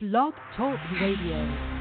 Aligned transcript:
Blog 0.00 0.32
Talk 0.56 0.78
Radio. 1.00 1.77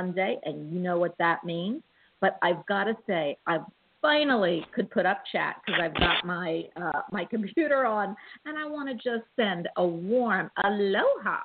Monday, 0.00 0.38
and 0.44 0.72
you 0.72 0.80
know 0.80 0.98
what 0.98 1.14
that 1.18 1.44
means. 1.44 1.82
But 2.20 2.38
I've 2.42 2.64
got 2.66 2.84
to 2.84 2.96
say, 3.06 3.36
I 3.46 3.58
finally 4.02 4.66
could 4.74 4.90
put 4.90 5.04
up 5.04 5.22
chat 5.30 5.56
because 5.64 5.80
I've 5.82 5.94
got 5.94 6.24
my 6.24 6.64
uh, 6.76 7.02
my 7.12 7.24
computer 7.24 7.84
on, 7.84 8.16
and 8.46 8.58
I 8.58 8.66
want 8.66 8.88
to 8.88 8.94
just 8.94 9.26
send 9.36 9.68
a 9.76 9.86
warm 9.86 10.50
aloha 10.64 11.40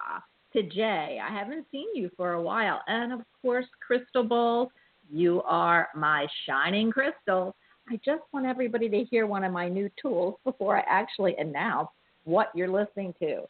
to 0.53 0.63
Jay. 0.63 1.19
I 1.21 1.33
haven't 1.37 1.65
seen 1.71 1.87
you 1.93 2.09
for 2.15 2.33
a 2.33 2.41
while, 2.41 2.81
and 2.87 3.11
of 3.11 3.21
course, 3.41 3.65
Crystal 3.85 4.23
Ball, 4.23 4.71
you 5.11 5.41
are 5.43 5.89
my 5.95 6.27
shining 6.45 6.91
crystal. 6.91 7.55
I 7.89 7.99
just 8.03 8.23
want 8.33 8.45
everybody 8.45 8.89
to 8.89 9.03
hear 9.03 9.27
one 9.27 9.43
of 9.43 9.51
my 9.51 9.69
new 9.69 9.89
tools 10.01 10.35
before 10.43 10.77
I 10.77 10.83
actually 10.87 11.35
announce 11.37 11.89
what 12.23 12.47
you're 12.55 12.71
listening 12.71 13.13
to. 13.19 13.43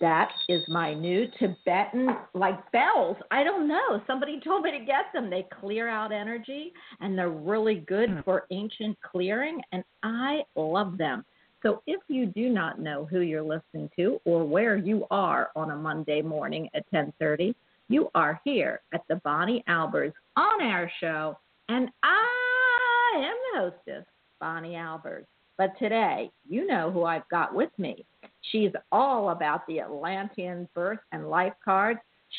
That 0.00 0.30
is 0.48 0.62
my 0.68 0.94
new 0.94 1.26
Tibetan 1.38 2.08
like 2.34 2.70
bells. 2.72 3.16
I 3.30 3.44
don't 3.44 3.68
know. 3.68 4.00
Somebody 4.06 4.40
told 4.44 4.62
me 4.62 4.70
to 4.72 4.84
get 4.84 5.06
them. 5.12 5.30
They 5.30 5.46
clear 5.60 5.88
out 5.88 6.12
energy 6.12 6.72
and 7.00 7.16
they're 7.16 7.30
really 7.30 7.76
good 7.76 8.10
hmm. 8.10 8.20
for 8.24 8.46
ancient 8.50 8.96
clearing 9.02 9.60
and 9.72 9.84
I 10.02 10.42
love 10.56 10.98
them. 10.98 11.24
So 11.62 11.82
if 11.86 12.00
you 12.06 12.26
do 12.26 12.50
not 12.50 12.80
know 12.80 13.04
who 13.04 13.20
you're 13.20 13.42
listening 13.42 13.90
to 13.96 14.20
or 14.24 14.44
where 14.44 14.76
you 14.76 15.06
are 15.10 15.50
on 15.56 15.72
a 15.72 15.76
Monday 15.76 16.22
morning 16.22 16.68
at 16.74 16.88
10:30, 16.92 17.54
you 17.88 18.10
are 18.14 18.40
here 18.44 18.80
at 18.92 19.02
the 19.08 19.16
Bonnie 19.16 19.64
Albers 19.68 20.12
on 20.36 20.60
air 20.60 20.90
show 21.00 21.36
and 21.68 21.90
I 22.02 23.14
am 23.16 23.36
the 23.52 23.60
hostess, 23.60 24.06
Bonnie 24.40 24.74
Albers. 24.74 25.26
But 25.58 25.76
today, 25.76 26.30
you 26.48 26.68
know 26.68 26.90
who 26.92 27.02
I've 27.02 27.28
got 27.30 27.52
with 27.52 27.70
me. 27.78 28.06
She's 28.52 28.70
all 28.92 29.30
about 29.30 29.66
the 29.66 29.80
Atlantean 29.80 30.68
birth 30.72 31.00
and 31.10 31.28
life 31.28 31.52
cards. 31.64 31.98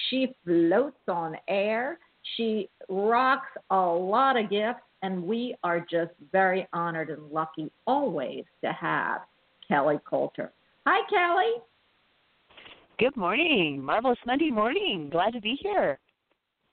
She 0.10 0.34
floats 0.46 1.02
on 1.10 1.36
air. 1.50 2.00
She 2.38 2.70
rocks 2.88 3.50
a 3.72 3.76
lot 3.76 4.38
of 4.38 4.50
gifts, 4.50 4.80
and 5.02 5.22
we 5.22 5.54
are 5.64 5.82
just 5.82 6.12
very 6.32 6.66
honored 6.72 7.10
and 7.10 7.30
lucky 7.30 7.70
always 7.86 8.46
to 8.64 8.72
have 8.72 9.22
Kelly 9.68 10.00
Coulter. 10.10 10.54
Hi, 10.88 11.02
Kelly. 11.10 11.62
Good 13.00 13.18
morning. 13.18 13.84
Marvelous 13.84 14.18
Monday 14.26 14.50
morning. 14.50 15.10
Glad 15.12 15.34
to 15.34 15.42
be 15.42 15.58
here. 15.62 16.00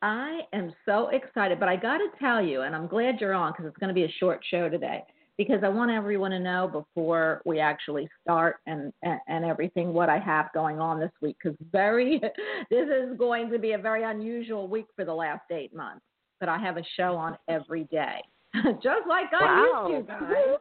I 0.02 0.40
am 0.52 0.72
so 0.84 1.08
excited, 1.08 1.58
but 1.58 1.68
I 1.68 1.74
got 1.74 1.98
to 1.98 2.08
tell 2.20 2.40
you, 2.40 2.62
and 2.62 2.76
I'm 2.76 2.86
glad 2.86 3.20
you're 3.20 3.34
on 3.34 3.52
because 3.52 3.66
it's 3.66 3.78
going 3.78 3.88
to 3.88 3.94
be 3.94 4.04
a 4.04 4.12
short 4.20 4.44
show 4.48 4.68
today 4.68 5.02
because 5.38 5.62
I 5.62 5.68
want 5.68 5.90
everyone 5.90 6.30
to 6.30 6.38
know 6.38 6.66
before 6.68 7.42
we 7.44 7.60
actually 7.60 8.08
start 8.22 8.56
and, 8.66 8.92
and, 9.02 9.20
and 9.28 9.44
everything 9.44 9.92
what 9.92 10.08
I 10.08 10.18
have 10.18 10.52
going 10.54 10.80
on 10.80 10.98
this 10.98 11.12
week 11.20 11.36
because 11.42 11.56
very 11.72 12.20
this 12.70 12.88
is 12.88 13.16
going 13.18 13.50
to 13.50 13.58
be 13.58 13.72
a 13.72 13.78
very 13.78 14.02
unusual 14.02 14.66
week 14.66 14.86
for 14.96 15.04
the 15.04 15.14
last 15.14 15.44
eight 15.50 15.74
months. 15.74 16.02
But 16.40 16.48
I 16.48 16.58
have 16.58 16.76
a 16.76 16.82
show 16.96 17.16
on 17.16 17.36
every 17.48 17.84
day, 17.84 18.20
just 18.82 19.06
like 19.08 19.26
I 19.32 19.44
wow. 19.44 19.88
used 19.90 20.08
to, 20.08 20.14
guys. 20.14 20.58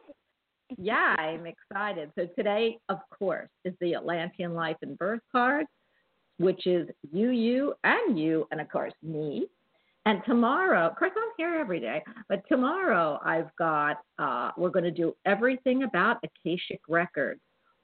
yeah, 0.78 1.14
I'm 1.18 1.46
excited. 1.46 2.10
So 2.14 2.26
today, 2.36 2.78
of 2.88 2.98
course, 3.16 3.48
is 3.64 3.74
the 3.80 3.94
Atlantean 3.94 4.54
Life 4.54 4.76
and 4.80 4.96
Birth 4.96 5.20
card, 5.32 5.66
which 6.38 6.66
is 6.66 6.88
you, 7.12 7.30
you, 7.30 7.74
and 7.84 8.18
you, 8.18 8.46
and 8.50 8.60
of 8.60 8.70
course 8.70 8.94
me. 9.02 9.48
And 10.06 10.22
tomorrow, 10.24 10.86
of 10.86 10.96
course, 10.96 11.10
I'm 11.16 11.30
here 11.36 11.56
every 11.58 11.80
day, 11.80 12.00
but 12.28 12.42
tomorrow 12.48 13.18
I've 13.24 13.54
got, 13.58 13.98
uh, 14.20 14.52
we're 14.56 14.70
going 14.70 14.84
to 14.84 14.92
do 14.92 15.16
everything 15.26 15.82
about 15.82 16.18
Akashic 16.22 16.80
Records. 16.88 17.40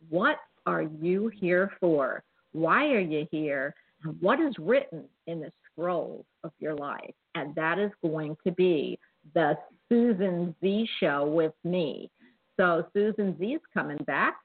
What 0.09 0.37
are 0.65 0.83
you 0.83 1.33
here 1.35 1.73
for? 1.81 2.23
Why 2.53 2.87
are 2.87 3.01
you 3.01 3.27
here? 3.31 3.75
what 4.19 4.41
is 4.41 4.53
written 4.59 5.05
in 5.29 5.41
the 5.41 5.53
scrolls 5.71 6.25
of 6.43 6.51
your 6.59 6.75
life? 6.75 7.15
And 7.35 7.55
that 7.55 7.79
is 7.79 7.91
going 8.03 8.37
to 8.45 8.53
be 8.53 8.99
the 9.35 9.57
Susan 9.89 10.55
Z 10.61 10.89
show 10.99 11.27
with 11.27 11.53
me. 11.65 12.11
So 12.59 12.87
Susan 12.93 13.37
Z 13.39 13.45
is 13.47 13.61
coming 13.73 13.99
back. 14.07 14.37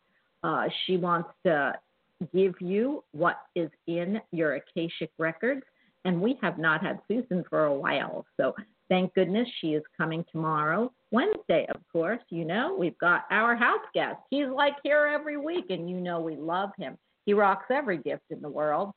Uh, 0.44 0.66
she 0.86 0.98
wants 0.98 1.30
to 1.46 1.74
give 2.34 2.54
you 2.60 3.04
what 3.12 3.38
is 3.56 3.70
in 3.88 4.22
your 4.32 4.56
Akashic 4.56 5.12
records 5.18 5.64
and 6.06 6.22
we 6.22 6.38
have 6.42 6.58
not 6.58 6.84
had 6.84 7.00
Susan 7.08 7.44
for 7.50 7.66
a 7.66 7.74
while. 7.74 8.26
So 8.38 8.54
thank 8.90 9.14
goodness 9.14 9.48
she 9.60 9.70
is 9.70 9.84
coming 9.98 10.24
tomorrow. 10.32 10.92
Wednesday, 11.12 11.66
of 11.74 11.82
course, 11.92 12.22
you 12.30 12.46
know, 12.46 12.76
we've 12.78 12.98
got 13.00 13.26
our 13.32 13.56
house 13.56 13.86
guest. 13.94 14.18
He's 14.30 14.48
like 14.48 14.76
here 14.84 15.10
every 15.14 15.38
week, 15.38 15.66
and 15.70 15.90
you 15.90 16.00
know 16.00 16.20
we 16.20 16.36
love 16.36 16.72
him. 16.78 16.98
He 17.26 17.34
rocks 17.34 17.66
every 17.70 17.98
gift 17.98 18.24
in 18.30 18.42
the 18.42 18.50
world. 18.50 18.94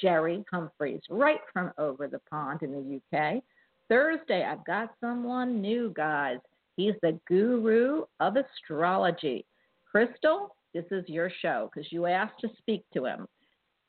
Jerry 0.00 0.44
Humphreys, 0.50 1.00
right 1.10 1.40
from 1.52 1.72
over 1.76 2.06
the 2.06 2.20
pond 2.30 2.62
in 2.62 2.72
the 2.72 3.18
UK. 3.18 3.42
Thursday, 3.88 4.44
I've 4.44 4.64
got 4.64 4.94
someone 5.00 5.60
new, 5.60 5.92
guys. 5.96 6.38
He's 6.76 6.94
the 7.02 7.18
guru 7.26 8.04
of 8.20 8.36
astrology. 8.36 9.44
Crystal, 9.90 10.54
this 10.74 10.84
is 10.90 11.08
your 11.08 11.30
show 11.42 11.70
because 11.72 11.90
you 11.90 12.06
asked 12.06 12.40
to 12.40 12.48
speak 12.58 12.84
to 12.94 13.06
him. 13.06 13.26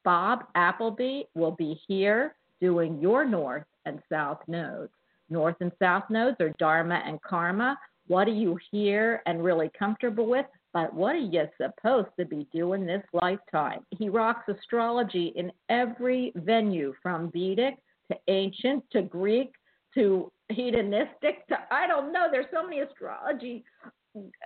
Bob 0.04 0.46
Appleby 0.56 1.24
will 1.36 1.52
be 1.52 1.80
here 1.88 2.36
doing 2.62 3.00
your 3.00 3.26
north 3.26 3.66
and 3.86 4.00
south 4.10 4.40
nodes. 4.48 4.92
North 5.30 5.56
and 5.60 5.72
south 5.80 6.04
nodes 6.10 6.38
are 6.40 6.54
Dharma 6.60 7.02
and 7.06 7.22
Karma. 7.22 7.78
What 8.08 8.28
are 8.28 8.32
you 8.32 8.58
here 8.72 9.22
and 9.26 9.44
really 9.44 9.70
comfortable 9.78 10.26
with? 10.26 10.46
But 10.74 10.94
what 10.94 11.16
are 11.16 11.20
you 11.20 11.48
supposed 11.58 12.10
to 12.20 12.26
be 12.26 12.48
doing 12.54 12.86
this 12.86 13.04
lifetime? 13.14 13.86
He 13.92 14.10
rocks 14.10 14.48
astrology 14.48 15.34
in 15.36 15.52
every 15.70 16.32
venue 16.36 16.94
from 17.02 17.32
Vedic 17.32 17.78
to 18.12 18.18
ancient 18.28 18.84
to 18.92 19.02
Greek 19.02 19.54
to 19.96 20.32
Hellenistic 20.50 21.48
to 21.48 21.58
I 21.72 21.88
don't 21.88 22.12
know. 22.12 22.28
There's 22.32 22.46
so 22.52 22.64
many 22.64 22.80
astrology 22.80 23.64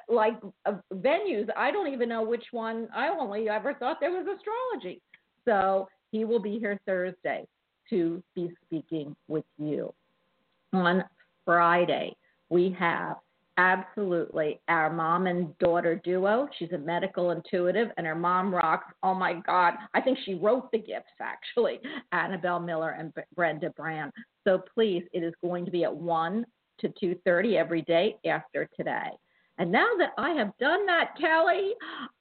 like 0.10 0.36
uh, 0.66 0.74
venues. 0.94 1.48
I 1.56 1.72
don't 1.72 1.92
even 1.92 2.10
know 2.10 2.24
which 2.24 2.46
one. 2.52 2.90
I 2.94 3.08
only 3.08 3.50
ever 3.50 3.74
thought 3.74 3.98
there 4.00 4.12
was 4.12 4.28
astrology. 4.28 5.02
So 5.46 5.88
he 6.12 6.26
will 6.26 6.40
be 6.40 6.60
here 6.60 6.80
Thursday 6.86 7.46
to 7.90 8.24
be 8.36 8.52
speaking 8.66 9.16
with 9.28 9.46
you. 9.58 9.94
On 10.74 11.04
Friday, 11.46 12.16
we 12.50 12.76
have 12.80 13.18
absolutely 13.58 14.60
our 14.68 14.92
mom 14.92 15.28
and 15.28 15.56
daughter 15.60 16.02
duo. 16.04 16.48
She's 16.58 16.72
a 16.72 16.78
medical 16.78 17.32
intuitive, 17.32 17.90
and 17.98 18.08
her 18.08 18.16
mom 18.16 18.54
rocks. 18.54 18.92
Oh 19.04 19.14
my 19.14 19.34
God, 19.46 19.74
I 19.94 20.02
think 20.02 20.18
she 20.26 20.36
wrote 20.36 20.72
the 20.72 20.80
gifts 20.80 21.14
actually. 21.22 21.80
Annabelle 22.12 22.60
Miller 22.60 22.92
and 22.92 23.14
Brenda 23.36 23.70
Brand. 23.72 24.12
So 24.44 24.64
please, 24.74 25.04
it 25.14 25.24
is 25.24 25.34
going 25.42 25.66
to 25.66 25.72
be 25.72 25.84
at 25.84 25.96
one 25.96 26.46
to 26.80 26.92
two 27.00 27.16
thirty 27.26 27.58
every 27.58 27.84
day 27.84 28.16
after 28.26 28.68
today. 28.76 29.12
And 29.60 29.72
now 29.72 29.88
that 30.00 30.14
I 30.18 30.32
have 30.32 30.52
done 30.60 30.86
that, 30.88 31.12
Kelly, 31.20 31.74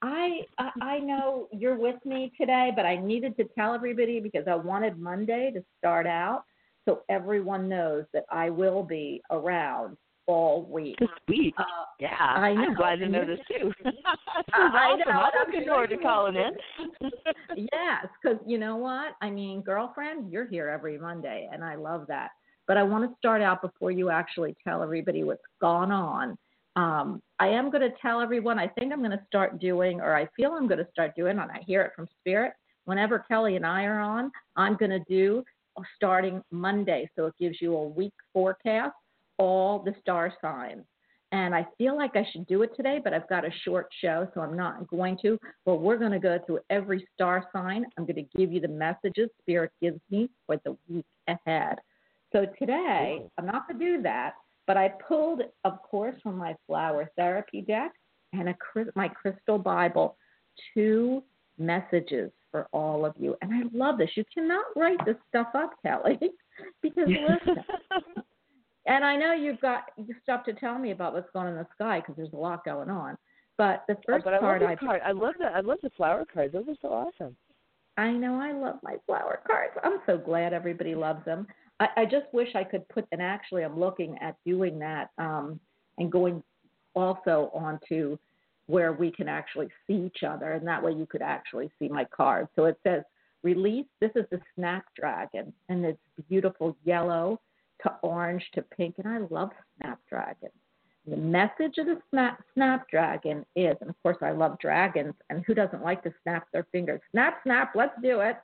I 0.02 0.40
I 0.82 0.98
know 0.98 1.48
you're 1.50 1.78
with 1.78 2.04
me 2.04 2.30
today, 2.38 2.70
but 2.76 2.84
I 2.84 2.96
needed 2.96 3.36
to 3.38 3.44
tell 3.56 3.74
everybody 3.74 4.20
because 4.20 4.44
I 4.46 4.54
wanted 4.54 4.98
Monday 4.98 5.50
to 5.54 5.64
start 5.78 6.06
out 6.06 6.44
so 6.84 7.02
everyone 7.08 7.68
knows 7.68 8.04
that 8.12 8.24
I 8.30 8.50
will 8.50 8.82
be 8.82 9.22
around 9.30 9.96
all 10.26 10.64
week. 10.64 10.96
Sweet. 11.26 11.54
Uh, 11.58 11.64
yeah. 11.98 12.10
I 12.18 12.54
know. 12.54 12.62
I'm 12.62 12.74
glad 12.74 12.98
to 13.00 13.08
know 13.08 13.24
this 13.24 13.40
too. 13.48 13.72
I 14.52 14.96
know. 14.96 15.12
I'm 15.12 15.46
looking 15.46 15.66
forward 15.66 15.90
to 15.90 15.96
calling 15.98 16.36
in. 16.36 17.10
yes, 17.72 18.06
because 18.22 18.38
you 18.46 18.58
know 18.58 18.76
what? 18.76 19.14
I 19.20 19.30
mean, 19.30 19.62
girlfriend, 19.62 20.30
you're 20.30 20.46
here 20.46 20.68
every 20.68 20.98
Monday, 20.98 21.48
and 21.52 21.64
I 21.64 21.76
love 21.76 22.06
that. 22.08 22.30
But 22.68 22.76
I 22.76 22.82
want 22.82 23.08
to 23.08 23.16
start 23.18 23.42
out 23.42 23.62
before 23.62 23.90
you 23.90 24.10
actually 24.10 24.54
tell 24.62 24.82
everybody 24.82 25.24
what's 25.24 25.42
gone 25.60 25.90
on 25.90 26.36
um, 26.76 27.20
I 27.38 27.48
am 27.48 27.70
going 27.70 27.82
to 27.82 27.96
tell 28.00 28.20
everyone, 28.20 28.58
I 28.58 28.68
think 28.68 28.92
I'm 28.92 29.00
going 29.00 29.10
to 29.10 29.24
start 29.26 29.60
doing, 29.60 30.00
or 30.00 30.16
I 30.16 30.26
feel 30.36 30.52
I'm 30.52 30.68
going 30.68 30.78
to 30.78 30.90
start 30.90 31.14
doing, 31.14 31.38
and 31.38 31.50
I 31.50 31.60
hear 31.66 31.82
it 31.82 31.92
from 31.94 32.08
Spirit. 32.20 32.52
Whenever 32.84 33.18
Kelly 33.18 33.56
and 33.56 33.66
I 33.66 33.84
are 33.84 34.00
on, 34.00 34.30
I'm 34.56 34.76
going 34.76 34.90
to 34.90 35.04
do 35.08 35.44
starting 35.96 36.42
Monday. 36.50 37.10
So 37.14 37.26
it 37.26 37.34
gives 37.38 37.60
you 37.60 37.76
a 37.76 37.88
week 37.88 38.14
forecast, 38.32 38.94
all 39.38 39.80
the 39.80 39.94
star 40.00 40.32
signs. 40.40 40.84
And 41.30 41.54
I 41.54 41.66
feel 41.78 41.96
like 41.96 42.14
I 42.14 42.26
should 42.30 42.46
do 42.46 42.62
it 42.62 42.76
today, 42.76 43.00
but 43.02 43.14
I've 43.14 43.28
got 43.28 43.46
a 43.46 43.50
short 43.64 43.88
show, 44.02 44.28
so 44.34 44.42
I'm 44.42 44.54
not 44.54 44.86
going 44.88 45.16
to. 45.22 45.38
But 45.64 45.76
we're 45.76 45.96
going 45.96 46.12
to 46.12 46.18
go 46.18 46.38
through 46.44 46.60
every 46.68 47.06
star 47.14 47.48
sign. 47.54 47.86
I'm 47.96 48.04
going 48.04 48.16
to 48.16 48.38
give 48.38 48.52
you 48.52 48.60
the 48.60 48.68
messages 48.68 49.30
Spirit 49.40 49.72
gives 49.80 49.98
me 50.10 50.28
for 50.46 50.58
the 50.64 50.76
week 50.88 51.06
ahead. 51.28 51.78
So 52.32 52.46
today, 52.58 53.22
I'm 53.38 53.46
not 53.46 53.66
going 53.66 53.78
to 53.78 53.96
do 53.96 54.02
that. 54.02 54.34
But 54.66 54.76
I 54.76 54.90
pulled, 55.06 55.42
of 55.64 55.82
course, 55.82 56.14
from 56.22 56.38
my 56.38 56.54
flower 56.66 57.10
therapy 57.16 57.62
deck 57.62 57.92
and 58.32 58.48
a, 58.48 58.54
my 58.94 59.08
crystal 59.08 59.58
Bible, 59.58 60.16
two 60.74 61.22
messages 61.58 62.30
for 62.50 62.68
all 62.72 63.04
of 63.04 63.14
you. 63.18 63.36
And 63.42 63.52
I 63.52 63.62
love 63.76 63.98
this. 63.98 64.10
You 64.14 64.24
cannot 64.32 64.64
write 64.76 65.04
this 65.04 65.16
stuff 65.28 65.48
up, 65.54 65.72
Kelly, 65.82 66.18
because 66.82 67.08
listen. 67.08 67.62
and 68.86 69.04
I 69.04 69.16
know 69.16 69.32
you've 69.32 69.60
got 69.60 69.84
stuff 70.22 70.44
to 70.44 70.52
tell 70.52 70.78
me 70.78 70.92
about 70.92 71.14
what's 71.14 71.30
going 71.32 71.46
on 71.46 71.52
in 71.52 71.58
the 71.58 71.66
sky 71.74 72.00
because 72.00 72.14
there's 72.16 72.32
a 72.32 72.36
lot 72.36 72.64
going 72.64 72.90
on. 72.90 73.16
But 73.58 73.84
the 73.88 73.94
oh, 73.94 74.00
first 74.06 74.26
oh, 74.26 74.30
but 74.30 74.40
part, 74.40 74.62
I 74.62 74.66
love, 74.66 74.78
I, 74.80 74.86
card. 74.86 75.00
I 75.04 75.12
love 75.12 75.34
the 75.38 75.44
I 75.46 75.60
love 75.60 75.78
the 75.82 75.90
flower 75.90 76.24
cards. 76.32 76.52
Those 76.52 76.68
are 76.68 76.76
so 76.80 76.88
awesome. 76.88 77.36
I 77.96 78.10
know 78.10 78.40
I 78.40 78.52
love 78.52 78.76
my 78.82 78.96
flower 79.06 79.40
cards. 79.46 79.74
I'm 79.84 79.98
so 80.06 80.16
glad 80.16 80.52
everybody 80.52 80.94
loves 80.94 81.24
them. 81.24 81.46
I, 81.82 82.02
I 82.02 82.04
just 82.04 82.26
wish 82.32 82.54
I 82.54 82.62
could 82.62 82.88
put, 82.88 83.06
and 83.10 83.20
actually 83.20 83.64
I'm 83.64 83.78
looking 83.78 84.16
at 84.20 84.36
doing 84.46 84.78
that 84.78 85.10
um, 85.18 85.58
and 85.98 86.12
going 86.12 86.42
also 86.94 87.50
onto 87.52 88.16
where 88.66 88.92
we 88.92 89.10
can 89.10 89.28
actually 89.28 89.68
see 89.86 89.94
each 89.94 90.22
other, 90.22 90.52
and 90.52 90.66
that 90.66 90.82
way 90.82 90.92
you 90.92 91.06
could 91.06 91.22
actually 91.22 91.70
see 91.78 91.88
my 91.88 92.04
card. 92.04 92.46
So 92.54 92.66
it 92.66 92.78
says 92.84 93.02
release. 93.42 93.86
This 94.00 94.12
is 94.14 94.24
the 94.30 94.40
Snapdragon, 94.54 95.52
and 95.68 95.84
it's 95.84 95.98
beautiful 96.28 96.76
yellow 96.84 97.40
to 97.82 97.92
orange 98.02 98.44
to 98.54 98.62
pink, 98.62 98.94
and 98.98 99.08
I 99.08 99.18
love 99.34 99.50
Snapdragon. 99.80 100.50
The 101.08 101.16
message 101.16 101.78
of 101.78 101.86
the 101.86 101.98
snap, 102.10 102.44
Snapdragon 102.54 103.44
is, 103.56 103.74
and 103.80 103.90
of 103.90 104.00
course 104.04 104.18
I 104.22 104.30
love 104.30 104.56
dragons, 104.60 105.14
and 105.30 105.42
who 105.44 105.52
doesn't 105.52 105.82
like 105.82 106.04
to 106.04 106.14
snap 106.22 106.46
their 106.52 106.64
fingers? 106.70 107.00
Snap, 107.10 107.40
snap, 107.42 107.72
let's 107.74 108.00
do 108.00 108.20
it. 108.20 108.36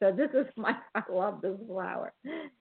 So 0.00 0.10
this 0.10 0.30
is 0.34 0.46
my, 0.56 0.76
I 0.94 1.02
love 1.10 1.40
this 1.42 1.56
flower. 1.66 2.12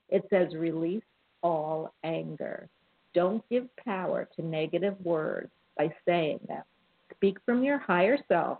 It 0.09 0.25
says, 0.29 0.53
release 0.53 1.03
all 1.41 1.93
anger. 2.03 2.67
Don't 3.13 3.47
give 3.49 3.67
power 3.77 4.27
to 4.35 4.45
negative 4.45 4.95
words 5.03 5.49
by 5.77 5.93
saying 6.05 6.39
them. 6.47 6.63
Speak 7.15 7.37
from 7.45 7.63
your 7.63 7.79
higher 7.79 8.17
self 8.27 8.59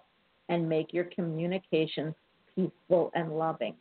and 0.50 0.68
make 0.68 0.94
your 0.94 1.06
communications 1.06 2.16
peaceful 2.56 3.12
and 3.14 3.38
loving. 3.38 3.76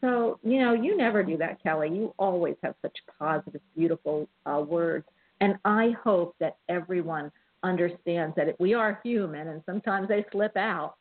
So, 0.00 0.38
you 0.42 0.60
know, 0.60 0.74
you 0.74 0.96
never 0.96 1.22
do 1.22 1.36
that, 1.38 1.62
Kelly. 1.62 1.88
You 1.88 2.14
always 2.18 2.56
have 2.62 2.74
such 2.82 2.96
positive, 3.18 3.60
beautiful 3.76 4.28
uh, 4.46 4.62
words. 4.66 5.06
And 5.40 5.56
I 5.64 5.94
hope 6.04 6.34
that 6.40 6.56
everyone 6.68 7.30
understands 7.62 8.34
that 8.36 8.58
we 8.58 8.74
are 8.74 9.00
human 9.04 9.48
and 9.48 9.62
sometimes 9.64 10.08
they 10.08 10.24
slip 10.32 10.56
out. 10.56 10.94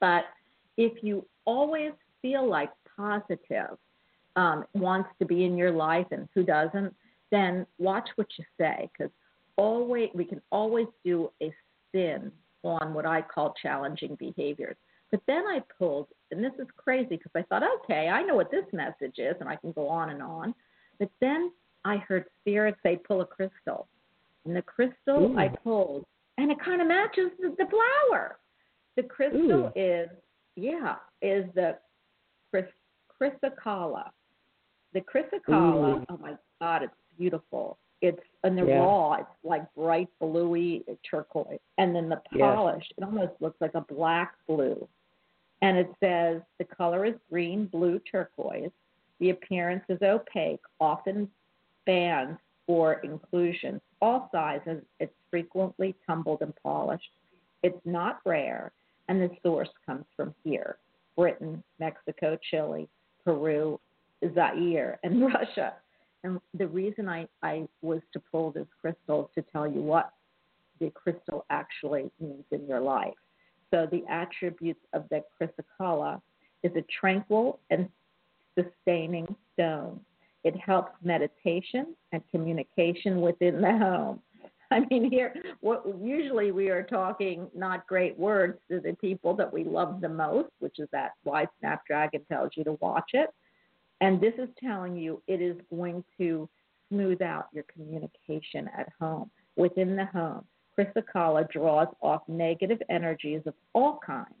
But 0.00 0.24
if 0.76 1.02
you 1.02 1.24
always 1.44 1.92
feel 2.22 2.48
like 2.48 2.70
positive 2.96 3.76
um, 4.36 4.64
wants 4.74 5.08
to 5.18 5.26
be 5.26 5.44
in 5.44 5.56
your 5.56 5.70
life 5.70 6.06
and 6.10 6.28
who 6.34 6.44
doesn't, 6.44 6.94
then 7.30 7.66
watch 7.78 8.08
what 8.16 8.26
you 8.38 8.44
say 8.58 8.90
because 8.92 9.12
always 9.56 10.08
we 10.14 10.24
can 10.24 10.40
always 10.50 10.86
do 11.04 11.30
a 11.42 11.52
spin 11.88 12.30
on 12.62 12.94
what 12.94 13.06
I 13.06 13.22
call 13.22 13.54
challenging 13.60 14.16
behaviors. 14.16 14.76
But 15.10 15.20
then 15.26 15.44
I 15.46 15.62
pulled, 15.78 16.08
and 16.30 16.44
this 16.44 16.52
is 16.58 16.66
crazy 16.76 17.16
because 17.16 17.32
I 17.34 17.42
thought, 17.42 17.62
okay, 17.82 18.08
I 18.08 18.22
know 18.22 18.34
what 18.34 18.50
this 18.50 18.66
message 18.72 19.18
is, 19.18 19.34
and 19.40 19.48
I 19.48 19.56
can 19.56 19.72
go 19.72 19.88
on 19.88 20.10
and 20.10 20.22
on. 20.22 20.54
But 20.98 21.10
then 21.20 21.50
I 21.84 21.96
heard 21.96 22.26
spirit 22.40 22.74
say, 22.82 22.96
pull 22.96 23.22
a 23.22 23.26
crystal. 23.26 23.88
And 24.44 24.54
the 24.54 24.62
crystal 24.62 25.32
Ooh. 25.32 25.38
I 25.38 25.48
pulled, 25.48 26.04
and 26.36 26.50
it 26.50 26.58
kind 26.62 26.82
of 26.82 26.88
matches 26.88 27.30
the, 27.40 27.54
the 27.56 27.66
flower. 27.70 28.38
The 28.96 29.02
crystal 29.04 29.40
Ooh. 29.40 29.72
is, 29.74 30.08
yeah, 30.56 30.96
is 31.22 31.46
the 31.54 31.78
chrysocolla. 33.20 34.10
The 34.94 35.00
chrysocolla, 35.00 36.00
Ooh. 36.00 36.04
oh 36.08 36.18
my 36.18 36.34
God, 36.60 36.82
it's 36.82 36.92
beautiful. 37.18 37.78
It's 38.00 38.20
and 38.44 38.56
the 38.56 38.64
yeah. 38.64 38.78
raw, 38.78 39.14
it's 39.14 39.28
like 39.42 39.62
bright 39.74 40.08
bluey 40.20 40.84
turquoise, 41.08 41.58
and 41.78 41.94
then 41.94 42.08
the 42.08 42.20
polish, 42.38 42.84
yes. 42.90 42.92
it 42.98 43.04
almost 43.04 43.32
looks 43.40 43.60
like 43.60 43.74
a 43.74 43.80
black 43.80 44.34
blue. 44.46 44.86
And 45.62 45.76
it 45.76 45.90
says 45.98 46.40
the 46.58 46.64
color 46.64 47.04
is 47.04 47.14
green, 47.28 47.66
blue, 47.66 48.00
turquoise. 48.10 48.70
The 49.18 49.30
appearance 49.30 49.82
is 49.88 49.98
opaque, 50.02 50.60
often 50.78 51.28
bands 51.86 52.38
or 52.68 53.00
inclusions. 53.00 53.80
All 54.00 54.28
sizes, 54.30 54.82
it's 55.00 55.12
frequently 55.28 55.96
tumbled 56.06 56.42
and 56.42 56.54
polished. 56.62 57.10
It's 57.64 57.80
not 57.84 58.20
rare, 58.24 58.70
and 59.08 59.20
the 59.20 59.30
source 59.42 59.70
comes 59.84 60.04
from 60.16 60.32
here 60.44 60.76
Britain, 61.16 61.64
Mexico, 61.80 62.38
Chile, 62.48 62.88
Peru, 63.28 63.78
Zaire, 64.34 64.98
and 65.02 65.20
Russia. 65.34 65.74
And 66.24 66.40
the 66.54 66.66
reason 66.66 67.10
I, 67.10 67.28
I 67.42 67.68
was 67.82 68.00
to 68.14 68.20
pull 68.32 68.50
this 68.52 68.66
crystal 68.80 69.30
to 69.34 69.44
tell 69.52 69.70
you 69.70 69.82
what 69.82 70.12
the 70.80 70.90
crystal 70.90 71.44
actually 71.50 72.10
means 72.18 72.44
in 72.52 72.66
your 72.66 72.80
life. 72.80 73.14
So 73.70 73.86
the 73.90 74.02
attributes 74.08 74.80
of 74.94 75.04
the 75.10 75.22
chrysocolla 75.38 76.22
is 76.62 76.72
a 76.74 76.84
tranquil 77.00 77.60
and 77.68 77.86
sustaining 78.58 79.26
stone. 79.52 80.00
It 80.42 80.56
helps 80.56 80.92
meditation 81.04 81.94
and 82.12 82.22
communication 82.30 83.20
within 83.20 83.60
the 83.60 83.76
home. 83.76 84.20
I 84.70 84.80
mean, 84.90 85.10
here, 85.10 85.34
what, 85.60 85.84
usually 86.00 86.52
we 86.52 86.68
are 86.68 86.82
talking 86.82 87.48
not 87.54 87.86
great 87.86 88.18
words 88.18 88.58
to 88.70 88.80
the 88.80 88.94
people 89.00 89.34
that 89.34 89.50
we 89.52 89.64
love 89.64 90.00
the 90.00 90.08
most, 90.08 90.50
which 90.58 90.78
is 90.78 90.88
that 90.92 91.12
why 91.24 91.46
Snapdragon 91.60 92.22
tells 92.30 92.50
you 92.54 92.64
to 92.64 92.72
watch 92.80 93.10
it. 93.14 93.30
And 94.00 94.20
this 94.20 94.34
is 94.38 94.48
telling 94.62 94.96
you 94.96 95.22
it 95.26 95.40
is 95.40 95.56
going 95.70 96.04
to 96.18 96.48
smooth 96.88 97.22
out 97.22 97.46
your 97.52 97.64
communication 97.72 98.68
at 98.76 98.88
home, 99.00 99.30
within 99.56 99.96
the 99.96 100.06
home. 100.06 100.44
Chrysocolla 100.78 101.50
draws 101.50 101.88
off 102.00 102.22
negative 102.28 102.80
energies 102.88 103.42
of 103.46 103.54
all 103.74 103.98
kinds. 104.04 104.34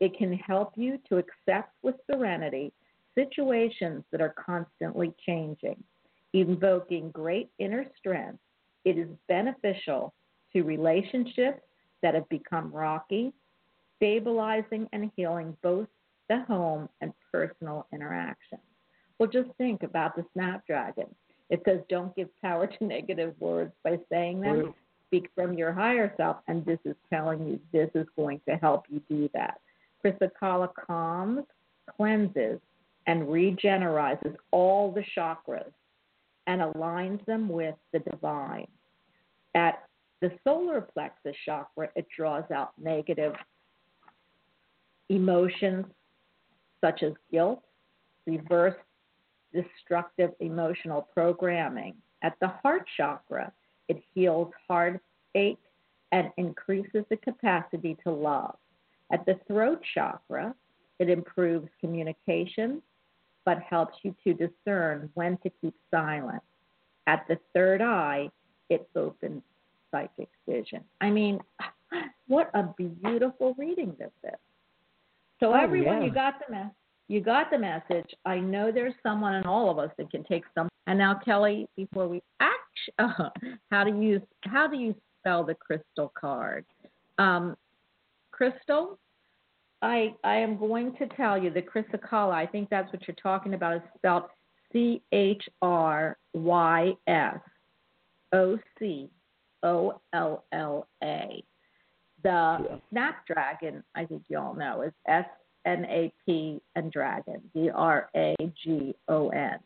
It 0.00 0.16
can 0.16 0.32
help 0.32 0.72
you 0.76 0.98
to 1.08 1.18
accept 1.18 1.72
with 1.82 1.96
serenity 2.10 2.72
situations 3.14 4.02
that 4.10 4.20
are 4.20 4.34
constantly 4.44 5.12
changing, 5.24 5.82
invoking 6.32 7.10
great 7.10 7.50
inner 7.58 7.84
strength. 7.98 8.38
It 8.84 8.98
is 8.98 9.08
beneficial 9.28 10.12
to 10.52 10.62
relationships 10.62 11.60
that 12.02 12.14
have 12.14 12.28
become 12.28 12.72
rocky, 12.72 13.32
stabilizing 13.96 14.88
and 14.92 15.10
healing 15.16 15.56
both 15.62 15.88
the 16.28 16.42
home 16.44 16.88
and 17.00 17.12
personal 17.32 17.86
interactions. 17.92 18.60
Well, 19.18 19.28
just 19.28 19.48
think 19.58 19.82
about 19.82 20.16
the 20.16 20.24
snapdragon. 20.32 21.06
It 21.50 21.62
says, 21.64 21.80
don't 21.88 22.14
give 22.16 22.28
power 22.40 22.66
to 22.66 22.84
negative 22.84 23.34
words 23.38 23.72
by 23.82 23.98
saying 24.10 24.40
them. 24.40 24.74
Speak 25.08 25.30
from 25.34 25.52
your 25.54 25.72
higher 25.72 26.12
self, 26.16 26.38
and 26.48 26.64
this 26.64 26.80
is 26.84 26.96
telling 27.08 27.46
you 27.46 27.60
this 27.72 27.90
is 27.94 28.06
going 28.16 28.40
to 28.48 28.56
help 28.56 28.86
you 28.88 29.00
do 29.08 29.28
that. 29.32 29.60
Chrysocolla 30.04 30.70
calms, 30.86 31.44
cleanses, 31.96 32.58
and 33.06 33.22
regenerizes 33.22 34.34
all 34.50 34.90
the 34.90 35.04
chakras 35.16 35.70
and 36.46 36.60
aligns 36.60 37.24
them 37.26 37.48
with 37.48 37.74
the 37.92 38.00
divine. 38.00 38.66
At 39.54 39.84
the 40.20 40.32
solar 40.42 40.80
plexus 40.80 41.36
chakra, 41.44 41.88
it 41.96 42.06
draws 42.14 42.50
out 42.50 42.72
negative 42.78 43.34
emotions 45.08 45.86
such 46.80 47.02
as 47.02 47.12
guilt, 47.30 47.62
reverse 48.26 48.76
destructive 49.52 50.30
emotional 50.40 51.08
programming. 51.14 51.94
At 52.22 52.34
the 52.40 52.48
heart 52.48 52.86
chakra, 52.96 53.52
it 53.88 54.02
heals 54.14 54.50
heartache 54.68 55.58
and 56.12 56.30
increases 56.36 57.04
the 57.10 57.16
capacity 57.16 57.96
to 58.04 58.10
love. 58.10 58.56
At 59.12 59.26
the 59.26 59.38
throat 59.46 59.80
chakra, 59.94 60.54
it 60.98 61.10
improves 61.10 61.68
communication 61.80 62.82
but 63.44 63.58
helps 63.60 63.94
you 64.02 64.14
to 64.24 64.34
discern 64.34 65.10
when 65.14 65.36
to 65.38 65.50
keep 65.60 65.74
silent. 65.90 66.42
At 67.06 67.26
the 67.28 67.38
third 67.54 67.82
eye, 67.82 68.30
it 68.70 68.88
opens 68.96 69.42
psychic 69.90 70.28
vision. 70.48 70.82
I 71.00 71.10
mean, 71.10 71.38
what 72.26 72.50
a 72.54 72.64
beautiful 72.76 73.54
reading 73.58 73.94
this 73.98 74.10
is. 74.24 74.38
So 75.40 75.52
oh, 75.52 75.54
everyone, 75.54 76.00
yeah. 76.00 76.04
you 76.04 76.14
got 76.14 76.34
the 76.46 76.52
message. 76.52 76.72
You 77.08 77.20
got 77.20 77.50
the 77.50 77.58
message. 77.58 78.10
I 78.24 78.38
know 78.38 78.72
there's 78.72 78.94
someone 79.02 79.34
in 79.34 79.44
all 79.44 79.70
of 79.70 79.78
us 79.78 79.90
that 79.98 80.10
can 80.10 80.24
take 80.24 80.44
some. 80.54 80.68
And 80.86 80.98
now, 80.98 81.20
Kelly, 81.22 81.68
before 81.76 82.08
we 82.08 82.22
act, 82.40 82.54
uh, 82.98 83.28
how 83.70 83.84
do 83.84 84.00
you 84.00 84.22
how 84.42 84.66
do 84.66 84.76
you 84.76 84.94
spell 85.20 85.44
the 85.44 85.54
crystal 85.54 86.12
card? 86.18 86.64
Um, 87.18 87.56
crystal. 88.30 88.98
I 89.84 90.14
I 90.24 90.36
am 90.36 90.56
going 90.56 90.96
to 90.96 91.06
tell 91.08 91.36
you 91.36 91.50
the 91.50 91.60
chrysocolla. 91.60 92.32
I 92.32 92.46
think 92.46 92.70
that's 92.70 92.90
what 92.92 93.06
you're 93.06 93.14
talking 93.22 93.52
about. 93.52 93.76
Is 93.76 93.82
spelled 93.96 94.24
C 94.72 95.02
H 95.12 95.42
R 95.60 96.16
Y 96.32 96.92
S 97.06 97.38
O 98.32 98.58
C 98.78 99.10
O 99.62 100.00
L 100.14 100.44
L 100.52 100.88
A. 101.02 101.44
The 102.22 102.30
yeah. 102.30 102.76
snapdragon, 102.90 103.84
I 103.94 104.06
think 104.06 104.22
you 104.28 104.38
all 104.38 104.54
know, 104.54 104.80
is 104.80 104.92
S 105.06 105.26
N 105.66 105.84
A 105.84 106.10
P 106.24 106.62
and 106.76 106.90
dragon, 106.90 107.42
D 107.54 107.68
R 107.68 108.08
A 108.16 108.34
G 108.64 108.94
O 109.08 109.28
N. 109.28 109.58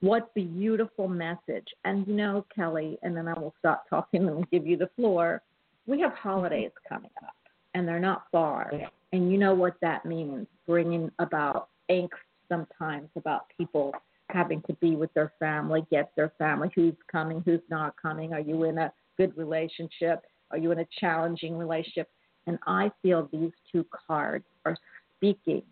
What 0.00 0.34
beautiful 0.34 1.06
message. 1.06 1.68
And 1.84 2.04
you 2.08 2.14
know, 2.14 2.44
Kelly, 2.52 2.98
and 3.02 3.16
then 3.16 3.28
I 3.28 3.38
will 3.38 3.54
stop 3.60 3.88
talking 3.88 4.28
and 4.28 4.50
give 4.50 4.66
you 4.66 4.76
the 4.76 4.90
floor. 4.96 5.42
We 5.86 6.00
have 6.00 6.12
holidays 6.14 6.72
coming 6.88 7.10
up, 7.22 7.34
and 7.74 7.86
they're 7.86 8.00
not 8.00 8.24
far. 8.30 8.72
And 9.12 9.30
you 9.30 9.38
know 9.38 9.54
what 9.54 9.74
that 9.80 10.04
means 10.04 10.46
bringing 10.66 11.10
about 11.18 11.68
angst 11.90 12.08
sometimes 12.48 13.08
about 13.16 13.46
people 13.56 13.92
having 14.28 14.62
to 14.62 14.72
be 14.74 14.96
with 14.96 15.12
their 15.14 15.32
family, 15.38 15.86
get 15.90 16.12
their 16.16 16.32
family, 16.38 16.70
who's 16.74 16.94
coming, 17.10 17.42
who's 17.44 17.60
not 17.70 17.94
coming. 18.00 18.32
Are 18.32 18.40
you 18.40 18.64
in 18.64 18.78
a 18.78 18.92
good 19.16 19.36
relationship? 19.36 20.22
Are 20.50 20.58
you 20.58 20.72
in 20.72 20.80
a 20.80 20.86
challenging 20.98 21.56
relationship? 21.56 22.08
And 22.46 22.58
I 22.66 22.90
feel 23.02 23.28
these 23.32 23.52
two 23.70 23.86
cards 24.06 24.44
are 24.64 24.76
speaking 25.16 25.62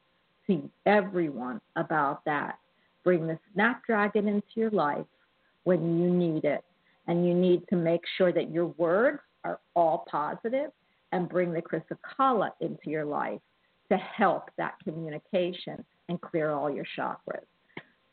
to 0.47 0.71
everyone 0.87 1.61
about 1.76 2.25
that. 2.25 2.59
Bring 3.04 3.26
the 3.26 3.38
snapdragon 3.54 4.28
into 4.28 4.47
your 4.54 4.71
life 4.71 5.07
when 5.64 5.99
you 5.99 6.11
need 6.11 6.45
it. 6.45 6.64
And 7.07 7.26
you 7.26 7.35
need 7.35 7.66
to 7.71 7.76
make 7.76 8.02
sure 8.19 8.33
that 8.33 8.50
your 8.52 8.66
words 8.66 9.21
are 9.45 9.59
all 9.75 10.07
positive 10.11 10.71
and 11.12 11.29
bring 11.29 11.52
the 11.52 11.62
chrysocolla 11.62 12.50
into 12.61 12.90
your 12.90 13.05
life 13.05 13.40
to 13.90 13.97
help 13.97 14.50
that 14.57 14.75
communication 14.85 15.85
and 16.09 16.21
clear 16.21 16.50
all 16.50 16.71
your 16.71 16.87
chakras. 16.97 17.45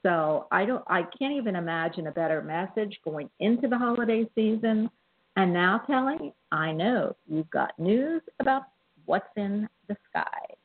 So 0.04 0.48
I 0.52 0.66
don't 0.66 0.84
I 0.88 1.04
can't 1.18 1.34
even 1.34 1.56
imagine 1.56 2.08
a 2.08 2.12
better 2.12 2.42
message 2.42 2.98
going 3.04 3.30
into 3.40 3.68
the 3.68 3.78
holiday 3.78 4.26
season. 4.36 4.90
And 5.36 5.54
now 5.54 5.82
Kelly, 5.86 6.34
I 6.52 6.72
know 6.72 7.16
you've 7.28 7.50
got 7.50 7.78
news 7.78 8.22
about 8.40 8.64
what's 9.06 9.30
in 9.36 9.68
the 9.88 9.98
sky. 10.10 10.57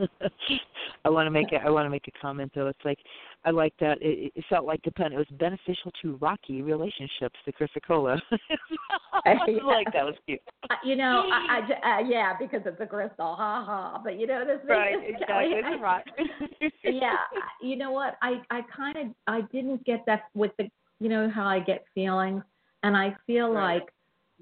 I 1.04 1.10
want 1.10 1.26
to 1.26 1.30
make 1.30 1.52
it. 1.52 1.60
I 1.64 1.70
want 1.70 1.86
to 1.86 1.90
make 1.90 2.06
a 2.08 2.20
comment 2.20 2.52
though. 2.54 2.68
It's 2.68 2.84
like 2.84 2.98
I 3.44 3.50
like 3.50 3.74
that. 3.80 3.98
It, 4.00 4.32
it 4.34 4.44
felt 4.48 4.66
like 4.66 4.82
the 4.82 4.90
pen. 4.90 5.12
It 5.12 5.16
was 5.16 5.26
beneficial 5.32 5.92
to 6.02 6.16
rocky 6.16 6.62
relationships. 6.62 7.38
The 7.46 7.52
chrysocolla. 7.52 8.20
I 9.24 9.34
like 9.64 9.92
that 9.92 10.04
was 10.04 10.14
cute. 10.26 10.40
Uh, 10.68 10.74
you 10.84 10.96
know, 10.96 11.24
I, 11.30 11.60
I 11.84 11.98
uh, 11.98 12.08
yeah, 12.08 12.34
because 12.38 12.62
it's 12.64 12.80
a 12.80 12.86
crystal. 12.86 13.34
Ha 13.36 13.64
ha. 13.64 14.00
But 14.02 14.18
you 14.18 14.26
know 14.26 14.44
this. 14.44 14.58
Right. 14.68 14.94
Exactly. 15.02 15.52
It's 15.52 15.68
a 15.78 15.82
rock. 15.82 16.02
yeah. 16.84 17.16
You 17.62 17.76
know 17.76 17.90
what? 17.90 18.16
I 18.22 18.40
I 18.50 18.62
kind 18.74 18.96
of 18.96 19.06
I 19.26 19.42
didn't 19.52 19.84
get 19.84 20.04
that 20.06 20.24
with 20.34 20.52
the. 20.58 20.68
You 21.00 21.08
know 21.08 21.30
how 21.30 21.46
I 21.46 21.60
get 21.60 21.84
feelings, 21.94 22.42
and 22.82 22.94
I 22.94 23.16
feel 23.26 23.50
right. 23.52 23.76
like 23.76 23.88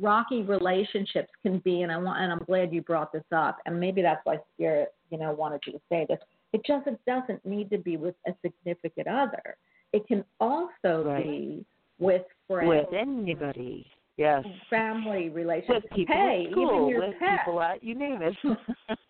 rocky 0.01 0.43
relationships 0.43 1.31
can 1.43 1.59
be, 1.59 1.83
and 1.83 1.93
I 1.93 1.97
want, 1.99 2.21
and 2.21 2.33
I'm 2.33 2.43
glad 2.47 2.73
you 2.73 2.83
brought 2.83 3.13
this 3.13 3.25
up, 3.35 3.59
and 3.67 3.79
maybe 3.79 4.03
that's 4.03 4.21
why 4.25 4.39
Spirit, 4.55 4.93
you 5.11 5.19
know, 5.19 5.33
wanted 5.33 5.61
you 5.67 5.73
to 5.73 5.81
say 5.89 6.07
this. 6.09 6.19
It 6.53 6.63
just 6.67 6.87
it 6.87 6.99
doesn't 7.07 7.45
need 7.45 7.71
to 7.71 7.79
be 7.79 7.97
with 7.97 8.15
a 8.27 8.33
significant 8.43 9.07
other. 9.09 9.57
It 9.93 10.07
can 10.07 10.25
also 10.41 11.05
Right. 11.05 11.25
be 11.25 11.65
with 11.99 12.23
friends, 12.47 12.69
With 12.69 12.93
anybody. 12.93 13.87
Yes. 14.17 14.45
family 14.69 15.29
relationships. 15.29 15.85
With 15.85 15.93
people 15.93 16.17
hey, 16.17 16.47
at 16.47 16.53
school, 16.53 16.73
even 16.75 16.89
your 16.89 17.07
with 17.07 17.19
pet. 17.21 17.39
people 17.45 17.63
at 17.63 17.85
you 17.85 17.95
name 17.95 18.21
it. 18.21 18.35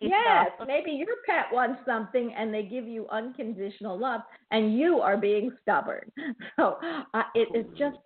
Yes, 0.01 0.51
maybe 0.67 0.91
your 0.91 1.15
pet 1.25 1.45
wants 1.51 1.81
something 1.85 2.31
and 2.37 2.53
they 2.53 2.63
give 2.63 2.87
you 2.87 3.07
unconditional 3.09 3.97
love, 3.97 4.21
and 4.51 4.77
you 4.77 4.99
are 5.01 5.17
being 5.17 5.51
stubborn. 5.61 6.11
So 6.57 6.77
uh, 7.13 7.23
it, 7.35 7.47
it 7.53 7.75
just 7.75 7.97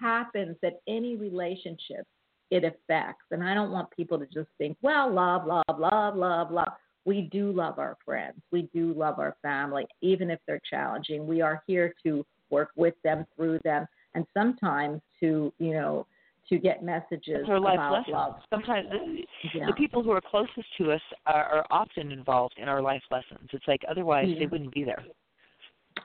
happens 0.00 0.56
that 0.62 0.80
any 0.88 1.16
relationship 1.16 2.06
it 2.50 2.64
affects. 2.64 3.24
And 3.30 3.42
I 3.42 3.54
don't 3.54 3.70
want 3.72 3.90
people 3.90 4.18
to 4.18 4.26
just 4.26 4.48
think, 4.58 4.76
well, 4.82 5.12
love, 5.12 5.46
love, 5.46 5.78
love, 5.78 6.16
love, 6.16 6.50
love. 6.50 6.68
We 7.06 7.22
do 7.32 7.52
love 7.52 7.78
our 7.78 7.96
friends. 8.04 8.42
We 8.50 8.68
do 8.74 8.92
love 8.92 9.18
our 9.18 9.36
family, 9.40 9.86
even 10.02 10.28
if 10.28 10.40
they're 10.46 10.60
challenging. 10.68 11.26
We 11.26 11.40
are 11.40 11.62
here 11.66 11.94
to 12.04 12.26
work 12.50 12.70
with 12.76 12.94
them, 13.04 13.24
through 13.36 13.60
them, 13.64 13.86
and 14.14 14.26
sometimes 14.34 15.00
to, 15.20 15.52
you 15.58 15.72
know, 15.72 16.06
to 16.48 16.58
get 16.58 16.82
messages 16.82 17.46
our 17.48 17.58
life 17.58 17.74
about 17.74 17.92
lessons. 17.92 18.12
love. 18.12 18.34
Sometimes 18.50 18.88
the, 18.90 19.24
Yeah. 19.54 19.66
the 19.66 19.72
people 19.72 20.02
who 20.02 20.10
are 20.10 20.20
closest 20.20 20.66
to 20.78 20.92
us 20.92 21.00
are, 21.26 21.44
are 21.44 21.66
often 21.70 22.12
involved 22.12 22.54
in 22.58 22.68
our 22.68 22.82
life 22.82 23.02
lessons. 23.10 23.48
It's 23.52 23.66
like 23.66 23.82
otherwise 23.88 24.28
they 24.38 24.46
wouldn't 24.46 24.72
be 24.72 24.84
there. 24.84 25.02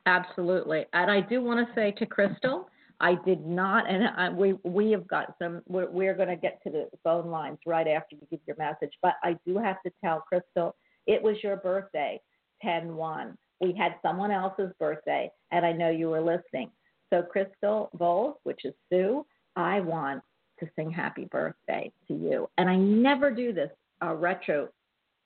Absolutely, 0.05 0.85
and 0.93 1.11
I 1.11 1.19
do 1.21 1.43
want 1.43 1.67
to 1.67 1.73
say 1.75 1.91
to 1.91 2.05
Crystal, 2.05 2.69
I 2.99 3.15
did 3.25 3.45
not, 3.45 3.89
and 3.89 4.07
I, 4.07 4.29
we 4.29 4.53
we 4.63 4.91
have 4.91 5.07
got 5.07 5.35
some. 5.37 5.61
We're, 5.67 5.89
we're 5.89 6.13
going 6.15 6.29
to 6.29 6.35
get 6.35 6.61
to 6.63 6.69
the 6.69 6.87
phone 7.03 7.27
lines 7.29 7.59
right 7.65 7.87
after 7.87 8.15
you 8.15 8.25
give 8.29 8.39
your 8.47 8.55
message, 8.57 8.93
but 9.01 9.15
I 9.23 9.37
do 9.45 9.57
have 9.57 9.81
to 9.83 9.91
tell 10.03 10.21
Crystal 10.21 10.75
it 11.07 11.21
was 11.21 11.37
your 11.43 11.57
birthday, 11.57 12.19
ten 12.61 12.95
one. 12.95 13.37
We 13.59 13.73
had 13.73 13.95
someone 14.01 14.31
else's 14.31 14.71
birthday, 14.79 15.29
and 15.51 15.65
I 15.65 15.71
know 15.71 15.89
you 15.89 16.09
were 16.09 16.21
listening. 16.21 16.71
So 17.11 17.21
Crystal 17.21 17.89
Bowles, 17.93 18.37
which 18.43 18.65
is 18.65 18.73
Sue, 18.89 19.25
I 19.55 19.81
want 19.81 20.23
to 20.59 20.69
sing 20.75 20.89
happy 20.89 21.25
birthday 21.25 21.91
to 22.07 22.13
you, 22.13 22.49
and 22.57 22.69
I 22.69 22.75
never 22.75 23.31
do 23.31 23.53
this 23.53 23.71
uh, 24.03 24.13
retro 24.13 24.69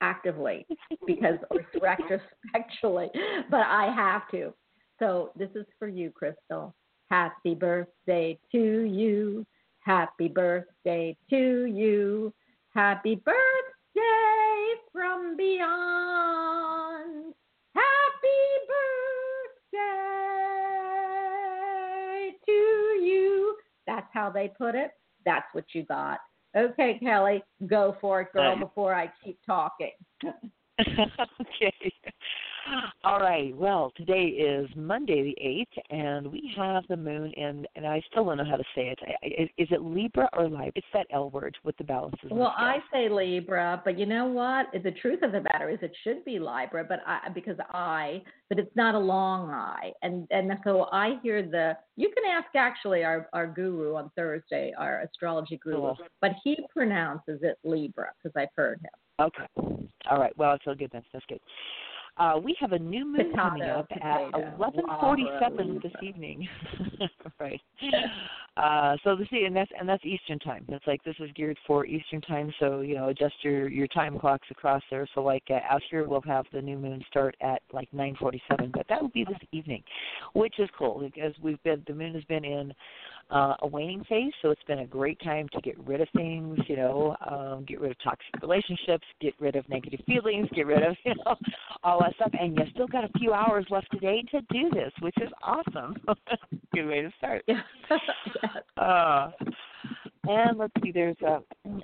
actively 0.01 0.65
because 1.07 1.37
or 1.51 1.61
retrospectually, 1.79 3.09
but 3.49 3.61
I 3.61 3.93
have 3.95 4.29
to. 4.31 4.53
So 4.99 5.31
this 5.35 5.49
is 5.55 5.65
for 5.77 5.87
you, 5.87 6.11
Crystal. 6.11 6.73
Happy 7.09 7.53
birthday 7.53 8.37
to 8.51 8.81
you. 8.81 9.45
Happy 9.79 10.27
birthday 10.27 11.15
to 11.29 11.65
you. 11.65 12.33
Happy 12.73 13.15
birthday 13.15 14.34
from 14.95 15.35
beyond. 15.35 17.33
Happy 17.75 18.45
birthday 19.73 19.91
to 22.45 22.51
you. 23.03 23.57
That's 23.85 24.07
how 24.13 24.29
they 24.29 24.47
put 24.57 24.73
it. 24.73 24.91
That's 25.25 25.47
what 25.51 25.65
you 25.73 25.83
got. 25.83 26.19
Okay, 26.55 26.97
Kelly, 27.03 27.43
go 27.67 27.97
for 27.99 28.21
it, 28.21 28.31
girl, 28.31 28.57
before 28.57 28.95
I 28.95 29.11
keep 29.21 29.37
talking. 29.45 29.91
okay. 30.79 31.73
All 33.03 33.19
right. 33.19 33.55
Well, 33.55 33.91
today 33.95 34.25
is 34.25 34.67
Monday 34.75 35.23
the 35.23 35.41
eighth, 35.41 35.71
and 35.89 36.31
we 36.31 36.51
have 36.57 36.83
the 36.89 36.97
moon 36.97 37.31
in, 37.33 37.65
and 37.75 37.85
I 37.85 38.01
still 38.11 38.25
don't 38.25 38.37
know 38.37 38.45
how 38.45 38.57
to 38.57 38.63
say 38.73 38.89
it. 38.89 38.99
I- 39.05 39.25
I- 39.25 39.49
Is 39.57 39.67
it 39.71 39.81
Libra 39.81 40.29
or 40.33 40.47
Libra? 40.47 40.71
It's 40.75 40.87
that 40.93 41.07
L 41.11 41.29
word 41.29 41.57
with 41.63 41.77
the 41.77 41.83
balances. 41.83 42.31
Well, 42.31 42.53
scales. 42.55 42.81
I 42.91 42.91
say 42.91 43.09
Libra, 43.09 43.81
but 43.85 43.97
you 43.97 44.05
know 44.05 44.25
what? 44.25 44.67
The 44.83 44.91
truth 44.91 45.21
of 45.21 45.31
the 45.31 45.41
matter 45.41 45.69
is, 45.69 45.79
it 45.81 45.95
should 46.03 46.25
be 46.25 46.39
Libra, 46.39 46.83
but 46.83 47.01
I 47.05 47.29
because 47.33 47.57
I, 47.69 48.21
but 48.49 48.59
it's 48.59 48.75
not 48.75 48.95
a 48.95 48.99
long 48.99 49.49
I, 49.51 49.91
and 50.01 50.27
and 50.31 50.51
so 50.63 50.87
I 50.91 51.19
hear 51.21 51.41
the. 51.43 51.77
You 51.97 52.11
can 52.13 52.23
ask 52.25 52.47
actually 52.55 53.03
our 53.03 53.29
our 53.33 53.47
guru 53.47 53.95
on 53.95 54.11
Thursday, 54.15 54.73
our 54.77 55.01
astrology 55.01 55.57
guru, 55.57 55.77
Cool. 55.77 55.97
but 56.21 56.31
he 56.43 56.57
pronounces 56.69 57.39
it 57.43 57.57
Libra 57.63 58.11
because 58.21 58.35
I've 58.35 58.53
heard 58.55 58.81
him. 58.81 58.89
Okay. 59.27 59.45
All 60.09 60.19
right. 60.19 60.35
Well, 60.37 60.51
I 60.51 60.57
feel 60.63 60.75
good 60.75 60.89
then. 60.91 61.03
That's 61.13 61.25
good. 61.27 61.39
Uh, 62.17 62.39
we 62.41 62.55
have 62.59 62.71
a 62.71 62.79
new 62.79 63.05
moon 63.05 63.33
coming 63.35 63.63
up 63.63 63.89
potato, 63.89 64.31
at 64.37 64.57
11:47 64.57 65.81
this 65.83 65.91
evening. 66.01 66.47
right. 67.39 67.61
Uh, 68.57 68.95
so 69.03 69.17
see 69.29 69.43
and 69.45 69.55
that's 69.55 69.71
and 69.77 69.87
that's 69.87 70.03
Eastern 70.05 70.39
time. 70.39 70.65
That's 70.69 70.85
like 70.87 71.03
this 71.03 71.15
is 71.19 71.29
geared 71.35 71.57
for 71.67 71.85
Eastern 71.85 72.21
time. 72.21 72.53
So 72.59 72.81
you 72.81 72.95
know 72.95 73.09
adjust 73.09 73.35
your 73.41 73.67
your 73.67 73.87
time 73.87 74.17
clocks 74.17 74.47
across 74.49 74.81
there. 74.89 75.07
So 75.13 75.21
like 75.21 75.43
uh, 75.49 75.59
out 75.69 75.81
here 75.89 76.07
we'll 76.07 76.21
have 76.21 76.45
the 76.53 76.61
new 76.61 76.77
moon 76.77 77.03
start 77.09 77.35
at 77.41 77.61
like 77.73 77.89
9:47, 77.93 78.71
but 78.71 78.85
that 78.87 79.01
will 79.01 79.09
be 79.09 79.25
this 79.25 79.37
evening, 79.51 79.83
which 80.33 80.57
is 80.59 80.69
cool 80.77 80.99
because 80.99 81.33
we've 81.41 81.61
been 81.63 81.83
the 81.87 81.93
moon 81.93 82.13
has 82.13 82.23
been 82.25 82.45
in 82.45 82.73
uh, 83.31 83.55
a 83.61 83.67
waning 83.67 84.03
phase, 84.07 84.31
so 84.41 84.51
it's 84.51 84.63
been 84.63 84.79
a 84.79 84.85
great 84.85 85.19
time 85.21 85.49
to 85.49 85.61
get 85.61 85.77
rid 85.79 85.99
of 85.99 86.07
things, 86.15 86.59
you 86.67 86.75
know, 86.75 87.15
um, 87.29 87.65
get 87.67 87.79
rid 87.79 87.91
of 87.91 87.97
toxic 88.03 88.41
relationships, 88.41 89.05
get 89.19 89.33
rid 89.39 89.55
of 89.55 89.67
negative 89.67 89.99
feelings, 90.05 90.47
get 90.53 90.67
rid 90.67 90.83
of, 90.83 90.95
you 91.05 91.13
know, 91.25 91.35
all 91.83 91.99
that 91.99 92.13
stuff. 92.15 92.31
And 92.39 92.55
you 92.55 92.63
still 92.71 92.87
got 92.87 93.03
a 93.03 93.09
few 93.17 93.33
hours 93.33 93.65
left 93.69 93.87
today 93.91 94.23
to 94.31 94.41
do 94.51 94.69
this, 94.69 94.91
which 94.99 95.15
is 95.17 95.29
awesome. 95.41 95.95
Good 96.73 96.87
way 96.87 97.01
to 97.01 97.11
start. 97.17 97.43
Yeah. 97.47 97.61
Uh, 98.77 99.31
and 100.27 100.57
let's 100.57 100.73
see, 100.83 100.91
there's 100.91 101.15
uh, 101.25 101.39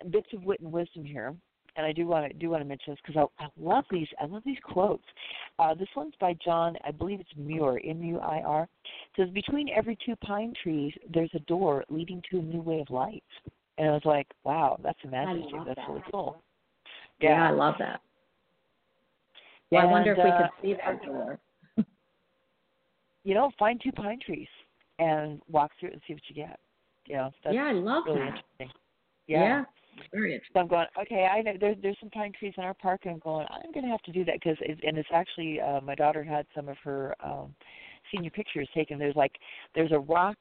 bits 0.09 0.27
of 0.33 0.43
wit 0.43 0.59
and 0.61 0.71
wisdom 0.71 1.05
here, 1.05 1.33
and 1.75 1.85
I 1.85 1.91
do 1.91 2.05
want 2.07 2.27
to 2.27 2.37
do 2.37 2.49
want 2.49 2.61
to 2.61 2.67
mention 2.67 2.93
this 2.93 2.99
because 3.05 3.29
I, 3.39 3.43
I 3.43 3.47
love 3.59 3.85
these. 3.91 4.07
I 4.19 4.25
love 4.25 4.41
these 4.45 4.57
quotes. 4.63 5.03
Uh, 5.59 5.73
this 5.73 5.87
one's 5.95 6.13
by 6.19 6.35
John. 6.43 6.75
I 6.85 6.91
believe 6.91 7.19
it's 7.19 7.29
Muir. 7.37 7.79
M 7.85 8.03
U 8.03 8.19
I 8.19 8.41
R. 8.41 8.63
It 8.63 8.69
says 9.15 9.29
between 9.29 9.69
every 9.69 9.97
two 10.05 10.15
pine 10.17 10.53
trees, 10.61 10.93
there's 11.13 11.31
a 11.33 11.39
door 11.39 11.85
leading 11.89 12.21
to 12.31 12.39
a 12.39 12.41
new 12.41 12.61
way 12.61 12.79
of 12.81 12.89
life. 12.89 13.21
And 13.77 13.89
I 13.89 13.91
was 13.93 14.05
like, 14.05 14.27
wow, 14.43 14.79
that's 14.83 14.99
a 15.05 15.07
magic. 15.07 15.43
That's 15.65 15.75
that. 15.77 15.87
really 15.87 16.03
cool. 16.11 16.41
Yeah, 17.21 17.47
I 17.47 17.51
love 17.51 17.75
that. 17.79 18.01
Well, 19.71 19.81
I 19.81 19.85
wonder 19.85 20.11
if 20.11 20.17
And, 20.17 20.25
we 20.25 20.31
uh, 20.31 20.37
could 20.37 20.49
see 20.61 20.73
that 20.85 21.05
door. 21.05 21.39
You 23.23 23.35
know, 23.35 23.51
find 23.59 23.79
two 23.79 23.91
pine 23.91 24.19
trees 24.25 24.47
and 24.99 25.41
walk 25.49 25.71
through 25.79 25.89
it 25.89 25.93
and 25.93 26.01
see 26.07 26.13
what 26.13 26.23
you 26.27 26.35
get. 26.35 26.59
You 27.07 27.15
know, 27.15 27.31
that's 27.43 27.55
yeah, 27.55 27.65
I 27.65 27.71
love 27.71 28.03
really 28.05 28.19
that. 28.19 28.27
interesting. 28.27 28.69
Yeah. 29.27 29.63
very 30.11 30.33
interesting. 30.33 30.53
So 30.53 30.59
I'm 30.59 30.67
going, 30.67 30.87
okay, 31.01 31.25
I 31.25 31.41
know 31.41 31.53
there's 31.59 31.77
there's 31.81 31.97
some 31.99 32.09
pine 32.09 32.31
trees 32.37 32.53
in 32.57 32.63
our 32.63 32.73
park, 32.73 33.01
and 33.03 33.13
I'm 33.13 33.19
going, 33.19 33.47
I'm 33.49 33.71
going 33.71 33.85
to 33.85 33.91
have 33.91 34.01
to 34.03 34.11
do 34.11 34.23
that 34.25 34.35
because, 34.35 34.57
it's, 34.61 34.79
and 34.83 34.97
it's 34.97 35.09
actually 35.13 35.59
uh, 35.59 35.81
my 35.81 35.95
daughter 35.95 36.23
had 36.23 36.45
some 36.55 36.69
of 36.69 36.77
her 36.83 37.15
um, 37.23 37.53
senior 38.13 38.29
pictures 38.29 38.69
taken. 38.73 38.99
There's 38.99 39.15
like 39.15 39.33
there's 39.75 39.91
a 39.91 39.99
rock. 39.99 40.37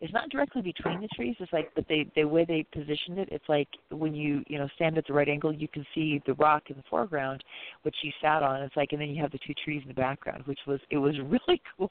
It's 0.00 0.12
not 0.14 0.30
directly 0.30 0.62
between 0.62 1.02
the 1.02 1.08
trees. 1.14 1.36
It's 1.40 1.52
like, 1.52 1.70
but 1.74 1.84
they 1.88 2.06
the 2.16 2.24
way 2.24 2.46
they 2.46 2.64
positioned 2.72 3.18
it, 3.18 3.28
it's 3.30 3.48
like 3.48 3.68
when 3.90 4.14
you 4.14 4.42
you 4.48 4.58
know 4.58 4.68
stand 4.74 4.96
at 4.96 5.06
the 5.06 5.12
right 5.12 5.28
angle, 5.28 5.52
you 5.52 5.68
can 5.68 5.84
see 5.94 6.22
the 6.26 6.34
rock 6.34 6.64
in 6.70 6.76
the 6.76 6.82
foreground, 6.88 7.44
which 7.82 7.94
she 8.00 8.12
sat 8.22 8.42
on. 8.42 8.62
It's 8.62 8.76
like, 8.76 8.92
and 8.92 9.00
then 9.00 9.10
you 9.10 9.20
have 9.20 9.32
the 9.32 9.38
two 9.46 9.54
trees 9.62 9.82
in 9.82 9.88
the 9.88 9.94
background, 9.94 10.42
which 10.46 10.60
was 10.66 10.80
it 10.90 10.96
was 10.96 11.14
really 11.24 11.60
cool. 11.76 11.90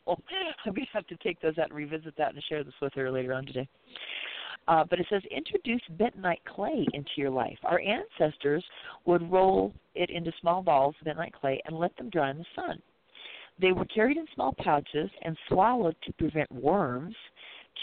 I'm 0.66 0.74
to 0.74 0.82
have 0.92 1.08
to 1.08 1.16
take 1.18 1.40
those 1.42 1.58
out 1.60 1.70
and 1.70 1.78
revisit 1.78 2.16
that 2.18 2.34
and 2.34 2.44
share 2.50 2.64
this 2.64 2.74
with 2.82 2.94
her 2.96 3.12
later 3.12 3.34
on 3.34 3.46
today. 3.46 3.68
Uh, 4.68 4.84
but 4.90 5.00
it 5.00 5.08
says 5.10 5.22
introduce 5.36 5.82
bentonite 5.98 6.44
clay 6.46 6.86
into 6.94 7.12
your 7.16 7.30
life. 7.30 7.58
Our 7.64 7.80
ancestors 7.80 8.64
would 9.06 9.32
roll 9.32 9.74
it 9.96 10.10
into 10.10 10.32
small 10.42 10.62
balls 10.62 10.96
of 11.00 11.08
bentonite 11.08 11.34
clay 11.34 11.62
and 11.66 11.78
let 11.78 11.96
them 11.98 12.10
dry 12.10 12.32
in 12.32 12.40
the 12.40 12.46
sun. 12.56 12.82
They 13.60 13.72
were 13.72 13.86
carried 13.86 14.18
in 14.18 14.26
small 14.34 14.54
pouches 14.54 15.10
and 15.24 15.38
swallowed 15.48 15.96
to 16.06 16.14
prevent 16.14 16.52
worms, 16.52 17.16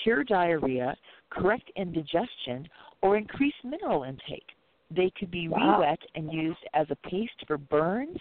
cure 0.02 0.24
diarrhea, 0.24 0.96
correct 1.30 1.70
indigestion, 1.76 2.68
or 3.02 3.16
increase 3.16 3.54
mineral 3.64 4.04
intake. 4.04 4.46
They 4.90 5.10
could 5.18 5.30
be 5.30 5.48
Wow. 5.48 5.78
re-wet 5.78 6.00
and 6.14 6.32
used 6.32 6.64
as 6.74 6.86
a 6.90 7.08
paste 7.08 7.44
for 7.46 7.58
burns, 7.58 8.18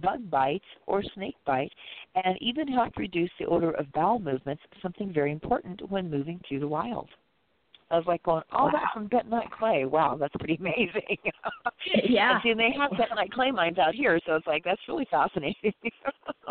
bug 0.00 0.30
bites, 0.30 0.64
or 0.86 1.02
snake 1.02 1.36
bite, 1.44 1.72
and 2.14 2.40
even 2.40 2.68
help 2.68 2.96
reduce 2.96 3.30
the 3.38 3.46
odor 3.46 3.72
of 3.72 3.90
bowel 3.92 4.20
movements, 4.20 4.62
something 4.80 5.12
very 5.12 5.32
important 5.32 5.82
when 5.90 6.10
moving 6.10 6.38
through 6.46 6.60
the 6.60 6.68
wild. 6.68 7.08
I 7.90 7.96
was 7.96 8.04
like 8.06 8.22
going, 8.24 8.42
all 8.52 8.70
that's 8.72 8.92
from 8.92 9.08
bentonite 9.08 9.50
clay. 9.56 9.84
Wow, 9.84 10.16
that's 10.18 10.34
pretty 10.38 10.56
amazing. 10.56 11.16
Yeah. 12.08 12.34
And 12.34 12.40
see, 12.42 12.50
and 12.50 12.58
they 12.58 12.72
have 12.76 12.90
bentonite 12.92 13.30
clay 13.30 13.52
mines 13.52 13.78
out 13.78 13.94
here, 13.94 14.18
so 14.26 14.34
it's 14.34 14.46
like 14.46 14.64
that's 14.64 14.80
really 14.88 15.06
fascinating. 15.08 15.72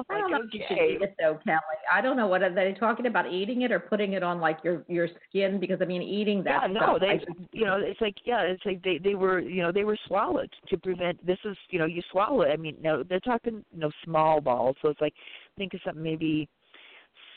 I 0.10 0.19
don't 0.19 0.32
know 0.32 0.41
if 0.43 0.54
you 0.54 0.62
should 0.67 0.78
eat 0.78 1.02
it 1.02 1.15
though, 1.19 1.38
Kelly. 1.43 1.60
I 1.93 2.00
don't 2.00 2.15
know 2.15 2.28
what 2.28 2.41
are 2.41 2.54
they 2.54 2.74
talking 2.80 3.06
about 3.08 3.32
eating 3.32 3.63
it 3.63 3.71
or 3.71 3.80
putting 3.80 4.13
it 4.13 4.24
on 4.24 4.39
like 4.39 4.60
your 4.63 4.84
your 4.88 5.10
skin 5.28 5.60
because 5.60 5.80
I 5.82 5.86
mean 5.86 6.02
eating 6.02 6.41
that 6.45 6.62
yeah, 6.63 6.67
no, 6.74 6.80
stuff. 6.80 6.98
they, 7.02 7.08
I 7.08 7.17
just- 7.17 7.30
you 7.52 7.65
know, 7.65 7.78
it's 7.82 8.00
like, 8.00 8.15
yeah, 8.24 8.41
it's 8.43 8.65
like 8.65 8.82
they 8.84 8.98
they 8.98 9.15
were, 9.15 9.39
you 9.39 9.62
know, 9.62 9.71
they 9.74 9.84
were 9.84 9.98
swallowed 10.08 10.50
to 10.69 10.78
prevent. 10.78 11.26
This 11.26 11.39
is, 11.43 11.58
you 11.69 11.80
know, 11.80 11.86
you 11.86 12.02
swallow. 12.12 12.41
it. 12.43 12.52
I 12.52 12.58
mean, 12.58 12.78
no, 12.82 13.04
they're 13.04 13.19
talking, 13.19 13.63
you 13.74 13.80
know, 13.80 13.91
small 14.06 14.39
balls, 14.39 14.78
so 14.82 14.89
it's 14.89 15.02
like, 15.02 15.13
think 15.58 15.74
of 15.74 15.82
something 15.84 16.04
maybe 16.04 16.48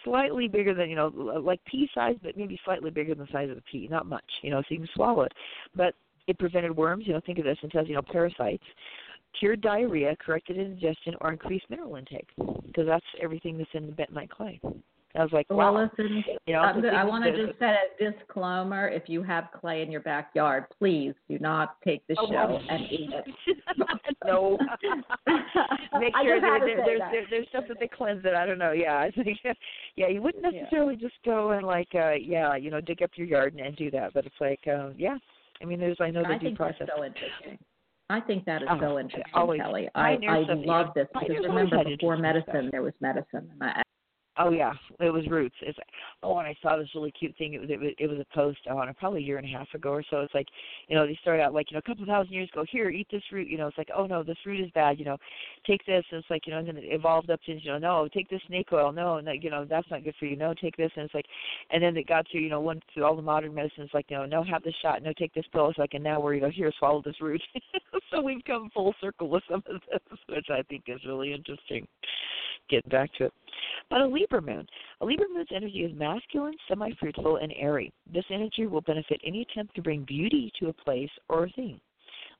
slightly 0.09 0.49
bigger 0.49 0.75
than 0.75 0.89
you 0.89 0.97
know, 0.97 1.09
like 1.45 1.65
pea 1.65 1.89
size, 1.95 2.17
but 2.23 2.37
maybe 2.37 2.59
slightly 2.65 2.91
bigger 2.91 3.15
than 3.15 3.27
the 3.27 3.33
size 3.33 3.51
of 3.51 3.59
a 3.59 3.63
pea. 3.63 3.89
Not 3.89 4.07
much, 4.07 4.25
you 4.43 4.51
know, 4.51 4.61
so 4.63 4.67
you 4.71 4.79
can 4.79 4.89
swallow 4.95 5.23
it. 5.23 5.33
But 5.75 5.95
it 6.27 6.39
prevented 6.39 6.77
worms. 6.77 7.07
You 7.07 7.15
know, 7.15 7.21
think 7.25 7.39
of 7.39 7.45
this 7.45 7.59
in 7.63 7.71
terms, 7.71 7.89
you 7.89 7.95
know, 7.95 8.03
parasites, 8.03 8.65
cured 9.39 9.61
diarrhea, 9.61 10.17
corrected 10.17 10.59
indigestion, 10.59 11.15
or 11.21 11.33
increased 11.33 11.67
mineral 11.71 11.97
intake, 11.97 12.29
because 12.67 12.87
that's 12.87 13.05
everything 13.23 13.59
that's 13.59 13.71
in 13.75 13.87
the 13.87 13.93
bentonite 13.93 14.31
clay. 14.31 14.61
I 15.17 15.23
was 15.23 15.33
like, 15.33 15.49
wow. 15.49 15.73
Well, 15.73 15.89
listen, 15.91 16.23
you 16.47 16.53
know, 16.53 16.63
um, 16.63 16.85
I 16.85 17.03
want 17.03 17.25
to 17.25 17.47
just 17.47 17.59
set 17.59 17.71
a 17.71 18.11
disclaimer. 18.11 18.89
If 18.89 19.05
you 19.07 19.23
have 19.23 19.49
clay 19.59 19.83
in 19.83 19.91
your 19.91 20.03
backyard, 20.03 20.67
please 20.79 21.15
do 21.29 21.39
not 21.39 21.77
take 21.83 22.07
the 22.09 22.17
oh, 22.19 22.31
shell 22.31 22.61
and 22.69 22.83
eat 22.91 23.11
it. 23.13 23.57
no. 24.27 24.59
Make 25.99 26.13
sure 26.23 26.41
there, 26.41 26.61
there, 26.61 26.85
there's 26.85 27.01
there, 27.11 27.25
there's 27.31 27.49
stuff 27.49 27.65
that 27.69 27.79
they 27.81 27.89
cleanse 27.89 28.25
it. 28.25 28.35
I 28.35 28.45
don't 28.45 28.59
know. 28.59 28.73
Yeah, 28.73 28.99
I 28.99 29.11
think 29.11 29.39
yeah, 29.97 30.09
you 30.09 30.21
wouldn't 30.21 30.43
necessarily 30.43 30.95
yeah. 31.01 31.09
just 31.09 31.19
go 31.25 31.53
and 31.53 31.67
like 31.67 31.89
uh 31.95 32.13
yeah, 32.13 32.55
you 32.57 32.71
know, 32.71 32.81
dig 32.81 33.03
up 33.03 33.11
your 33.15 33.27
yard 33.27 33.55
and, 33.55 33.65
and 33.65 33.77
do 33.77 33.91
that. 33.93 34.13
But 34.13 34.27
it's 34.27 34.35
like 34.41 34.61
uh 34.67 34.91
yeah. 34.97 35.17
I 35.63 35.65
mean, 35.65 35.81
there's 35.81 35.99
I 36.01 36.11
know 36.11 36.23
the 36.23 36.35
I 36.35 36.39
think 36.39 36.57
process. 36.57 36.81
That's 36.81 36.93
so 36.97 37.05
interesting. 37.05 37.59
I 38.11 38.21
think 38.21 38.45
that 38.45 38.63
is 38.63 38.69
oh, 38.71 38.79
so 38.81 38.99
interesting, 38.99 39.33
always. 39.35 39.61
Kelly. 39.61 39.89
I 39.95 40.17
I 40.29 40.45
love 40.49 40.89
this 40.95 41.09
because 41.13 41.37
remember 41.43 41.83
before 41.85 42.17
medicine 42.17 42.53
stuff. 42.53 42.71
there 42.71 42.83
was 42.83 42.95
medicine, 43.01 43.51
and 43.53 43.63
I, 43.63 43.83
Oh 44.41 44.51
yeah, 44.51 44.73
it 45.01 45.13
was 45.13 45.27
roots. 45.29 45.57
It's 45.63 45.79
oh, 46.23 46.39
and 46.39 46.47
I 46.47 46.57
saw 46.63 46.77
this 46.77 46.89
really 46.95 47.11
cute 47.11 47.37
thing. 47.37 47.55
It 47.55 47.61
was 47.61 47.71
it 47.71 47.81
was, 47.81 47.91
it 47.99 48.07
was 48.07 48.21
a 48.21 48.35
post 48.35 48.61
on 48.71 48.93
probably 48.95 49.21
a 49.21 49.27
year 49.27 49.39
and 49.39 49.47
a 49.47 49.59
half 49.59 49.67
ago 49.75 49.91
or 49.91 50.05
so. 50.09 50.21
It's 50.21 50.35
like, 50.35 50.47
you 50.87 50.95
know, 50.95 51.07
they 51.07 51.19
started 51.21 51.43
out 51.43 51.55
like 51.55 51.71
you 51.71 51.75
know 51.75 51.81
a 51.81 51.89
couple 51.89 52.07
thousand 52.07 52.33
years 52.33 52.49
ago. 52.53 52.65
Here, 52.71 52.89
eat 52.89 53.09
this 53.11 53.23
root. 53.33 53.49
You 53.49 53.59
know, 53.59 53.67
it's 53.67 53.79
like 53.79 53.89
oh 53.97 54.07
no, 54.07 54.23
this 54.23 54.37
root 54.47 54.61
is 54.65 54.71
bad. 54.73 54.99
You 55.01 55.07
know, 55.07 55.17
take 55.67 55.85
this. 55.87 56.05
And 56.13 56.21
it's 56.21 56.31
like 56.31 56.47
you 56.47 56.53
know, 56.53 56.61
and 56.61 56.69
then 56.69 56.77
it 56.77 56.85
evolved 56.85 57.31
up 57.31 57.41
to 57.47 57.53
you 57.53 57.71
know 57.71 57.79
no, 57.79 58.09
take 58.15 58.31
this 58.31 58.41
snake 58.47 58.69
oil. 58.73 58.93
No, 58.93 59.19
no, 59.19 59.33
you 59.33 59.51
know 59.51 59.65
that's 59.65 59.91
not 59.91 60.05
good 60.05 60.15
for 60.21 60.27
you. 60.27 60.37
No, 60.37 60.55
take 60.55 60.77
this. 60.77 60.93
And 60.95 61.07
it's 61.07 61.15
like, 61.15 61.27
and 61.71 61.83
then 61.83 61.97
it 61.97 62.07
got 62.07 62.27
to 62.29 62.39
you 62.39 62.49
know 62.49 62.61
one 62.61 62.81
through 62.95 63.05
all 63.05 63.17
the 63.17 63.23
modern 63.23 63.55
medicines 63.55 63.91
like 63.93 64.07
you 64.09 64.19
know 64.19 64.27
no, 64.27 64.45
have 64.45 64.63
this 64.63 64.75
shot. 64.81 65.03
No, 65.03 65.13
take 65.19 65.35
this 65.35 65.47
pill. 65.53 65.69
It's 65.69 65.79
like 65.79 65.95
and 65.95 66.05
now 66.05 66.21
we're 66.21 66.35
you 66.35 66.43
know 66.43 66.51
here 66.51 66.73
swallow 66.79 67.03
this 67.05 67.21
root. 67.21 67.43
so 68.11 68.21
we've 68.21 68.45
come 68.47 68.71
full 68.73 68.95
circle 69.01 69.29
with 69.29 69.43
some 69.51 69.65
of 69.69 69.81
this, 69.91 70.19
which 70.29 70.47
I 70.51 70.63
think 70.63 70.85
is 70.87 71.01
really 71.05 71.33
interesting. 71.33 71.89
Getting 72.69 72.91
back 72.91 73.13
to 73.15 73.27
it. 73.27 73.33
But 73.91 74.03
a 74.03 74.07
Libra 74.07 74.43
moon. 74.43 74.67
A 75.01 75.07
Libra 75.07 75.27
moon's 75.33 75.49
energy 75.55 75.85
is 75.85 75.99
masculine, 75.99 76.57
semi 76.69 76.91
fruitful, 77.01 77.37
and 77.37 77.53
airy. 77.57 77.93
This 78.13 78.25
energy 78.31 78.67
will 78.67 78.83
benefit 78.83 79.21
any 79.25 79.43
attempt 79.43 79.75
to 79.77 79.83
bring 79.83 80.05
beauty 80.05 80.53
to 80.61 80.69
a 80.69 80.73
place 80.73 81.11
or 81.29 81.45
a 81.45 81.51
thing. 81.51 81.81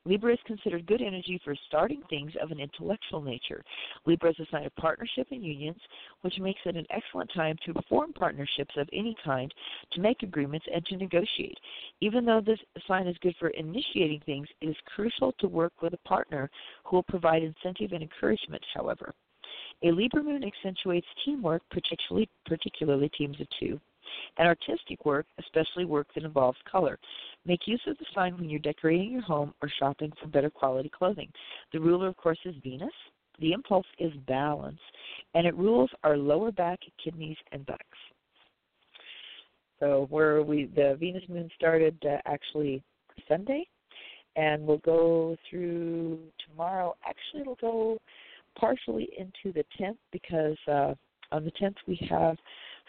Libra 0.05 0.33
is 0.33 0.39
considered 0.45 0.85
good 0.85 1.01
energy 1.01 1.41
for 1.43 1.55
starting 1.67 2.01
things 2.09 2.31
of 2.41 2.51
an 2.51 2.59
intellectual 2.59 3.21
nature. 3.21 3.63
Libra 4.05 4.29
is 4.29 4.39
a 4.39 4.45
sign 4.49 4.65
of 4.65 4.75
partnership 4.75 5.27
and 5.31 5.43
unions, 5.43 5.79
which 6.21 6.39
makes 6.39 6.61
it 6.65 6.77
an 6.77 6.87
excellent 6.89 7.29
time 7.33 7.57
to 7.65 7.73
form 7.89 8.13
partnerships 8.13 8.73
of 8.77 8.87
any 8.93 9.15
kind, 9.25 9.53
to 9.91 9.99
make 9.99 10.23
agreements, 10.23 10.65
and 10.73 10.85
to 10.85 10.95
negotiate. 10.95 11.59
Even 11.99 12.23
though 12.23 12.39
this 12.39 12.59
sign 12.87 13.07
is 13.07 13.17
good 13.17 13.35
for 13.39 13.49
initiating 13.49 14.21
things, 14.21 14.47
it 14.61 14.69
is 14.69 14.77
crucial 14.85 15.33
to 15.33 15.47
work 15.47 15.73
with 15.81 15.93
a 15.93 16.07
partner 16.07 16.49
who 16.85 16.97
will 16.97 17.03
provide 17.03 17.43
incentive 17.43 17.91
and 17.91 18.01
encouragement, 18.01 18.63
however. 18.73 19.13
A 19.83 19.91
Libra 19.91 20.21
moon 20.21 20.43
accentuates 20.43 21.07
teamwork, 21.23 21.61
particularly 21.71 22.29
particularly 22.45 23.09
teams 23.09 23.39
of 23.39 23.47
two, 23.59 23.79
and 24.37 24.47
artistic 24.47 25.05
work, 25.05 25.25
especially 25.39 25.85
work 25.85 26.07
that 26.13 26.25
involves 26.25 26.57
color. 26.69 26.99
Make 27.45 27.67
use 27.67 27.81
of 27.87 27.97
the 27.97 28.05
sign 28.13 28.37
when 28.37 28.49
you're 28.49 28.59
decorating 28.59 29.11
your 29.11 29.21
home 29.21 29.53
or 29.61 29.69
shopping 29.79 30.11
for 30.21 30.27
better 30.27 30.49
quality 30.49 30.89
clothing. 30.89 31.31
The 31.71 31.79
ruler, 31.79 32.07
of 32.07 32.17
course, 32.17 32.39
is 32.43 32.55
Venus. 32.61 32.93
The 33.39 33.53
impulse 33.53 33.87
is 33.99 34.11
balance, 34.27 34.81
and 35.33 35.47
it 35.47 35.55
rules 35.55 35.89
our 36.03 36.17
lower 36.17 36.51
back, 36.51 36.79
kidneys, 37.01 37.37
and 37.53 37.65
buttocks. 37.65 37.97
So 39.79 40.07
where 40.09 40.43
we 40.43 40.65
the 40.75 40.97
Venus 40.99 41.23
moon 41.29 41.49
started 41.55 41.97
uh, 42.05 42.17
actually 42.25 42.83
Sunday, 43.29 43.65
and 44.35 44.67
we'll 44.67 44.79
go 44.79 45.37
through 45.49 46.19
tomorrow. 46.45 46.97
Actually, 47.05 47.41
it'll 47.41 47.55
go 47.55 47.97
partially 48.59 49.09
into 49.17 49.53
the 49.53 49.63
10th 49.79 49.97
because 50.11 50.57
uh, 50.67 50.93
on 51.31 51.45
the 51.45 51.51
10th 51.51 51.75
we 51.87 51.99
have 52.09 52.37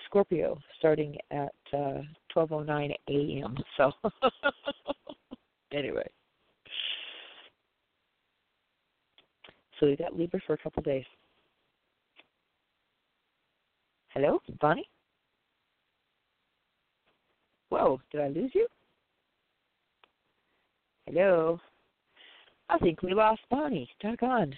Scorpio 0.06 0.58
starting 0.78 1.16
at 1.30 1.54
uh, 1.72 2.00
12:09 2.34 2.94
a.m. 3.08 3.56
So 3.76 3.92
anyway, 5.72 6.08
so 9.78 9.86
we 9.86 9.96
got 9.96 10.16
Libra 10.18 10.40
for 10.46 10.54
a 10.54 10.58
couple 10.58 10.82
days. 10.82 11.04
Hello, 14.08 14.40
Bonnie. 14.60 14.88
Whoa, 17.68 18.00
did 18.10 18.20
I 18.20 18.28
lose 18.28 18.50
you? 18.54 18.66
Hello. 21.06 21.60
I 22.68 22.78
think 22.78 23.02
we 23.02 23.14
lost 23.14 23.40
Bonnie. 23.50 23.88
Doggone. 24.00 24.54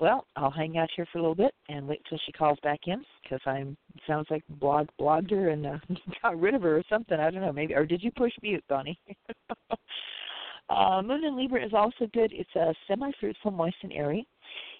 Well, 0.00 0.26
I'll 0.36 0.50
hang 0.50 0.78
out 0.78 0.90
here 0.94 1.06
for 1.10 1.18
a 1.18 1.20
little 1.20 1.34
bit 1.34 1.52
and 1.68 1.88
wait 1.88 2.02
till 2.08 2.20
she 2.24 2.30
calls 2.30 2.58
back 2.62 2.80
in 2.86 3.04
because 3.22 3.40
I'm 3.46 3.76
sounds 4.06 4.28
like 4.30 4.44
blog 4.48 4.86
blogged 5.00 5.30
her 5.32 5.48
and 5.48 5.66
uh, 5.66 5.78
got 6.22 6.40
rid 6.40 6.54
of 6.54 6.62
her 6.62 6.78
or 6.78 6.82
something. 6.88 7.18
I 7.18 7.30
don't 7.30 7.42
know, 7.42 7.52
maybe 7.52 7.74
or 7.74 7.84
did 7.84 8.02
you 8.02 8.12
push 8.12 8.32
mute, 8.40 8.62
Bonnie? 8.68 8.98
uh, 10.70 11.02
Moon 11.02 11.24
in 11.24 11.36
Libra 11.36 11.64
is 11.64 11.74
also 11.74 12.06
good. 12.12 12.32
It's 12.32 12.54
a 12.54 12.72
semi-fruitful, 12.86 13.50
moist 13.50 13.76
and 13.82 13.92
airy. 13.92 14.26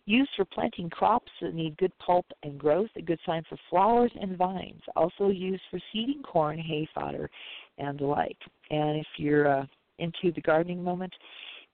Used 0.04 0.30
for 0.36 0.44
planting 0.44 0.88
crops 0.88 1.30
that 1.42 1.52
need 1.52 1.76
good 1.78 1.92
pulp 1.98 2.24
and 2.44 2.56
growth, 2.58 2.88
a 2.96 3.02
good 3.02 3.18
sign 3.26 3.42
for 3.48 3.58
flowers 3.68 4.12
and 4.18 4.38
vines. 4.38 4.80
Also 4.94 5.28
used 5.28 5.62
for 5.70 5.80
seeding 5.92 6.22
corn, 6.22 6.58
hay 6.58 6.88
fodder, 6.94 7.28
and 7.76 7.98
the 7.98 8.06
like. 8.06 8.38
And 8.70 8.98
if 8.98 9.06
you're 9.16 9.48
uh, 9.48 9.66
into 9.98 10.32
the 10.32 10.40
gardening 10.40 10.82
moment, 10.82 11.12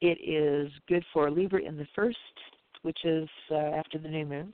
it 0.01 0.19
is 0.21 0.73
good 0.89 1.05
for 1.13 1.31
Libra 1.31 1.63
in 1.63 1.77
the 1.77 1.87
first 1.95 2.19
which 2.85 3.05
is 3.05 3.29
uh, 3.51 3.55
after 3.57 3.99
the 3.99 4.09
new 4.09 4.27
moon, 4.27 4.53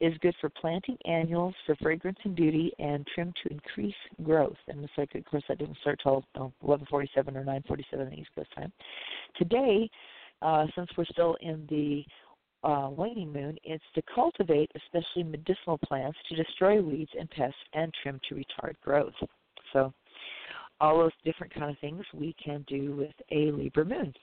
is 0.00 0.12
good 0.20 0.34
for 0.40 0.50
planting 0.50 0.96
annuals 1.06 1.54
for 1.64 1.74
fragrance 1.76 2.18
and 2.24 2.36
beauty 2.36 2.72
and 2.78 3.06
trim 3.14 3.32
to 3.42 3.52
increase 3.52 3.94
growth. 4.22 4.56
And 4.68 4.84
it's 4.84 4.92
like, 4.96 5.14
of 5.14 5.24
course, 5.24 5.42
that 5.48 5.58
didn't 5.58 5.78
start 5.80 6.00
till 6.02 6.24
oh, 6.36 6.52
11:47 6.62 7.36
or 7.36 7.44
9:47 7.44 8.18
East 8.18 8.30
Coast 8.34 8.50
time. 8.54 8.72
Today, 9.36 9.90
uh, 10.42 10.66
since 10.76 10.88
we're 10.96 11.04
still 11.06 11.36
in 11.40 11.66
the 11.70 12.04
uh, 12.62 12.90
waning 12.90 13.32
moon, 13.32 13.56
it's 13.64 13.84
to 13.94 14.02
cultivate 14.14 14.70
especially 14.76 15.22
medicinal 15.22 15.78
plants 15.78 16.18
to 16.28 16.36
destroy 16.36 16.82
weeds 16.82 17.10
and 17.18 17.30
pests 17.30 17.56
and 17.72 17.92
trim 18.02 18.20
to 18.28 18.34
retard 18.34 18.74
growth. 18.84 19.14
So, 19.72 19.92
all 20.80 20.98
those 20.98 21.12
different 21.24 21.54
kind 21.54 21.70
of 21.70 21.78
things 21.78 22.04
we 22.14 22.34
can 22.42 22.64
do 22.68 22.94
with 22.96 23.14
a 23.30 23.50
Libra 23.52 23.84
moon 23.84 24.14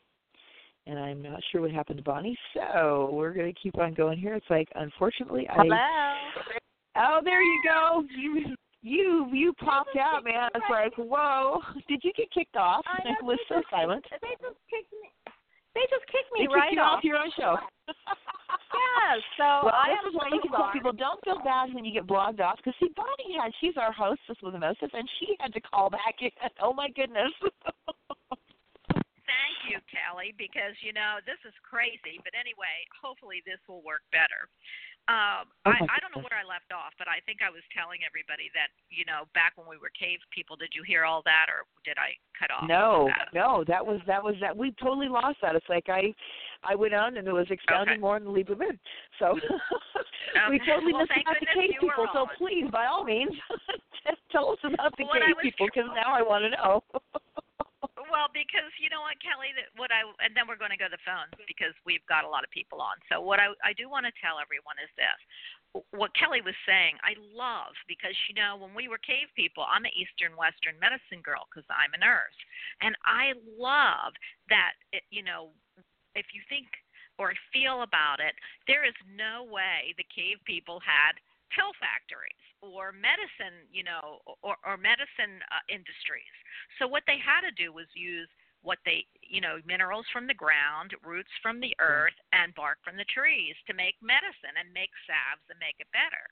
and 0.87 0.97
I'm 0.97 1.21
not 1.21 1.41
sure 1.51 1.61
what 1.61 1.71
happened 1.71 1.97
to 1.97 2.03
Bonnie. 2.03 2.37
So 2.53 3.09
we're 3.11 3.33
going 3.33 3.53
to 3.53 3.59
keep 3.59 3.77
on 3.77 3.93
going 3.93 4.17
here. 4.17 4.35
It's 4.35 4.49
like, 4.49 4.69
unfortunately, 4.75 5.47
Hello. 5.51 5.75
I. 5.75 6.15
Oh, 6.95 7.19
there 7.23 7.41
you 7.41 7.61
go. 7.63 8.03
You 8.17 8.55
you 8.81 9.27
you 9.33 9.53
popped 9.53 9.97
out, 9.99 10.23
man. 10.23 10.49
It's 10.55 10.65
like, 10.69 10.93
whoa! 10.97 11.61
Did 11.87 12.01
you 12.03 12.11
get 12.15 12.31
kicked 12.31 12.55
off? 12.55 12.85
I 12.87 13.09
it 13.19 13.23
was 13.23 13.39
so 13.49 13.61
silent. 13.69 14.05
They 14.09 14.33
just 14.41 14.57
kicked 14.69 14.93
me. 14.93 15.09
They 15.75 15.85
just 15.91 16.05
kicked 16.07 16.31
me 16.33 16.47
they 16.47 16.53
right 16.53 16.69
kicked 16.69 16.77
you 16.77 16.81
off 16.81 17.03
your 17.03 17.17
own 17.17 17.29
show. 17.37 17.57
yes. 17.87 19.21
So 19.37 19.69
well, 19.69 19.77
I 19.77 19.93
this 19.93 20.09
is 20.09 20.15
why 20.15 20.29
you 20.33 20.41
can 20.41 20.51
tell 20.51 20.71
people 20.73 20.93
don't 20.93 21.21
feel 21.23 21.41
bad 21.43 21.73
when 21.73 21.85
you 21.85 21.93
get 21.93 22.07
blogged 22.07 22.39
off 22.39 22.57
because 22.57 22.73
see, 22.79 22.89
Bonnie 22.95 23.37
had 23.37 23.51
she's 23.61 23.77
our 23.77 23.91
hostess 23.91 24.37
with 24.41 24.53
the 24.53 24.59
mostest, 24.59 24.93
and 24.93 25.07
she 25.19 25.35
had 25.39 25.53
to 25.53 25.61
call 25.61 25.89
back 25.89 26.17
in. 26.21 26.31
Oh 26.61 26.73
my 26.73 26.89
goodness. 26.89 27.33
Thank 29.47 29.71
you, 29.71 29.79
Kelly, 29.87 30.35
because 30.35 30.75
you 30.83 30.91
know 30.91 31.23
this 31.23 31.39
is 31.47 31.55
crazy. 31.63 32.19
But 32.19 32.35
anyway, 32.35 32.83
hopefully 32.91 33.39
this 33.47 33.63
will 33.63 33.79
work 33.79 34.03
better. 34.11 34.51
Um, 35.07 35.47
oh 35.63 35.71
I, 35.71 35.79
I 35.87 35.97
don't 36.03 36.11
know 36.11 36.19
where 36.19 36.35
I 36.35 36.43
left 36.43 36.67
off, 36.75 36.91
but 36.99 37.07
I 37.07 37.23
think 37.23 37.39
I 37.39 37.47
was 37.47 37.63
telling 37.71 38.03
everybody 38.03 38.51
that 38.51 38.75
you 38.91 39.07
know 39.07 39.23
back 39.31 39.55
when 39.55 39.63
we 39.63 39.79
were 39.79 39.87
cave 39.95 40.19
people. 40.35 40.59
Did 40.59 40.75
you 40.75 40.83
hear 40.83 41.07
all 41.07 41.23
that, 41.23 41.47
or 41.47 41.63
did 41.87 41.95
I 41.95 42.19
cut 42.35 42.51
off? 42.51 42.67
No, 42.67 43.07
that? 43.15 43.31
no, 43.31 43.63
that 43.71 43.79
was 43.79 44.03
that 44.03 44.19
was 44.19 44.35
that. 44.43 44.51
We 44.51 44.75
totally 44.83 45.07
lost 45.07 45.39
that. 45.39 45.55
It's 45.55 45.71
like 45.71 45.87
I, 45.87 46.11
I 46.59 46.75
went 46.75 46.91
on 46.91 47.15
and 47.15 47.23
it 47.23 47.31
was 47.31 47.47
expounding 47.47 48.03
Okay. 48.03 48.03
more 48.03 48.19
on 48.19 48.27
the 48.27 48.35
Libra 48.35 48.59
moon. 48.59 48.75
So 49.15 49.39
we 50.51 50.59
totally 50.67 50.91
Well, 50.91 51.07
missed 51.07 51.23
about 51.23 51.39
the 51.39 51.47
cave 51.55 51.79
people. 51.79 52.11
So 52.11 52.27
please, 52.35 52.67
by 52.67 52.91
all 52.91 53.07
means, 53.07 53.31
tell 54.35 54.51
us 54.51 54.59
about 54.67 54.91
the 54.99 55.07
Well, 55.07 55.23
cave 55.23 55.39
people 55.39 55.71
because 55.71 55.87
now 55.95 56.11
I 56.11 56.19
want 56.19 56.43
to 56.43 56.51
know. 56.51 56.83
Well, 58.17 58.33
because 58.33 58.73
you 58.81 58.89
know 58.89 59.05
what, 59.05 59.21
Kelly, 59.21 59.53
that 59.53 59.69
what 59.77 59.93
I 59.93 60.01
and 60.25 60.33
then 60.33 60.49
we're 60.49 60.57
going 60.57 60.73
to 60.73 60.81
go 60.81 60.89
to 60.89 60.97
the 60.97 61.05
phones 61.05 61.37
because 61.45 61.77
we've 61.85 62.01
got 62.09 62.25
a 62.25 62.31
lot 62.33 62.41
of 62.41 62.49
people 62.49 62.81
on. 62.81 62.97
So 63.13 63.21
what 63.21 63.37
I 63.37 63.53
I 63.61 63.77
do 63.77 63.93
want 63.93 64.09
to 64.09 64.13
tell 64.17 64.41
everyone 64.41 64.81
is 64.81 64.89
this: 64.97 65.19
what 65.93 66.09
Kelly 66.17 66.41
was 66.41 66.57
saying, 66.65 66.97
I 67.05 67.13
love 67.29 67.77
because 67.85 68.17
you 68.25 68.33
know 68.33 68.57
when 68.57 68.73
we 68.73 68.89
were 68.89 68.97
cave 68.97 69.29
people, 69.37 69.61
I'm 69.69 69.85
an 69.85 69.93
Eastern 69.93 70.33
Western 70.33 70.81
medicine 70.81 71.21
girl 71.21 71.45
because 71.45 71.69
I'm 71.69 71.93
a 71.93 72.01
nurse, 72.01 72.33
and 72.81 72.97
I 73.05 73.37
love 73.53 74.17
that 74.49 74.73
it, 74.89 75.05
you 75.13 75.21
know 75.21 75.53
if 76.17 76.33
you 76.33 76.41
think 76.49 76.65
or 77.21 77.37
feel 77.53 77.85
about 77.85 78.17
it, 78.17 78.33
there 78.65 78.81
is 78.81 78.97
no 79.13 79.45
way 79.45 79.93
the 79.93 80.09
cave 80.09 80.41
people 80.41 80.81
had 80.81 81.21
pill 81.53 81.71
factories 81.77 82.43
or 82.61 82.91
medicine, 82.91 83.65
you 83.69 83.85
know, 83.85 84.19
or, 84.41 84.57
or 84.65 84.75
medicine 84.77 85.39
uh, 85.53 85.63
industries. 85.69 86.33
So 86.79 86.87
what 86.87 87.05
they 87.05 87.21
had 87.21 87.45
to 87.45 87.53
do 87.53 87.71
was 87.71 87.85
use 87.93 88.29
what 88.65 88.81
they, 88.83 89.05
you 89.21 89.39
know, 89.39 89.61
minerals 89.63 90.05
from 90.11 90.25
the 90.25 90.33
ground, 90.33 90.91
roots 91.05 91.31
from 91.39 91.61
the 91.61 91.71
earth, 91.79 92.17
and 92.33 92.55
bark 92.57 92.81
from 92.83 92.97
the 92.97 93.07
trees 93.07 93.55
to 93.69 93.73
make 93.77 93.95
medicine 94.01 94.57
and 94.57 94.67
make 94.73 94.91
salves 95.05 95.45
and 95.47 95.61
make 95.61 95.77
it 95.79 95.87
better. 95.93 96.25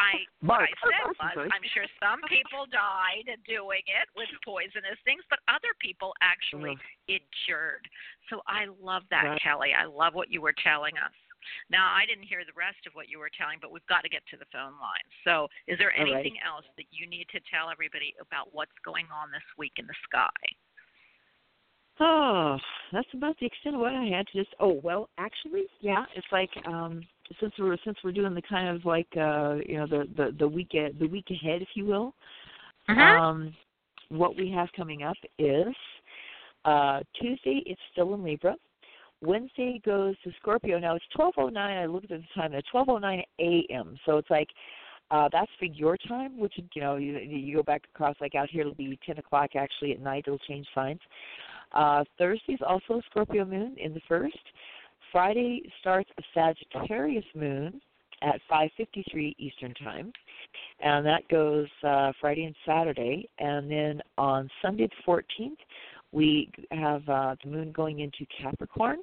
I 0.00 0.24
what 0.40 0.64
I 0.64 0.72
said 0.80 1.12
was 1.20 1.52
I'm 1.52 1.66
sure 1.76 1.84
some 2.00 2.24
people 2.24 2.64
died 2.72 3.28
doing 3.44 3.84
it 3.84 4.08
with 4.16 4.28
poisonous 4.40 4.96
things, 5.04 5.20
but 5.28 5.44
other 5.52 5.76
people 5.84 6.16
actually 6.24 6.80
it 7.08 7.20
cured. 7.44 7.84
So 8.30 8.40
I 8.48 8.72
love 8.80 9.04
that, 9.12 9.36
right. 9.36 9.42
Kelly. 9.42 9.76
I 9.76 9.84
love 9.84 10.16
what 10.16 10.32
you 10.32 10.40
were 10.40 10.56
telling 10.64 10.96
us. 10.96 11.12
Now, 11.70 11.92
I 11.94 12.06
didn't 12.06 12.24
hear 12.24 12.44
the 12.44 12.56
rest 12.56 12.86
of 12.86 12.92
what 12.94 13.08
you 13.08 13.18
were 13.18 13.30
telling, 13.32 13.58
but 13.60 13.72
we've 13.72 13.86
got 13.86 14.02
to 14.02 14.10
get 14.10 14.22
to 14.30 14.36
the 14.36 14.48
phone 14.52 14.76
line. 14.80 15.06
So, 15.24 15.48
is 15.66 15.78
there 15.78 15.94
anything 15.94 16.38
right. 16.38 16.48
else 16.48 16.66
that 16.76 16.86
you 16.90 17.06
need 17.06 17.26
to 17.32 17.40
tell 17.50 17.70
everybody 17.70 18.14
about 18.20 18.50
what's 18.52 18.76
going 18.84 19.06
on 19.12 19.30
this 19.30 19.46
week 19.58 19.72
in 19.78 19.86
the 19.86 19.98
sky? 20.08 20.30
Oh, 22.00 22.58
that's 22.92 23.08
about 23.14 23.38
the 23.38 23.46
extent 23.46 23.74
of 23.74 23.80
what 23.80 23.94
I 23.94 24.04
had 24.06 24.26
to 24.28 24.38
just. 24.38 24.54
Oh 24.58 24.80
well, 24.82 25.08
actually, 25.18 25.64
yeah, 25.80 26.04
it's 26.16 26.26
like 26.32 26.50
um 26.66 27.02
since 27.38 27.52
we're 27.58 27.76
since 27.84 27.98
we're 28.02 28.12
doing 28.12 28.34
the 28.34 28.42
kind 28.42 28.74
of 28.74 28.84
like 28.84 29.08
uh 29.16 29.56
you 29.66 29.76
know 29.76 29.86
the 29.86 30.08
the 30.16 30.34
the 30.38 30.48
week 30.48 30.70
the 30.72 31.06
week 31.06 31.26
ahead, 31.30 31.62
if 31.62 31.68
you 31.74 31.84
will. 31.84 32.14
Uh-huh. 32.88 33.00
Um, 33.00 33.54
what 34.08 34.36
we 34.36 34.50
have 34.50 34.68
coming 34.76 35.02
up 35.02 35.16
is 35.38 35.74
uh 36.64 37.00
Tuesday. 37.20 37.62
It's 37.66 37.80
still 37.92 38.14
in 38.14 38.24
Libra. 38.24 38.56
Wednesday 39.22 39.80
goes 39.84 40.16
to 40.24 40.32
Scorpio. 40.40 40.78
Now 40.78 40.96
it's 40.96 41.04
12:09. 41.16 41.56
I 41.56 41.86
looked 41.86 42.10
at 42.10 42.20
the 42.20 42.26
time. 42.34 42.52
It's 42.54 42.68
12:09 42.70 43.22
a.m. 43.38 43.96
So 44.04 44.18
it's 44.18 44.30
like 44.30 44.48
uh, 45.10 45.28
that's 45.30 45.50
for 45.58 45.66
your 45.66 45.96
time, 45.96 46.38
which 46.38 46.54
you 46.74 46.80
know 46.80 46.96
you 46.96 47.18
you 47.18 47.56
go 47.56 47.62
back 47.62 47.82
across 47.94 48.16
like 48.20 48.34
out 48.34 48.50
here 48.50 48.62
it'll 48.62 48.74
be 48.74 48.98
10 49.06 49.18
o'clock 49.18 49.50
actually 49.56 49.92
at 49.92 50.00
night. 50.00 50.24
It'll 50.26 50.38
change 50.38 50.66
signs. 50.74 51.00
Uh, 51.72 52.04
Thursday 52.18 52.54
is 52.54 52.60
also 52.66 53.00
Scorpio 53.10 53.44
moon 53.44 53.76
in 53.78 53.94
the 53.94 54.00
first. 54.08 54.38
Friday 55.10 55.62
starts 55.80 56.10
a 56.18 56.22
Sagittarius 56.34 57.24
moon 57.34 57.80
at 58.22 58.40
5:53 58.50 59.34
Eastern 59.38 59.74
time, 59.74 60.12
and 60.80 61.04
that 61.06 61.28
goes 61.28 61.68
uh, 61.82 62.12
Friday 62.20 62.44
and 62.44 62.56
Saturday. 62.66 63.28
And 63.38 63.70
then 63.70 64.00
on 64.18 64.48
Sunday 64.62 64.88
the 64.88 65.02
14th, 65.06 65.56
we 66.12 66.50
have 66.70 67.08
uh, 67.08 67.34
the 67.42 67.50
moon 67.50 67.72
going 67.72 68.00
into 68.00 68.26
Capricorn, 68.40 68.98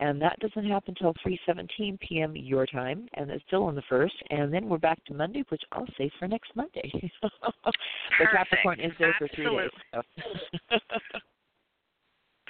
and 0.00 0.20
that 0.22 0.38
doesn't 0.40 0.68
happen 0.68 0.94
until 0.98 1.14
3:17 1.26 1.98
p.m. 2.00 2.36
your 2.36 2.66
time, 2.66 3.08
and 3.14 3.30
it's 3.30 3.44
still 3.46 3.64
on 3.64 3.74
the 3.74 3.82
first. 3.88 4.14
And 4.30 4.52
then 4.52 4.68
we're 4.68 4.78
back 4.78 5.04
to 5.06 5.14
Monday, 5.14 5.44
which 5.48 5.62
I'll 5.72 5.86
say 5.96 6.10
for 6.18 6.28
next 6.28 6.52
Monday. 6.54 6.90
the 7.22 8.26
Capricorn 8.32 8.80
is 8.80 8.92
there 8.98 9.14
Absolutely. 9.20 9.68
for 9.92 10.02
three 10.02 10.02
days. 10.70 10.82
So. 10.94 11.18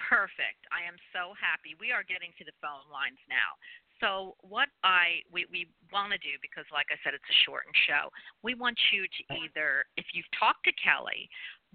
Perfect. 0.09 0.65
I 0.73 0.89
am 0.89 0.97
so 1.13 1.37
happy. 1.37 1.77
We 1.77 1.93
are 1.93 2.01
getting 2.01 2.33
to 2.41 2.45
the 2.45 2.57
phone 2.65 2.89
lines 2.89 3.21
now. 3.29 3.61
So 4.01 4.39
what 4.47 4.71
I 4.87 5.27
we, 5.29 5.45
we 5.51 5.67
want 5.91 6.15
to 6.15 6.21
do 6.23 6.39
because 6.39 6.65
like 6.71 6.87
I 6.95 6.97
said 7.03 7.19
it's 7.19 7.27
a 7.27 7.39
shortened 7.45 7.75
show. 7.85 8.09
We 8.47 8.55
want 8.55 8.79
you 8.95 9.05
to 9.05 9.23
either 9.43 9.85
if 9.99 10.07
you've 10.15 10.29
talked 10.39 10.65
to 10.71 10.75
Kelly 10.79 11.27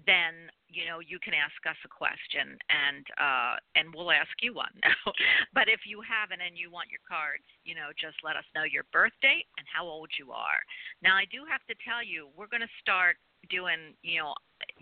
then 0.02 0.50
you 0.66 0.86
know 0.90 0.98
you 0.98 1.22
can 1.22 1.32
ask 1.34 1.54
us 1.70 1.78
a 1.86 1.90
question 1.90 2.58
and 2.66 3.04
uh 3.14 3.54
and 3.78 3.94
we'll 3.94 4.10
ask 4.10 4.32
you 4.42 4.54
one. 4.54 4.74
But 5.54 5.70
if 5.70 5.86
you 5.86 6.02
haven't 6.02 6.42
and 6.42 6.58
you 6.58 6.70
want 6.70 6.90
your 6.90 7.04
cards 7.06 7.46
you 7.62 7.74
know 7.74 7.94
just 7.94 8.18
let 8.26 8.34
us 8.34 8.46
know 8.54 8.66
your 8.66 8.84
birth 8.90 9.14
date 9.22 9.46
and 9.58 9.66
how 9.70 9.86
old 9.86 10.10
you 10.18 10.34
are. 10.34 10.60
Now 11.02 11.14
i 11.14 11.24
do 11.30 11.46
have 11.46 11.62
to 11.70 11.78
tell 11.86 12.02
you 12.02 12.28
we're 12.34 12.50
going 12.50 12.66
to 12.66 12.80
start 12.82 13.16
doing 13.50 13.94
you 14.02 14.18
know 14.18 14.34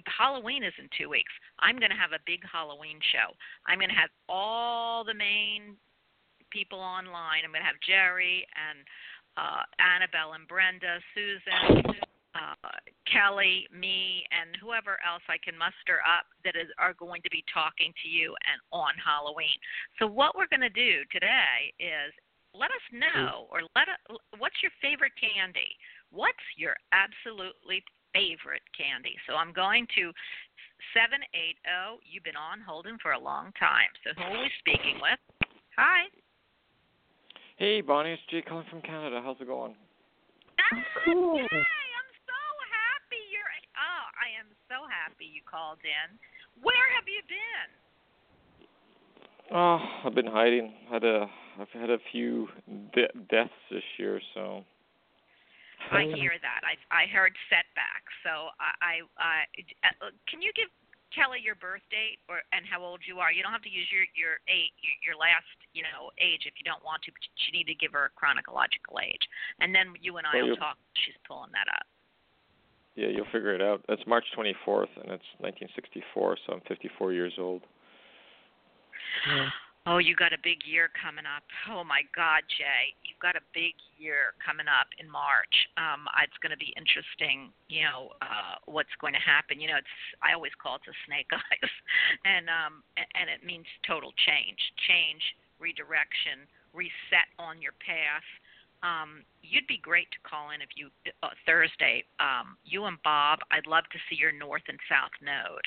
halloween 0.09 0.65
is 0.65 0.75
in 0.81 0.89
two 0.97 1.13
weeks. 1.13 1.33
I'm 1.61 1.77
going 1.79 1.93
to 1.93 2.01
have 2.01 2.17
a 2.17 2.23
big 2.25 2.41
halloween 2.49 2.99
show. 3.13 3.37
I'm 3.69 3.79
going 3.79 3.93
to 3.93 4.01
have 4.01 4.11
all 4.29 5.05
the 5.05 5.15
main 5.15 5.77
people 6.49 6.81
online. 6.81 7.45
I'm 7.45 7.53
going 7.53 7.65
to 7.65 7.69
have 7.69 7.81
jerry 7.85 8.49
and 8.57 8.81
uh 9.37 9.65
annabelle 9.81 10.37
and 10.37 10.47
brenda 10.47 11.01
susan 11.17 11.97
uh, 12.35 12.57
Kelly, 13.05 13.69
me, 13.69 14.25
and 14.33 14.57
whoever 14.57 14.97
else 15.05 15.23
I 15.29 15.37
can 15.37 15.57
muster 15.57 16.01
up 16.01 16.25
that 16.45 16.57
is 16.57 16.69
are 16.79 16.97
going 16.97 17.21
to 17.23 17.31
be 17.31 17.45
talking 17.53 17.93
to 18.03 18.09
you 18.09 18.33
and 18.49 18.59
on 18.73 18.97
Halloween. 18.97 19.57
So 19.99 20.07
what 20.07 20.37
we're 20.37 20.49
going 20.49 20.65
to 20.65 20.73
do 20.73 21.05
today 21.13 21.73
is 21.77 22.13
let 22.57 22.73
us 22.73 22.87
know 22.93 23.49
or 23.53 23.65
let 23.77 23.89
us, 23.89 24.01
what's 24.39 24.57
your 24.65 24.73
favorite 24.81 25.13
candy? 25.21 25.77
What's 26.13 26.45
your 26.57 26.77
absolutely 26.93 27.85
favorite 28.13 28.65
candy? 28.77 29.17
So 29.29 29.37
I'm 29.37 29.53
going 29.53 29.85
to 29.97 30.13
780. 30.97 32.01
You've 32.05 32.25
been 32.25 32.37
on 32.37 32.61
holding 32.61 32.97
for 33.01 33.13
a 33.13 33.21
long 33.21 33.53
time. 33.61 33.93
So 34.05 34.17
who 34.17 34.25
are 34.25 34.41
we 34.41 34.51
speaking 34.61 35.01
with? 35.01 35.21
Hi. 35.77 36.09
Hey, 37.57 37.81
Bonnie, 37.81 38.13
it's 38.13 38.23
Jay 38.31 38.43
calling 38.43 38.67
from 38.69 38.81
Canada. 38.83 39.21
How's 39.23 39.41
it 39.41 39.47
going? 39.47 39.77
Ah, 40.61 40.81
cool. 41.05 41.39
Yay! 41.41 41.92
I 44.23 44.31
am 44.39 44.47
so 44.71 44.87
happy 44.87 45.27
you 45.27 45.43
called 45.43 45.83
in. 45.83 46.15
Where 46.63 46.87
have 46.95 47.11
you 47.11 47.19
been? 47.27 47.71
Oh, 49.51 49.83
I've 50.07 50.15
been 50.15 50.31
hiding. 50.31 50.73
Had 50.87 51.03
a 51.03 51.27
I've 51.59 51.75
had 51.75 51.91
a 51.91 51.99
few 52.15 52.47
de- 52.95 53.13
deaths 53.29 53.61
this 53.69 53.83
year, 53.99 54.23
so. 54.33 54.65
I 55.91 56.07
hear 56.15 56.39
that. 56.39 56.63
I 56.63 56.79
I 56.95 57.11
heard 57.11 57.35
setbacks. 57.51 58.15
So 58.23 58.55
I 58.63 58.71
I, 58.79 58.95
I 59.19 59.35
uh, 60.07 60.15
can 60.31 60.39
you 60.39 60.55
give 60.55 60.71
Kelly 61.11 61.43
your 61.43 61.59
birth 61.59 61.83
date 61.91 62.23
or 62.31 62.47
and 62.55 62.63
how 62.63 62.81
old 62.87 63.03
you 63.03 63.19
are? 63.19 63.35
You 63.35 63.43
don't 63.43 63.53
have 63.53 63.67
to 63.67 63.75
use 63.75 63.91
your 63.91 64.07
your 64.15 64.39
age 64.47 64.73
your 65.03 65.19
last 65.19 65.51
you 65.75 65.83
know 65.83 66.15
age 66.23 66.47
if 66.47 66.55
you 66.55 66.65
don't 66.65 66.81
want 66.87 67.03
to, 67.05 67.11
but 67.11 67.21
you 67.27 67.51
need 67.51 67.67
to 67.67 67.75
give 67.75 67.93
her 67.99 68.09
a 68.09 68.15
chronological 68.15 69.03
age, 69.03 69.27
and 69.59 69.75
then 69.75 69.99
you 69.99 70.23
and 70.23 70.25
I 70.31 70.39
well, 70.39 70.55
will 70.55 70.63
talk. 70.63 70.79
She's 71.03 71.19
pulling 71.27 71.51
that 71.53 71.67
up. 71.67 71.92
Yeah, 72.95 73.09
you'll 73.09 73.31
figure 73.33 73.55
it 73.55 73.63
out. 73.63 73.83
It's 73.89 74.03
March 74.07 74.25
24th, 74.37 74.93
and 75.01 75.09
it's 75.17 75.31
1964, 75.41 76.37
so 76.47 76.53
I'm 76.53 76.61
54 76.69 77.13
years 77.13 77.35
old. 77.39 77.63
Yeah. 79.29 79.49
Oh, 79.83 79.99
you 79.99 80.15
got 80.15 80.31
a 80.31 80.39
big 80.39 80.63
year 80.63 80.95
coming 80.95 81.27
up. 81.27 81.43
Oh 81.67 81.83
my 81.83 82.07
God, 82.15 82.47
Jay, 82.47 82.95
you've 83.03 83.19
got 83.19 83.35
a 83.35 83.43
big 83.51 83.75
year 83.99 84.31
coming 84.39 84.71
up 84.71 84.87
in 85.03 85.11
March. 85.11 85.51
Um, 85.75 86.07
it's 86.23 86.39
going 86.39 86.55
to 86.55 86.63
be 86.63 86.71
interesting. 86.79 87.51
You 87.67 87.91
know 87.91 88.15
uh, 88.23 88.63
what's 88.71 88.95
going 89.03 89.11
to 89.11 89.19
happen. 89.19 89.59
You 89.59 89.75
know, 89.75 89.83
it's 89.83 89.97
I 90.23 90.39
always 90.39 90.55
call 90.55 90.79
it 90.79 90.87
the 90.87 90.95
snake 91.11 91.27
eyes, 91.35 91.73
and 92.23 92.47
um, 92.47 92.87
and 92.95 93.27
it 93.27 93.43
means 93.43 93.67
total 93.83 94.15
change, 94.23 94.63
change, 94.87 95.19
redirection, 95.59 96.47
reset 96.71 97.27
on 97.43 97.59
your 97.59 97.75
path 97.83 98.23
um, 98.83 99.23
you'd 99.43 99.67
be 99.67 99.79
great 99.79 100.11
to 100.11 100.21
call 100.29 100.51
in 100.51 100.61
if 100.61 100.75
you 100.75 100.91
uh, 101.23 101.31
Thursday. 101.47 102.05
Um, 102.19 102.59
you 102.65 102.85
and 102.85 102.99
Bob, 103.03 103.39
I'd 103.51 103.67
love 103.67 103.85
to 103.93 103.99
see 104.11 104.19
your 104.19 104.33
north 104.33 104.67
and 104.69 104.79
south 104.91 105.15
node. 105.23 105.67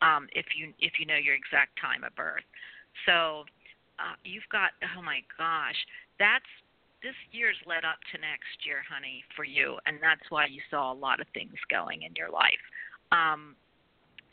Um, 0.00 0.28
if 0.32 0.46
you 0.56 0.72
if 0.80 1.00
you 1.00 1.04
know 1.04 1.20
your 1.20 1.34
exact 1.34 1.76
time 1.80 2.04
of 2.04 2.14
birth. 2.16 2.44
So 3.04 3.44
uh, 4.00 4.16
you've 4.24 4.48
got 4.52 4.76
oh 4.96 5.02
my 5.02 5.20
gosh, 5.36 5.76
that's 6.18 6.48
this 7.02 7.16
year's 7.32 7.56
led 7.64 7.84
up 7.84 7.96
to 8.12 8.20
next 8.20 8.60
year, 8.64 8.84
honey, 8.84 9.24
for 9.36 9.44
you, 9.44 9.80
and 9.88 9.96
that's 10.04 10.24
why 10.28 10.44
you 10.44 10.60
saw 10.68 10.92
a 10.92 10.96
lot 10.96 11.20
of 11.20 11.26
things 11.32 11.56
going 11.72 12.02
in 12.04 12.12
your 12.12 12.28
life. 12.28 12.60
Um, 13.12 13.56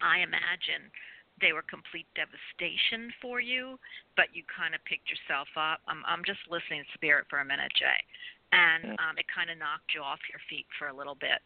I 0.04 0.20
imagine 0.20 0.92
they 1.40 1.54
were 1.54 1.66
complete 1.66 2.08
devastation 2.18 3.14
for 3.22 3.40
you, 3.40 3.78
but 4.16 4.34
you 4.34 4.42
kind 4.50 4.74
of 4.74 4.82
picked 4.86 5.10
yourself 5.10 5.48
up. 5.54 5.82
I'm 5.88 6.02
I'm 6.06 6.26
just 6.26 6.42
listening 6.50 6.82
to 6.82 6.90
spirit 6.94 7.26
for 7.30 7.40
a 7.40 7.46
minute, 7.46 7.72
Jay, 7.78 8.00
and 8.52 8.98
um, 8.98 9.16
it 9.18 9.26
kind 9.30 9.50
of 9.50 9.58
knocked 9.58 9.94
you 9.94 10.02
off 10.02 10.20
your 10.30 10.42
feet 10.50 10.66
for 10.78 10.90
a 10.90 10.96
little 10.96 11.16
bit, 11.16 11.42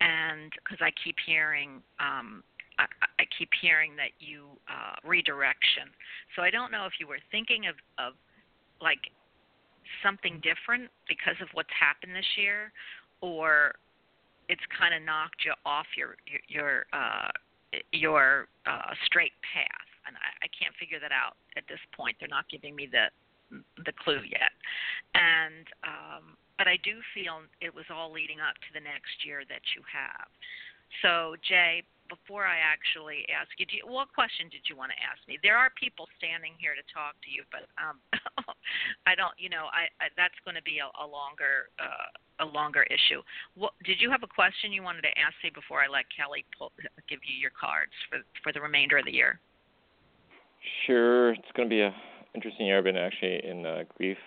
and 0.00 0.50
because 0.62 0.78
I 0.82 0.90
keep 1.02 1.16
hearing. 1.24 1.82
Um, 2.00 2.42
I, 2.78 2.84
I 3.20 3.24
keep 3.38 3.48
hearing 3.62 3.96
that 3.96 4.12
you 4.20 4.52
uh, 4.68 5.00
redirection. 5.00 5.88
So 6.36 6.42
I 6.42 6.50
don't 6.50 6.70
know 6.70 6.84
if 6.84 7.00
you 7.00 7.08
were 7.08 7.24
thinking 7.32 7.72
of, 7.72 7.76
of 7.96 8.12
like 8.82 9.00
something 10.04 10.42
different 10.44 10.90
because 11.08 11.40
of 11.40 11.48
what's 11.54 11.72
happened 11.72 12.14
this 12.14 12.28
year, 12.36 12.72
or 13.22 13.72
it's 14.48 14.60
kind 14.76 14.92
of 14.92 15.00
knocked 15.02 15.40
you 15.44 15.56
off 15.64 15.86
your 15.96 16.16
your, 16.28 16.42
your 16.48 16.74
uh, 16.92 17.32
your 17.92 18.48
uh, 18.66 18.94
straight 19.04 19.34
path. 19.42 19.88
And 20.06 20.14
I, 20.14 20.46
I 20.46 20.48
can't 20.54 20.74
figure 20.78 21.02
that 21.02 21.10
out 21.10 21.34
at 21.58 21.66
this 21.66 21.82
point. 21.90 22.16
They're 22.20 22.30
not 22.30 22.48
giving 22.48 22.74
me 22.74 22.88
the 22.90 23.10
the 23.86 23.94
clue 24.02 24.22
yet. 24.26 24.50
And 25.14 25.66
um, 25.86 26.24
but 26.58 26.66
I 26.66 26.78
do 26.82 26.98
feel 27.14 27.46
it 27.60 27.74
was 27.74 27.84
all 27.92 28.10
leading 28.10 28.40
up 28.40 28.58
to 28.66 28.70
the 28.74 28.82
next 28.82 29.22
year 29.22 29.42
that 29.46 29.62
you 29.76 29.82
have. 29.86 30.26
So 31.02 31.36
Jay, 31.44 31.82
before 32.08 32.46
I 32.46 32.62
actually 32.62 33.26
ask 33.28 33.50
you, 33.58 33.66
you, 33.68 33.82
what 33.84 34.08
question 34.14 34.46
did 34.48 34.64
you 34.70 34.78
want 34.78 34.94
to 34.94 34.98
ask 35.02 35.18
me? 35.26 35.38
There 35.42 35.58
are 35.58 35.70
people 35.74 36.06
standing 36.16 36.54
here 36.58 36.78
to 36.78 36.84
talk 36.90 37.18
to 37.26 37.30
you, 37.30 37.42
but 37.50 37.66
um, 37.76 37.98
I 39.10 39.18
don't. 39.18 39.34
You 39.38 39.50
know, 39.50 39.68
I, 39.74 39.90
I 39.98 40.08
that's 40.16 40.38
going 40.46 40.56
to 40.56 40.64
be 40.64 40.78
a, 40.78 40.88
a 40.98 41.06
longer 41.06 41.70
uh, 41.82 42.10
a 42.40 42.44
longer 42.44 42.84
issue. 42.84 43.22
What 43.54 43.72
did 43.84 44.00
you 44.00 44.10
have 44.10 44.22
a 44.22 44.26
question 44.26 44.72
you 44.72 44.82
wanted 44.82 45.02
to 45.02 45.14
ask 45.18 45.34
me 45.42 45.50
before 45.54 45.80
I 45.80 45.88
let 45.88 46.04
Kelly 46.14 46.44
pull, 46.56 46.72
give 47.08 47.20
you 47.26 47.36
your 47.40 47.52
cards 47.58 47.92
for 48.10 48.18
for 48.42 48.52
the 48.52 48.60
remainder 48.60 48.98
of 48.98 49.04
the 49.04 49.12
year? 49.12 49.40
Sure, 50.86 51.32
it's 51.32 51.52
going 51.56 51.68
to 51.68 51.72
be 51.72 51.80
a 51.80 51.94
interesting 52.34 52.66
year. 52.66 52.78
I've 52.78 52.84
been 52.84 52.96
actually 52.96 53.40
in 53.44 53.64
uh, 53.64 53.84
grief 53.96 54.18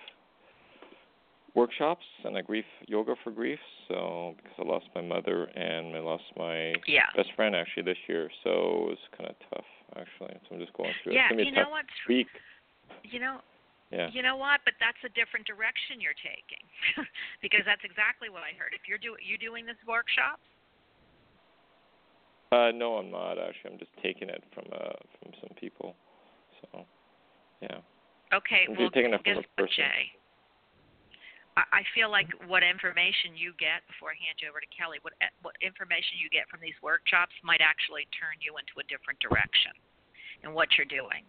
workshops 1.56 2.06
and 2.24 2.38
a 2.38 2.44
grief 2.44 2.66
yoga 2.88 3.16
for 3.24 3.32
grief. 3.32 3.60
So 3.88 4.36
because 4.38 4.54
I 4.60 4.68
lost 4.68 4.86
my 4.96 5.02
mother 5.02 5.46
and 5.56 5.96
I 5.96 6.00
lost 6.00 6.24
my 6.38 6.74
yeah. 6.88 7.10
best 7.16 7.30
friend 7.36 7.56
actually 7.56 7.84
this 7.84 7.98
year, 8.08 8.30
so 8.44 8.50
it 8.50 8.90
was 8.90 8.98
kind 9.18 9.30
of 9.30 9.36
tough 9.54 9.66
actually. 9.96 10.40
So 10.48 10.56
I'm 10.56 10.62
just 10.62 10.74
going 10.74 10.92
through. 11.04 11.14
Yeah, 11.14 11.30
be 11.36 11.44
you 11.44 11.52
know 11.52 11.64
tough 11.64 11.72
what's 11.72 12.08
week. 12.08 12.28
you 13.04 13.20
know 13.20 13.40
Yeah. 13.90 14.10
You 14.14 14.22
know 14.22 14.38
what? 14.38 14.62
But 14.66 14.78
that's 14.78 15.02
a 15.02 15.10
different 15.18 15.50
direction 15.50 15.98
you're 15.98 16.18
taking, 16.22 16.62
because 17.42 17.66
that's 17.66 17.82
exactly 17.82 18.30
what 18.30 18.46
I 18.46 18.54
heard. 18.54 18.78
If 18.78 18.86
you're 18.86 19.02
doing 19.02 19.18
you 19.26 19.38
doing 19.38 19.66
this 19.66 19.80
workshop, 19.90 20.38
Uh, 22.52 22.70
no, 22.74 22.98
I'm 22.98 23.10
not 23.10 23.38
actually. 23.38 23.74
I'm 23.74 23.82
just 23.82 23.94
taking 24.02 24.30
it 24.30 24.44
from 24.54 24.66
uh 24.74 24.98
from 25.18 25.34
some 25.42 25.54
people. 25.58 25.98
So, 26.62 26.86
yeah. 27.62 27.82
okay. 28.34 28.66
I'm 28.70 28.78
well, 28.78 28.90
taking 28.94 29.14
it 29.14 29.22
from 29.26 29.34
a 29.34 29.36
what, 29.42 29.58
person. 29.58 29.86
Jay? 29.86 30.02
I 31.58 31.82
I 31.82 31.84
feel 31.98 32.10
like 32.14 32.30
what 32.46 32.62
information 32.62 33.34
you 33.34 33.58
get 33.58 33.82
before 33.90 34.14
I 34.14 34.18
hand 34.22 34.38
you 34.42 34.50
over 34.50 34.62
to 34.62 34.70
Kelly, 34.70 35.02
what 35.02 35.18
what 35.42 35.58
information 35.66 36.22
you 36.22 36.30
get 36.30 36.46
from 36.50 36.62
these 36.62 36.78
workshops 36.86 37.34
might 37.42 37.62
actually 37.62 38.06
turn 38.14 38.38
you 38.42 38.58
into 38.62 38.78
a 38.82 38.86
different 38.86 39.18
direction 39.18 39.74
in 40.46 40.54
what 40.54 40.78
you're 40.78 40.90
doing. 40.90 41.26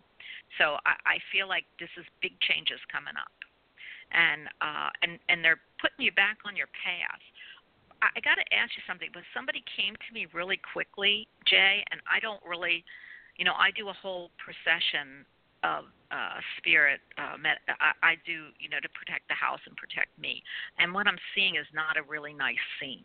So 0.59 0.81
I, 0.87 0.95
I 1.05 1.17
feel 1.31 1.47
like 1.49 1.65
this 1.79 1.91
is 1.99 2.05
big 2.23 2.35
changes 2.41 2.81
coming 2.91 3.15
up, 3.15 3.35
and 4.11 4.49
uh, 4.61 4.91
and 5.03 5.19
and 5.29 5.45
they're 5.45 5.61
putting 5.81 6.05
you 6.05 6.13
back 6.13 6.39
on 6.47 6.57
your 6.57 6.71
path. 6.73 7.23
I, 8.03 8.11
I 8.17 8.21
got 8.21 8.37
to 8.37 8.47
ask 8.55 8.75
you 8.75 8.83
something. 8.87 9.11
But 9.13 9.23
somebody 9.35 9.63
came 9.77 9.95
to 9.95 10.11
me 10.15 10.27
really 10.35 10.59
quickly, 10.73 11.29
Jay, 11.47 11.85
and 11.91 12.01
I 12.11 12.19
don't 12.19 12.43
really, 12.43 12.85
you 13.39 13.45
know, 13.45 13.55
I 13.55 13.71
do 13.77 13.89
a 13.89 13.97
whole 13.97 14.31
procession 14.39 15.27
of 15.63 15.85
uh 16.11 16.41
spirit 16.57 17.01
uh 17.21 17.37
med- 17.37 17.61
I, 17.69 17.93
I 18.03 18.15
do 18.25 18.49
you 18.57 18.73
know 18.73 18.81
to 18.81 18.89
protect 18.97 19.29
the 19.29 19.37
house 19.37 19.61
and 19.69 19.77
protect 19.77 20.09
me 20.19 20.43
and 20.81 20.89
what 20.89 21.07
i'm 21.07 21.21
seeing 21.37 21.57
is 21.57 21.69
not 21.77 22.01
a 22.01 22.03
really 22.09 22.33
nice 22.33 22.65
scene 22.81 23.05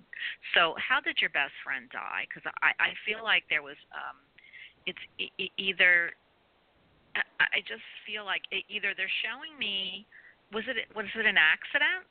so 0.55 0.73
how 0.79 1.03
did 1.03 1.19
your 1.19 1.35
best 1.35 1.51
friend 1.67 1.91
die 1.91 2.23
because 2.23 2.47
i 2.63 2.71
i 2.79 2.89
feel 3.03 3.27
like 3.27 3.43
there 3.51 3.61
was 3.61 3.75
um 3.91 4.23
it's 4.87 5.03
either 5.57 6.15
I, 7.15 7.59
I 7.59 7.59
just 7.67 7.85
feel 8.05 8.25
like 8.25 8.43
it, 8.51 8.63
either 8.69 8.93
they're 8.95 9.11
showing 9.23 9.57
me 9.57 10.05
was 10.53 10.63
it 10.67 10.87
was 10.95 11.05
it 11.15 11.25
an 11.25 11.39
accident 11.39 12.05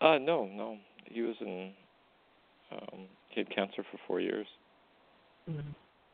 Uh, 0.00 0.18
no, 0.18 0.46
no. 0.52 0.76
He 1.04 1.22
was 1.22 1.36
in. 1.40 1.72
Um, 2.72 3.06
he 3.30 3.40
had 3.40 3.50
cancer 3.50 3.82
for 3.90 3.98
four 4.06 4.20
years. 4.20 4.46
Mm-hmm. 5.48 5.60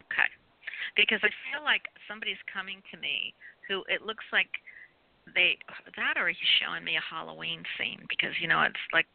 Okay. 0.06 0.28
Because 0.96 1.20
I 1.22 1.32
feel 1.50 1.64
like 1.64 1.82
somebody's 2.06 2.40
coming 2.52 2.82
to 2.92 3.00
me 3.00 3.34
who 3.66 3.82
it 3.88 4.02
looks 4.02 4.24
like 4.32 4.48
they 5.34 5.56
that 5.96 6.18
or 6.18 6.28
he's 6.28 6.52
showing 6.60 6.84
me 6.84 6.98
a 6.98 7.02
Halloween 7.02 7.62
scene 7.78 8.02
because 8.08 8.34
you 8.42 8.48
know 8.48 8.60
it's 8.62 8.86
like 8.92 9.06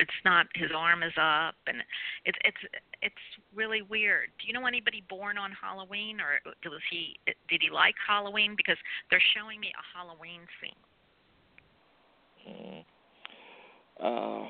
it's 0.00 0.10
not 0.24 0.46
his 0.54 0.70
arm 0.74 1.02
is 1.02 1.12
up 1.20 1.54
and 1.66 1.78
it's 2.24 2.38
it's 2.44 2.56
it's 3.02 3.24
really 3.54 3.82
weird. 3.82 4.28
Do 4.40 4.46
you 4.46 4.52
know 4.52 4.66
anybody 4.66 5.04
born 5.08 5.38
on 5.38 5.52
Halloween 5.52 6.20
or 6.20 6.40
was 6.64 6.80
he 6.90 7.18
did 7.26 7.60
he 7.60 7.70
like 7.70 7.94
Halloween 8.06 8.54
because 8.56 8.78
they're 9.10 9.22
showing 9.36 9.60
me 9.60 9.72
a 9.76 9.98
Halloween 9.98 10.40
scene. 10.60 10.80
Mm. 12.48 12.84
Uh, 14.02 14.48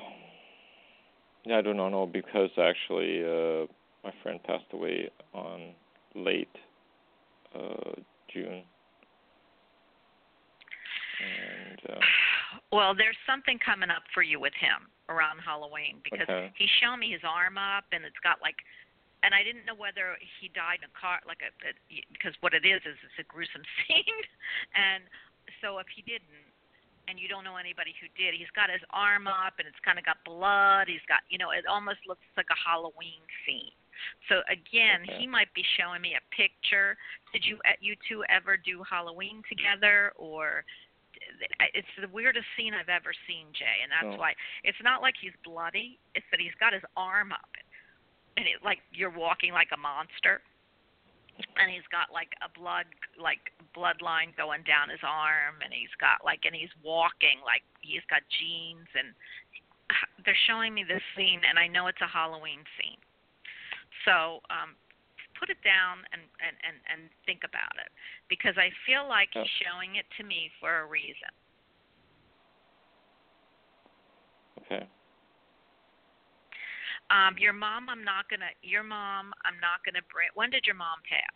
yeah, 1.45 1.57
I 1.57 1.61
do 1.61 1.73
not 1.73 1.89
know 1.89 2.05
because 2.07 2.49
actually 2.57 3.23
uh, 3.23 3.67
my 4.03 4.13
friend 4.23 4.41
passed 4.43 4.71
away 4.71 5.09
on 5.33 5.73
late 6.15 6.55
uh, 7.53 7.91
June. 8.33 8.63
And 11.21 11.79
uh, 11.89 11.99
Well, 12.71 12.95
there's 12.95 13.17
something 13.27 13.59
coming 13.59 13.89
up 13.89 14.03
for 14.13 14.23
you 14.23 14.39
with 14.39 14.53
him 14.59 14.87
around 15.09 15.39
Halloween 15.39 15.99
because 16.03 16.27
Okay. 16.29 16.51
he's 16.55 16.71
shown 16.81 16.99
me 16.99 17.11
his 17.11 17.23
arm 17.23 17.57
up 17.57 17.85
and 17.91 18.05
it's 18.05 18.19
got 18.23 18.41
like 18.41 18.55
and 19.23 19.37
I 19.37 19.43
didn't 19.45 19.69
know 19.69 19.77
whether 19.77 20.17
he 20.41 20.49
died 20.49 20.81
in 20.81 20.89
a 20.89 20.95
car 20.97 21.21
like 21.27 21.45
a, 21.45 21.51
a 21.67 21.71
because 22.09 22.33
what 22.41 22.53
it 22.53 22.65
is 22.65 22.81
is 22.87 22.97
it's 23.05 23.19
a 23.21 23.27
gruesome 23.27 23.61
scene 23.85 24.21
and 24.73 25.03
so 25.61 25.77
if 25.77 25.87
he 25.93 26.01
didn't 26.01 26.41
and 27.07 27.19
you 27.19 27.27
don't 27.27 27.43
know 27.43 27.57
anybody 27.57 27.93
who 27.99 28.07
did 28.15 28.33
he's 28.33 28.49
got 28.55 28.71
his 28.71 28.81
arm 28.91 29.27
up 29.27 29.59
and 29.59 29.67
it's 29.67 29.79
kind 29.83 29.99
of 29.99 30.05
got 30.05 30.17
blood 30.23 30.87
he's 30.87 31.03
got 31.11 31.21
you 31.29 31.37
know 31.37 31.51
it 31.51 31.67
almost 31.67 31.99
looks 32.07 32.25
like 32.37 32.47
a 32.49 32.57
Halloween 32.57 33.21
scene 33.45 33.75
so 34.31 34.41
again 34.49 35.03
Okay. 35.05 35.19
he 35.19 35.27
might 35.27 35.51
be 35.53 35.65
showing 35.77 36.01
me 36.01 36.15
a 36.15 36.23
picture 36.33 36.95
did 37.35 37.43
you 37.43 37.59
uh, 37.67 37.77
you 37.83 37.99
two 38.07 38.23
ever 38.31 38.55
do 38.55 38.81
Halloween 38.87 39.43
together 39.49 40.13
or 40.15 40.63
it's 41.73 41.87
the 41.99 42.07
weirdest 42.09 42.45
scene 42.57 42.73
I've 42.73 42.89
ever 42.89 43.13
seen, 43.27 43.47
Jay, 43.53 43.81
and 43.83 43.91
that's 43.91 44.15
Oh. 44.15 44.19
why 44.19 44.33
it's 44.63 44.81
not 44.81 45.01
like 45.01 45.15
he's 45.19 45.35
bloody. 45.43 45.99
It's 46.15 46.25
that 46.31 46.39
he's 46.39 46.55
got 46.59 46.73
his 46.73 46.83
arm 46.95 47.31
up, 47.31 47.49
and 48.37 48.47
it 48.47 48.63
like 48.63 48.81
you're 48.91 49.09
walking 49.13 49.53
like 49.53 49.69
a 49.73 49.77
monster, 49.77 50.41
and 51.57 51.71
he's 51.71 51.87
got 51.91 52.11
like 52.11 52.33
a 52.41 52.49
blood 52.49 52.85
like 53.17 53.51
bloodline 53.75 54.35
going 54.37 54.63
down 54.63 54.89
his 54.89 55.03
arm, 55.03 55.61
and 55.63 55.73
he's 55.73 55.93
got 55.99 56.23
like 56.23 56.45
and 56.45 56.55
he's 56.55 56.73
walking 56.83 57.39
like 57.45 57.63
he's 57.81 58.03
got 58.09 58.21
jeans, 58.39 58.87
and 58.93 59.13
they're 60.25 60.37
showing 60.47 60.73
me 60.73 60.83
this 60.83 61.03
scene, 61.15 61.41
and 61.47 61.57
I 61.59 61.67
know 61.67 61.87
it's 61.87 62.01
a 62.01 62.07
Halloween 62.07 62.63
scene. 62.79 62.99
So 64.05 64.41
um, 64.49 64.75
put 65.41 65.49
it 65.49 65.57
down 65.65 66.05
and, 66.13 66.21
and, 66.37 66.53
and, 66.61 66.77
and 66.85 67.01
think 67.25 67.41
about 67.41 67.73
it 67.81 67.89
because 68.29 68.53
I 68.61 68.69
feel 68.85 69.09
like 69.09 69.33
he's 69.33 69.49
showing 69.65 69.97
it 69.97 70.05
to 70.17 70.23
me 70.23 70.53
for 70.61 70.69
a 70.69 70.85
reason. 70.85 71.33
okay. 74.61 74.85
Um, 77.09 77.35
your 77.37 77.51
mom, 77.51 77.89
I'm 77.89 78.05
not 78.05 78.29
gonna. 78.29 78.55
Your 78.63 78.83
mom, 78.83 79.33
I'm 79.43 79.59
not 79.59 79.83
gonna 79.83 80.05
bring. 80.07 80.29
When 80.33 80.49
did 80.49 80.63
your 80.65 80.79
mom 80.79 81.03
pass? 81.03 81.35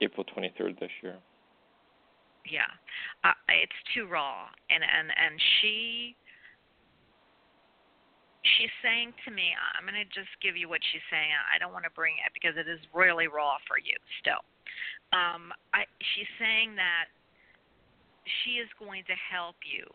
April 0.00 0.24
23rd 0.24 0.80
this 0.80 0.90
year. 1.02 1.18
Yeah, 2.50 2.72
uh, 3.22 3.36
it's 3.48 3.76
too 3.94 4.06
raw, 4.08 4.48
and 4.70 4.82
and 4.82 5.08
and 5.12 5.40
she. 5.60 6.16
She's 8.42 8.72
saying 8.82 9.14
to 9.24 9.30
me, 9.30 9.54
I'm 9.78 9.86
going 9.86 9.98
to 9.98 10.08
just 10.10 10.30
give 10.42 10.58
you 10.58 10.66
what 10.66 10.82
she's 10.90 11.04
saying. 11.10 11.30
I 11.30 11.62
don't 11.62 11.70
want 11.70 11.86
to 11.86 11.94
bring 11.94 12.18
it 12.18 12.34
because 12.34 12.58
it 12.58 12.66
is 12.66 12.82
really 12.90 13.30
raw 13.30 13.62
for 13.70 13.78
you 13.78 13.94
still. 14.18 14.42
Um, 15.14 15.54
I, 15.70 15.86
she's 16.14 16.30
saying 16.42 16.74
that 16.74 17.06
she 18.42 18.58
is 18.58 18.66
going 18.82 19.06
to 19.06 19.16
help 19.30 19.56
you 19.62 19.86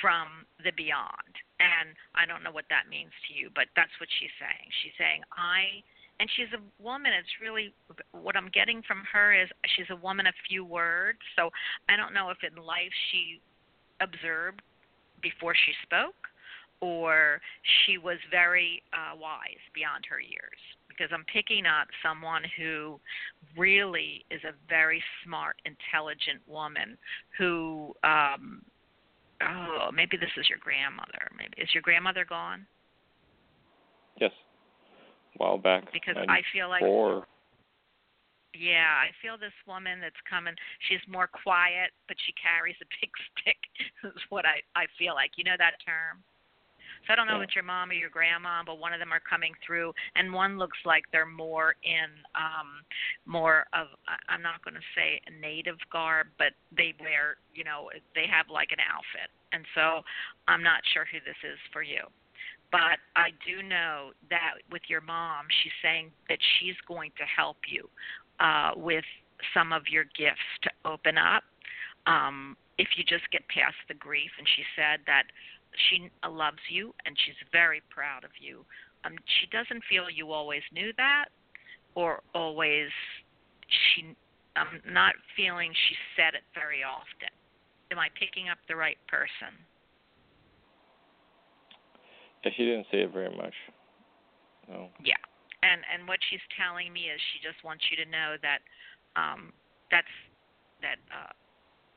from 0.00 0.48
the 0.64 0.72
beyond. 0.74 1.32
And 1.60 1.94
I 2.16 2.26
don't 2.26 2.42
know 2.42 2.52
what 2.52 2.66
that 2.70 2.90
means 2.90 3.12
to 3.28 3.30
you, 3.34 3.50
but 3.54 3.70
that's 3.76 3.92
what 4.00 4.08
she's 4.18 4.32
saying. 4.40 4.66
She's 4.82 4.96
saying, 4.98 5.22
I, 5.30 5.84
and 6.18 6.26
she's 6.34 6.50
a 6.56 6.62
woman. 6.82 7.12
It's 7.12 7.38
really 7.38 7.74
what 8.10 8.36
I'm 8.36 8.50
getting 8.50 8.82
from 8.82 9.02
her 9.12 9.34
is 9.34 9.48
she's 9.76 9.88
a 9.90 10.00
woman 10.00 10.26
of 10.26 10.34
few 10.48 10.64
words. 10.64 11.20
So 11.36 11.50
I 11.88 11.96
don't 11.96 12.14
know 12.14 12.30
if 12.30 12.40
in 12.42 12.56
life 12.58 12.92
she 13.10 13.40
observed 14.00 14.62
before 15.22 15.54
she 15.54 15.72
spoke 15.82 16.28
or 16.84 17.40
she 17.86 17.96
was 17.98 18.18
very 18.30 18.82
uh, 18.92 19.16
wise 19.16 19.64
beyond 19.74 20.04
her 20.08 20.20
years 20.20 20.60
because 20.88 21.10
I'm 21.12 21.24
picking 21.32 21.66
up 21.66 21.88
someone 22.02 22.42
who 22.56 23.00
really 23.56 24.24
is 24.30 24.40
a 24.44 24.52
very 24.68 25.02
smart, 25.24 25.56
intelligent 25.64 26.40
woman 26.46 26.96
who 27.38 27.94
um 28.04 28.62
oh, 29.42 29.90
maybe 29.92 30.16
this 30.16 30.30
is 30.36 30.48
your 30.48 30.58
grandmother. 30.60 31.30
Maybe 31.36 31.54
is 31.58 31.72
your 31.74 31.82
grandmother 31.82 32.24
gone? 32.24 32.66
Yes. 34.20 34.30
A 35.34 35.42
while 35.42 35.58
back. 35.58 35.92
Because 35.92 36.16
I 36.16 36.42
feel 36.52 36.68
like 36.68 36.82
94. 36.82 37.26
yeah, 38.54 39.02
I 39.02 39.10
feel 39.20 39.36
this 39.36 39.56
woman 39.66 39.98
that's 40.00 40.20
coming. 40.30 40.54
She's 40.88 41.02
more 41.10 41.26
quiet, 41.26 41.90
but 42.06 42.16
she 42.24 42.32
carries 42.38 42.76
a 42.80 42.86
big 43.00 43.10
stick. 43.34 43.58
Is 44.04 44.22
what 44.28 44.44
I 44.46 44.62
I 44.78 44.86
feel 44.98 45.14
like. 45.14 45.32
You 45.36 45.44
know 45.44 45.58
that 45.58 45.82
term. 45.84 46.22
So 47.06 47.12
I 47.12 47.16
don't 47.16 47.26
know 47.26 47.36
Yeah. 47.36 47.42
if 47.42 47.48
it's 47.48 47.54
your 47.54 47.64
mom 47.64 47.90
or 47.90 47.94
your 47.94 48.10
grandma, 48.10 48.62
but 48.64 48.78
one 48.78 48.92
of 48.92 49.00
them 49.00 49.12
are 49.12 49.20
coming 49.20 49.54
through, 49.66 49.92
and 50.16 50.32
one 50.32 50.58
looks 50.58 50.78
like 50.84 51.04
they're 51.12 51.26
more 51.26 51.76
in 51.84 52.10
um 52.34 52.84
more 53.26 53.66
of 53.72 53.88
I'm 54.28 54.42
not 54.42 54.64
going 54.64 54.74
to 54.74 54.86
say 54.94 55.20
a 55.26 55.30
native 55.40 55.78
garb, 55.92 56.28
but 56.38 56.52
they 56.76 56.94
wear 57.00 57.36
you 57.54 57.64
know 57.64 57.90
they 58.14 58.26
have 58.30 58.48
like 58.50 58.72
an 58.72 58.80
outfit, 58.80 59.30
and 59.52 59.64
so 59.74 60.02
I'm 60.48 60.62
not 60.62 60.80
sure 60.92 61.04
who 61.10 61.18
this 61.20 61.36
is 61.44 61.58
for 61.72 61.82
you. 61.82 62.04
But 62.72 62.98
I 63.16 63.30
do 63.46 63.62
know 63.62 64.10
that 64.30 64.54
with 64.72 64.82
your 64.88 65.00
mom, 65.00 65.46
she's 65.62 65.72
saying 65.82 66.10
that 66.28 66.38
she's 66.58 66.74
going 66.88 67.12
to 67.18 67.24
help 67.24 67.58
you 67.70 67.88
uh, 68.40 68.72
with 68.76 69.04
some 69.52 69.72
of 69.72 69.82
your 69.88 70.04
gifts 70.16 70.48
to 70.62 70.70
open 70.84 71.16
up. 71.18 71.44
um, 72.06 72.56
if 72.78 72.88
you 72.96 73.04
just 73.04 73.30
get 73.30 73.46
past 73.48 73.76
the 73.88 73.94
grief. 73.94 74.30
And 74.38 74.46
she 74.56 74.62
said 74.76 75.00
that 75.06 75.24
she 75.88 76.10
loves 76.28 76.62
you 76.68 76.94
and 77.06 77.16
she's 77.24 77.38
very 77.52 77.82
proud 77.90 78.24
of 78.24 78.30
you. 78.40 78.64
Um, 79.04 79.12
she 79.40 79.46
doesn't 79.50 79.82
feel 79.88 80.08
you 80.08 80.32
always 80.32 80.62
knew 80.72 80.92
that, 80.96 81.26
or 81.94 82.22
always 82.34 82.88
she. 83.68 84.16
I'm 84.56 84.80
not 84.86 85.14
feeling 85.36 85.72
she 85.88 85.96
said 86.16 86.34
it 86.34 86.46
very 86.54 86.86
often. 86.86 87.32
Am 87.90 87.98
I 87.98 88.08
picking 88.18 88.48
up 88.48 88.58
the 88.68 88.76
right 88.76 88.98
person? 89.08 89.52
Yeah, 92.44 92.52
she 92.56 92.64
didn't 92.64 92.86
say 92.90 93.02
it 93.02 93.12
very 93.12 93.34
much. 93.34 93.54
No. 94.68 94.88
Yeah, 95.02 95.20
and 95.62 95.82
and 95.92 96.08
what 96.08 96.18
she's 96.30 96.44
telling 96.56 96.92
me 96.92 97.12
is 97.12 97.20
she 97.32 97.44
just 97.44 97.62
wants 97.64 97.84
you 97.90 97.96
to 98.00 98.08
know 98.08 98.36
that 98.40 98.60
um, 99.20 99.52
that's 99.90 100.14
that 100.80 100.96
uh, 101.12 101.32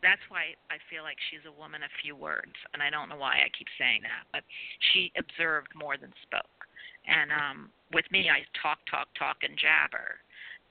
that's 0.01 0.21
why 0.29 0.53
I 0.69 0.77
feel 0.89 1.01
like 1.01 1.17
she's 1.29 1.43
a 1.49 1.53
woman 1.53 1.81
of 1.81 1.89
few 2.01 2.15
words, 2.15 2.53
and 2.73 2.83
I 2.83 2.89
don't 2.89 3.09
know 3.09 3.17
why 3.17 3.41
I 3.41 3.49
keep 3.53 3.67
saying 3.77 4.05
that, 4.05 4.29
but 4.29 4.43
she 4.93 5.11
observed 5.17 5.73
more 5.73 5.97
than 5.97 6.13
spoke. 6.21 6.57
And 7.07 7.31
um, 7.31 7.57
with 7.95 8.05
me, 8.11 8.29
I 8.29 8.43
talk, 8.61 8.83
talk, 8.85 9.07
talk, 9.17 9.41
and 9.41 9.57
jabber. 9.57 10.19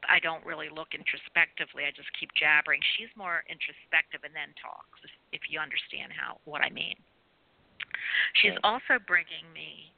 I 0.05 0.21
don't 0.21 0.45
really 0.45 0.69
look 0.69 0.93
introspectively. 0.93 1.89
I 1.89 1.93
just 1.97 2.13
keep 2.15 2.31
jabbering. 2.37 2.79
She's 2.95 3.11
more 3.17 3.43
introspective 3.49 4.23
and 4.23 4.37
then 4.37 4.53
talks, 4.61 5.01
if 5.33 5.49
you 5.49 5.59
understand 5.59 6.13
how 6.13 6.39
what 6.45 6.61
I 6.61 6.71
mean. 6.71 6.95
She's 8.39 8.55
also 8.63 9.01
bringing 9.09 9.49
me. 9.57 9.91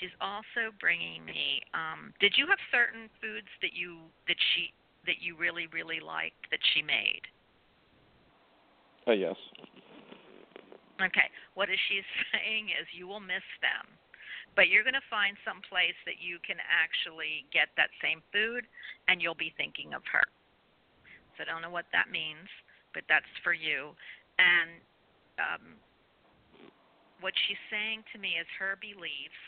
She's 0.00 0.14
also 0.24 0.72
bringing 0.80 1.24
me. 1.28 1.60
Um, 1.76 2.16
did 2.18 2.34
you 2.40 2.48
have 2.48 2.58
certain 2.72 3.12
foods 3.20 3.52
that 3.60 3.76
you 3.76 4.08
that 4.26 4.40
she 4.40 4.72
that 5.04 5.20
you 5.20 5.36
really 5.36 5.68
really 5.68 6.00
liked 6.00 6.48
that 6.50 6.64
she 6.72 6.80
made? 6.80 7.28
Uh, 9.06 9.12
yes. 9.12 9.36
Okay. 11.00 11.28
What 11.54 11.70
is 11.70 11.78
she 11.88 12.00
saying 12.32 12.70
is 12.70 12.86
you 12.94 13.06
will 13.06 13.22
miss 13.22 13.44
them, 13.60 13.90
but 14.54 14.68
you're 14.68 14.84
going 14.84 14.98
to 14.98 15.10
find 15.10 15.36
some 15.44 15.60
place 15.66 15.96
that 16.06 16.22
you 16.22 16.38
can 16.46 16.56
actually 16.70 17.46
get 17.52 17.68
that 17.76 17.90
same 18.02 18.22
food, 18.30 18.66
and 19.08 19.20
you'll 19.20 19.38
be 19.38 19.52
thinking 19.56 19.94
of 19.94 20.02
her. 20.12 20.24
So 21.36 21.42
I 21.42 21.50
don't 21.50 21.62
know 21.62 21.72
what 21.72 21.88
that 21.92 22.12
means, 22.12 22.46
but 22.94 23.02
that's 23.08 23.28
for 23.42 23.52
you. 23.52 23.96
And 24.38 24.78
um, 25.40 25.64
what 27.20 27.32
she's 27.46 27.60
saying 27.70 28.04
to 28.12 28.18
me 28.18 28.36
is 28.38 28.46
her 28.58 28.76
beliefs 28.78 29.42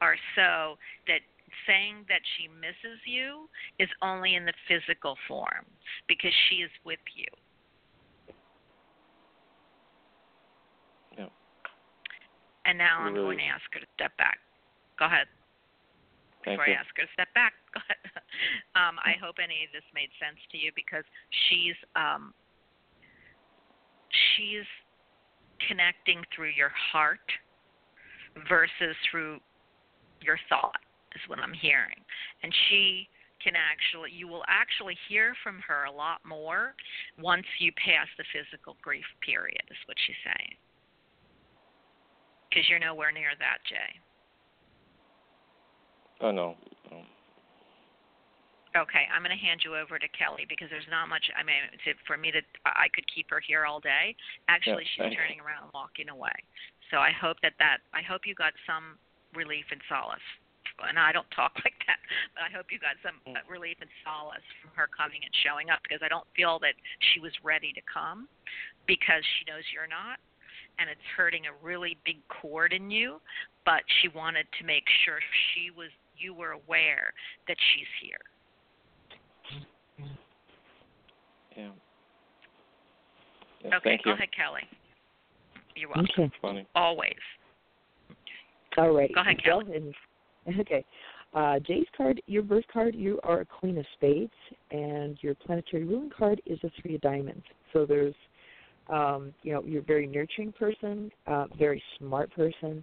are 0.00 0.16
so 0.36 0.76
that 1.08 1.24
saying 1.66 2.04
that 2.08 2.20
she 2.36 2.48
misses 2.48 3.00
you 3.06 3.48
is 3.78 3.88
only 4.02 4.34
in 4.34 4.44
the 4.44 4.52
physical 4.68 5.16
form 5.26 5.64
because 6.06 6.34
she 6.48 6.56
is 6.56 6.70
with 6.84 7.02
you. 7.14 7.26
And 12.66 12.76
now 12.76 12.98
I'm 12.98 13.14
going 13.14 13.38
to 13.38 13.46
ask 13.46 13.62
her 13.72 13.80
to 13.80 13.86
step 13.94 14.16
back. 14.18 14.38
Go 14.98 15.06
ahead. 15.06 15.30
Thank 16.42 16.58
Before 16.58 16.74
I 16.74 16.78
ask 16.78 16.90
her 16.98 17.06
to 17.06 17.12
step 17.14 17.30
back, 17.34 17.54
go 17.74 17.78
ahead. 17.78 18.02
um, 18.74 18.98
I 19.02 19.14
hope 19.22 19.38
any 19.38 19.62
of 19.62 19.70
this 19.70 19.86
made 19.94 20.10
sense 20.18 20.38
to 20.50 20.58
you 20.58 20.74
because 20.74 21.06
she's 21.46 21.78
um, 21.94 22.34
she's 24.10 24.66
connecting 25.70 26.22
through 26.34 26.54
your 26.58 26.74
heart 26.74 27.22
versus 28.50 28.98
through 29.10 29.38
your 30.20 30.38
thought 30.50 30.82
is 31.14 31.22
what 31.30 31.38
I'm 31.38 31.54
hearing. 31.54 32.02
And 32.42 32.52
she 32.68 33.08
can 33.42 33.54
actually 33.54 34.10
you 34.10 34.26
will 34.26 34.44
actually 34.48 34.96
hear 35.08 35.34
from 35.44 35.62
her 35.66 35.84
a 35.84 35.92
lot 35.92 36.18
more 36.24 36.74
once 37.20 37.46
you 37.60 37.70
pass 37.78 38.08
the 38.18 38.24
physical 38.32 38.74
grief 38.82 39.04
period 39.20 39.62
is 39.70 39.76
what 39.86 39.96
she's 40.06 40.18
saying 40.24 40.56
because 42.48 42.68
you're 42.68 42.78
nowhere 42.78 43.12
near 43.12 43.30
that, 43.38 43.58
Jay. 43.68 43.90
Oh 46.20 46.30
no. 46.30 46.56
no. 46.90 47.02
Okay, 48.76 49.08
I'm 49.08 49.24
going 49.24 49.32
to 49.32 49.40
hand 49.40 49.64
you 49.64 49.72
over 49.72 49.96
to 49.96 50.08
Kelly 50.12 50.44
because 50.48 50.68
there's 50.68 50.88
not 50.92 51.08
much. 51.08 51.24
I 51.32 51.40
mean, 51.40 51.64
to, 51.88 51.96
for 52.04 52.20
me 52.20 52.28
to, 52.32 52.44
I 52.68 52.92
could 52.92 53.08
keep 53.08 53.24
her 53.32 53.40
here 53.40 53.64
all 53.64 53.80
day. 53.80 54.12
Actually, 54.52 54.84
yeah, 54.96 55.08
she's 55.08 55.16
turning 55.16 55.40
around 55.40 55.68
and 55.68 55.72
walking 55.72 56.12
away. 56.12 56.36
So 56.92 57.00
I 57.00 57.08
hope 57.12 57.40
that 57.40 57.56
that 57.58 57.80
I 57.96 58.04
hope 58.04 58.28
you 58.28 58.36
got 58.36 58.52
some 58.68 59.00
relief 59.32 59.64
and 59.72 59.80
solace. 59.88 60.24
And 60.76 61.00
I 61.00 61.08
don't 61.08 61.28
talk 61.32 61.56
like 61.64 61.76
that, 61.88 62.00
but 62.36 62.44
I 62.44 62.50
hope 62.52 62.68
you 62.68 62.76
got 62.76 63.00
some 63.00 63.16
uh, 63.32 63.40
relief 63.48 63.80
and 63.80 63.88
solace 64.04 64.44
from 64.60 64.76
her 64.76 64.88
coming 64.92 65.24
and 65.24 65.32
showing 65.40 65.72
up 65.72 65.80
because 65.80 66.04
I 66.04 66.12
don't 66.12 66.28
feel 66.36 66.60
that 66.60 66.76
she 67.12 67.20
was 67.20 67.32
ready 67.40 67.72
to 67.72 67.82
come 67.88 68.28
because 68.84 69.24
she 69.24 69.48
knows 69.48 69.64
you're 69.72 69.88
not 69.88 70.20
and 70.78 70.90
it's 70.90 71.00
hurting 71.16 71.42
a 71.46 71.64
really 71.64 71.96
big 72.04 72.16
chord 72.28 72.72
in 72.72 72.90
you, 72.90 73.20
but 73.64 73.82
she 74.00 74.08
wanted 74.08 74.46
to 74.58 74.66
make 74.66 74.84
sure 75.04 75.18
she 75.54 75.70
was 75.70 75.88
you 76.18 76.32
were 76.32 76.52
aware 76.52 77.12
that 77.46 77.56
she's 77.74 77.86
here. 78.00 78.16
Yeah. 81.56 81.70
yeah 83.64 83.76
okay, 83.76 83.98
go 84.02 84.10
you. 84.10 84.14
ahead, 84.14 84.28
Kelly. 84.36 84.62
You're 85.74 85.90
welcome. 85.90 86.06
Okay. 86.18 86.32
Funny. 86.40 86.66
Always. 86.74 87.12
All 88.78 88.92
right. 88.92 89.10
Go 89.14 89.20
ahead, 89.20 89.36
well, 89.46 89.62
Kelly. 89.62 89.76
And, 90.46 90.60
okay. 90.60 90.84
Uh, 91.34 91.58
Jay's 91.58 91.86
card, 91.94 92.22
your 92.26 92.42
birth 92.42 92.64
card, 92.72 92.94
you 92.94 93.20
are 93.22 93.40
a 93.40 93.44
Queen 93.44 93.76
of 93.76 93.84
Spades, 93.94 94.32
and 94.70 95.18
your 95.20 95.34
planetary 95.34 95.84
ruling 95.84 96.10
card 96.16 96.40
is 96.46 96.58
a 96.64 96.70
Three 96.80 96.94
of 96.94 97.00
Diamonds. 97.02 97.44
So 97.72 97.84
there's 97.84 98.14
um, 98.88 99.34
you 99.42 99.52
know, 99.52 99.62
you're 99.64 99.82
a 99.82 99.84
very 99.84 100.06
nurturing 100.06 100.52
person, 100.52 101.10
uh, 101.26 101.46
very 101.58 101.82
smart 101.98 102.30
person. 102.34 102.82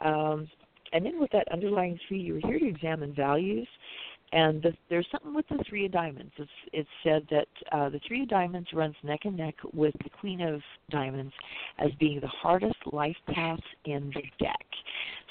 Um, 0.00 0.48
and 0.92 1.04
then 1.04 1.20
with 1.20 1.30
that 1.32 1.50
underlying 1.52 1.98
three, 2.08 2.20
you're 2.20 2.40
here 2.40 2.58
to 2.58 2.68
examine 2.68 3.14
values. 3.14 3.68
And 4.32 4.62
the, 4.62 4.72
there's 4.90 5.06
something 5.10 5.34
with 5.34 5.48
the 5.48 5.62
three 5.68 5.86
of 5.86 5.92
diamonds. 5.92 6.32
It's, 6.36 6.50
it's 6.72 6.88
said 7.02 7.26
that 7.30 7.48
uh, 7.72 7.88
the 7.88 8.00
three 8.06 8.22
of 8.22 8.28
diamonds 8.28 8.68
runs 8.74 8.94
neck 9.02 9.20
and 9.24 9.36
neck 9.36 9.54
with 9.72 9.94
the 10.04 10.10
queen 10.10 10.42
of 10.42 10.60
diamonds 10.90 11.32
as 11.78 11.90
being 11.98 12.20
the 12.20 12.26
hardest 12.26 12.76
life 12.92 13.16
path 13.32 13.60
in 13.86 14.12
the 14.14 14.22
deck. 14.44 14.66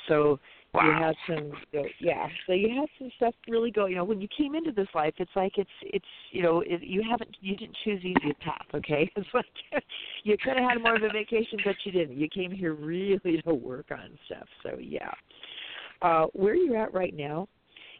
So 0.07 0.39
Wow. 0.73 0.85
You 0.85 0.91
had 0.91 1.15
some, 1.27 1.51
yeah. 1.99 2.27
So 2.45 2.53
you 2.53 2.69
had 2.69 2.87
some 2.99 3.09
stuff 3.15 3.33
really 3.47 3.71
go. 3.71 3.85
You 3.85 3.95
know, 3.95 4.03
when 4.03 4.21
you 4.21 4.27
came 4.37 4.53
into 4.53 4.71
this 4.71 4.87
life, 4.93 5.13
it's 5.17 5.31
like 5.35 5.53
it's 5.57 5.69
it's 5.81 6.05
you 6.31 6.43
know 6.43 6.61
it, 6.61 6.83
you 6.83 7.03
haven't 7.09 7.35
you 7.41 7.55
didn't 7.55 7.75
choose 7.83 8.03
easy 8.03 8.33
path. 8.41 8.65
Okay, 8.73 9.09
it's 9.15 9.27
like 9.33 9.45
you 10.23 10.35
could 10.43 10.57
have 10.57 10.69
had 10.69 10.81
more 10.81 10.95
of 10.95 11.03
a 11.03 11.09
vacation, 11.09 11.59
but 11.63 11.75
you 11.85 11.91
didn't. 11.91 12.17
You 12.17 12.27
came 12.29 12.51
here 12.51 12.73
really 12.73 13.41
to 13.45 13.53
work 13.53 13.87
on 13.91 14.17
stuff. 14.25 14.47
So 14.63 14.77
yeah. 14.79 15.11
Uh, 16.01 16.25
where 16.33 16.53
you're 16.53 16.77
at 16.77 16.93
right 16.93 17.15
now, 17.15 17.47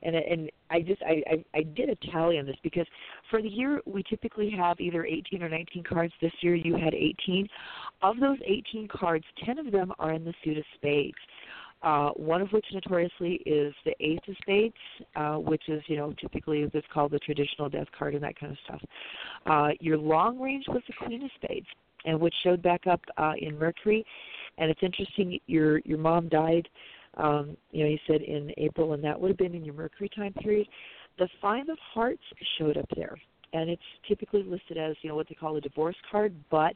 and 0.04 0.16
and 0.16 0.52
I 0.70 0.82
just 0.82 1.02
I, 1.04 1.24
I 1.32 1.60
I 1.60 1.64
did 1.64 1.90
a 1.90 1.96
tally 2.12 2.38
on 2.38 2.46
this 2.46 2.58
because 2.64 2.86
for 3.32 3.42
the 3.42 3.50
year 3.50 3.82
we 3.86 4.04
typically 4.04 4.52
have 4.52 4.80
either 4.80 5.06
18 5.06 5.42
or 5.42 5.50
19 5.50 5.84
cards. 5.84 6.14
This 6.22 6.34
year 6.42 6.54
you 6.54 6.76
had 6.76 6.94
18. 6.94 7.48
Of 8.04 8.20
those 8.20 8.38
18 8.46 8.88
cards, 8.90 9.26
10 9.46 9.58
of 9.58 9.72
them 9.72 9.92
are 9.98 10.14
in 10.14 10.24
the 10.26 10.34
suit 10.44 10.58
of 10.58 10.64
spades 10.76 11.18
uh, 11.84 12.10
one 12.12 12.42
of 12.42 12.50
which 12.50 12.66
notoriously 12.74 13.36
is 13.46 13.74
the 13.86 13.94
Ace 14.00 14.20
of 14.28 14.36
Spades, 14.42 14.76
uh, 15.16 15.36
which 15.36 15.64
is, 15.70 15.82
you 15.88 15.98
know, 15.98 16.14
typically 16.20 16.66
what's 16.66 16.88
called 16.94 17.12
the 17.12 17.20
traditional 17.20 17.70
death 17.70 17.88
card 17.98 18.16
and 18.16 18.24
that 18.24 18.40
kind 18.40 18.52
of 18.52 18.58
stuff. 18.66 18.82
Uh, 19.46 19.70
your 19.80 19.98
long 19.98 20.40
range 20.40 20.66
was 20.68 20.82
the 20.88 21.06
Queen 21.06 21.24
of 21.24 21.30
Spades, 21.36 21.68
and 22.06 22.20
which 22.20 22.34
showed 22.44 22.62
back 22.62 22.88
up 22.88 23.02
uh, 23.18 23.34
in 23.40 23.58
Mercury. 23.58 24.06
And 24.58 24.72
it's 24.72 24.82
interesting, 24.82 25.40
your 25.46 25.80
your 25.80 26.00
mom 26.00 26.30
died, 26.30 26.68
um, 27.18 27.56
you 27.72 27.84
know, 27.84 27.90
you 27.90 28.00
said 28.08 28.22
in 28.22 28.52
April, 28.58 28.94
and 28.94 29.04
that 29.04 29.20
would 29.20 29.30
have 29.30 29.38
been 29.38 29.54
in 29.54 29.64
your 29.64 29.76
Mercury 29.76 30.10
time 30.16 30.34
period. 30.34 30.68
The 31.20 31.28
Five 31.42 31.70
of 31.70 31.78
Hearts 31.94 32.24
showed 32.58 32.78
up 32.78 32.88
there, 32.96 33.18
and 33.54 33.70
it's 33.70 33.82
typically 34.08 34.44
listed 34.44 34.78
as, 34.78 34.96
you 35.02 35.10
know, 35.10 35.16
what 35.16 35.28
they 35.30 35.36
call 35.36 35.58
a 35.58 35.62
divorce 35.62 35.96
card, 36.12 36.34
but 36.50 36.76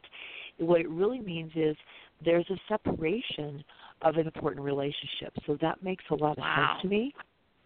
what 0.58 0.82
it 0.82 0.89
really 0.89 1.20
means 1.20 1.52
is 1.56 1.76
there's 2.24 2.49
a 2.49 2.60
separation 2.68 3.64
of 4.02 4.16
an 4.16 4.26
important 4.26 4.64
relationship. 4.64 5.34
So 5.45 5.58
that 5.62 5.84
makes 5.84 6.04
a 6.12 6.16
lot 6.16 6.38
of 6.38 6.39
wow. 6.39 6.72
sense 6.74 6.82
to 6.84 6.88
me. 6.88 7.14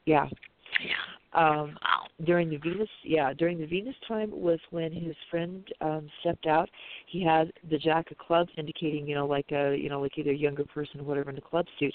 Yeah. 0.05 0.27
Yeah. 0.83 0.93
Um, 1.33 1.77
wow. 1.83 2.07
During 2.25 2.49
the 2.49 2.57
Venus, 2.57 2.89
yeah, 3.03 3.33
during 3.33 3.59
the 3.59 3.65
Venus 3.65 3.95
time 4.07 4.31
was 4.31 4.59
when 4.69 4.93
his 4.93 5.15
friend 5.29 5.67
um, 5.81 6.07
stepped 6.21 6.45
out. 6.45 6.69
He 7.07 7.23
had 7.23 7.51
the 7.69 7.77
Jack 7.77 8.09
of 8.11 8.17
Clubs, 8.17 8.49
indicating 8.57 9.05
you 9.05 9.15
know 9.15 9.25
like 9.25 9.51
a 9.51 9.75
you 9.75 9.89
know 9.89 9.99
like 9.99 10.17
either 10.17 10.31
a 10.31 10.35
younger 10.35 10.63
person 10.63 11.01
or 11.01 11.03
whatever 11.03 11.29
in 11.29 11.37
a 11.37 11.41
club 11.41 11.65
suit, 11.77 11.93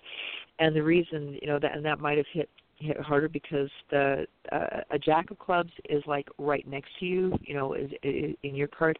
and 0.58 0.76
the 0.76 0.82
reason 0.82 1.38
you 1.40 1.48
know 1.48 1.58
that 1.58 1.74
and 1.74 1.84
that 1.86 2.00
might 2.00 2.18
have 2.18 2.26
hit 2.32 2.50
hit 2.80 3.00
harder 3.00 3.28
because 3.28 3.70
the 3.90 4.26
uh, 4.52 4.80
a 4.90 4.98
Jack 4.98 5.30
of 5.30 5.38
Clubs 5.38 5.72
is 5.88 6.02
like 6.06 6.28
right 6.38 6.66
next 6.68 6.90
to 7.00 7.06
you, 7.06 7.32
you 7.42 7.54
know, 7.54 7.74
is, 7.74 7.90
is 8.02 8.34
in 8.42 8.54
your 8.54 8.68
card. 8.68 8.98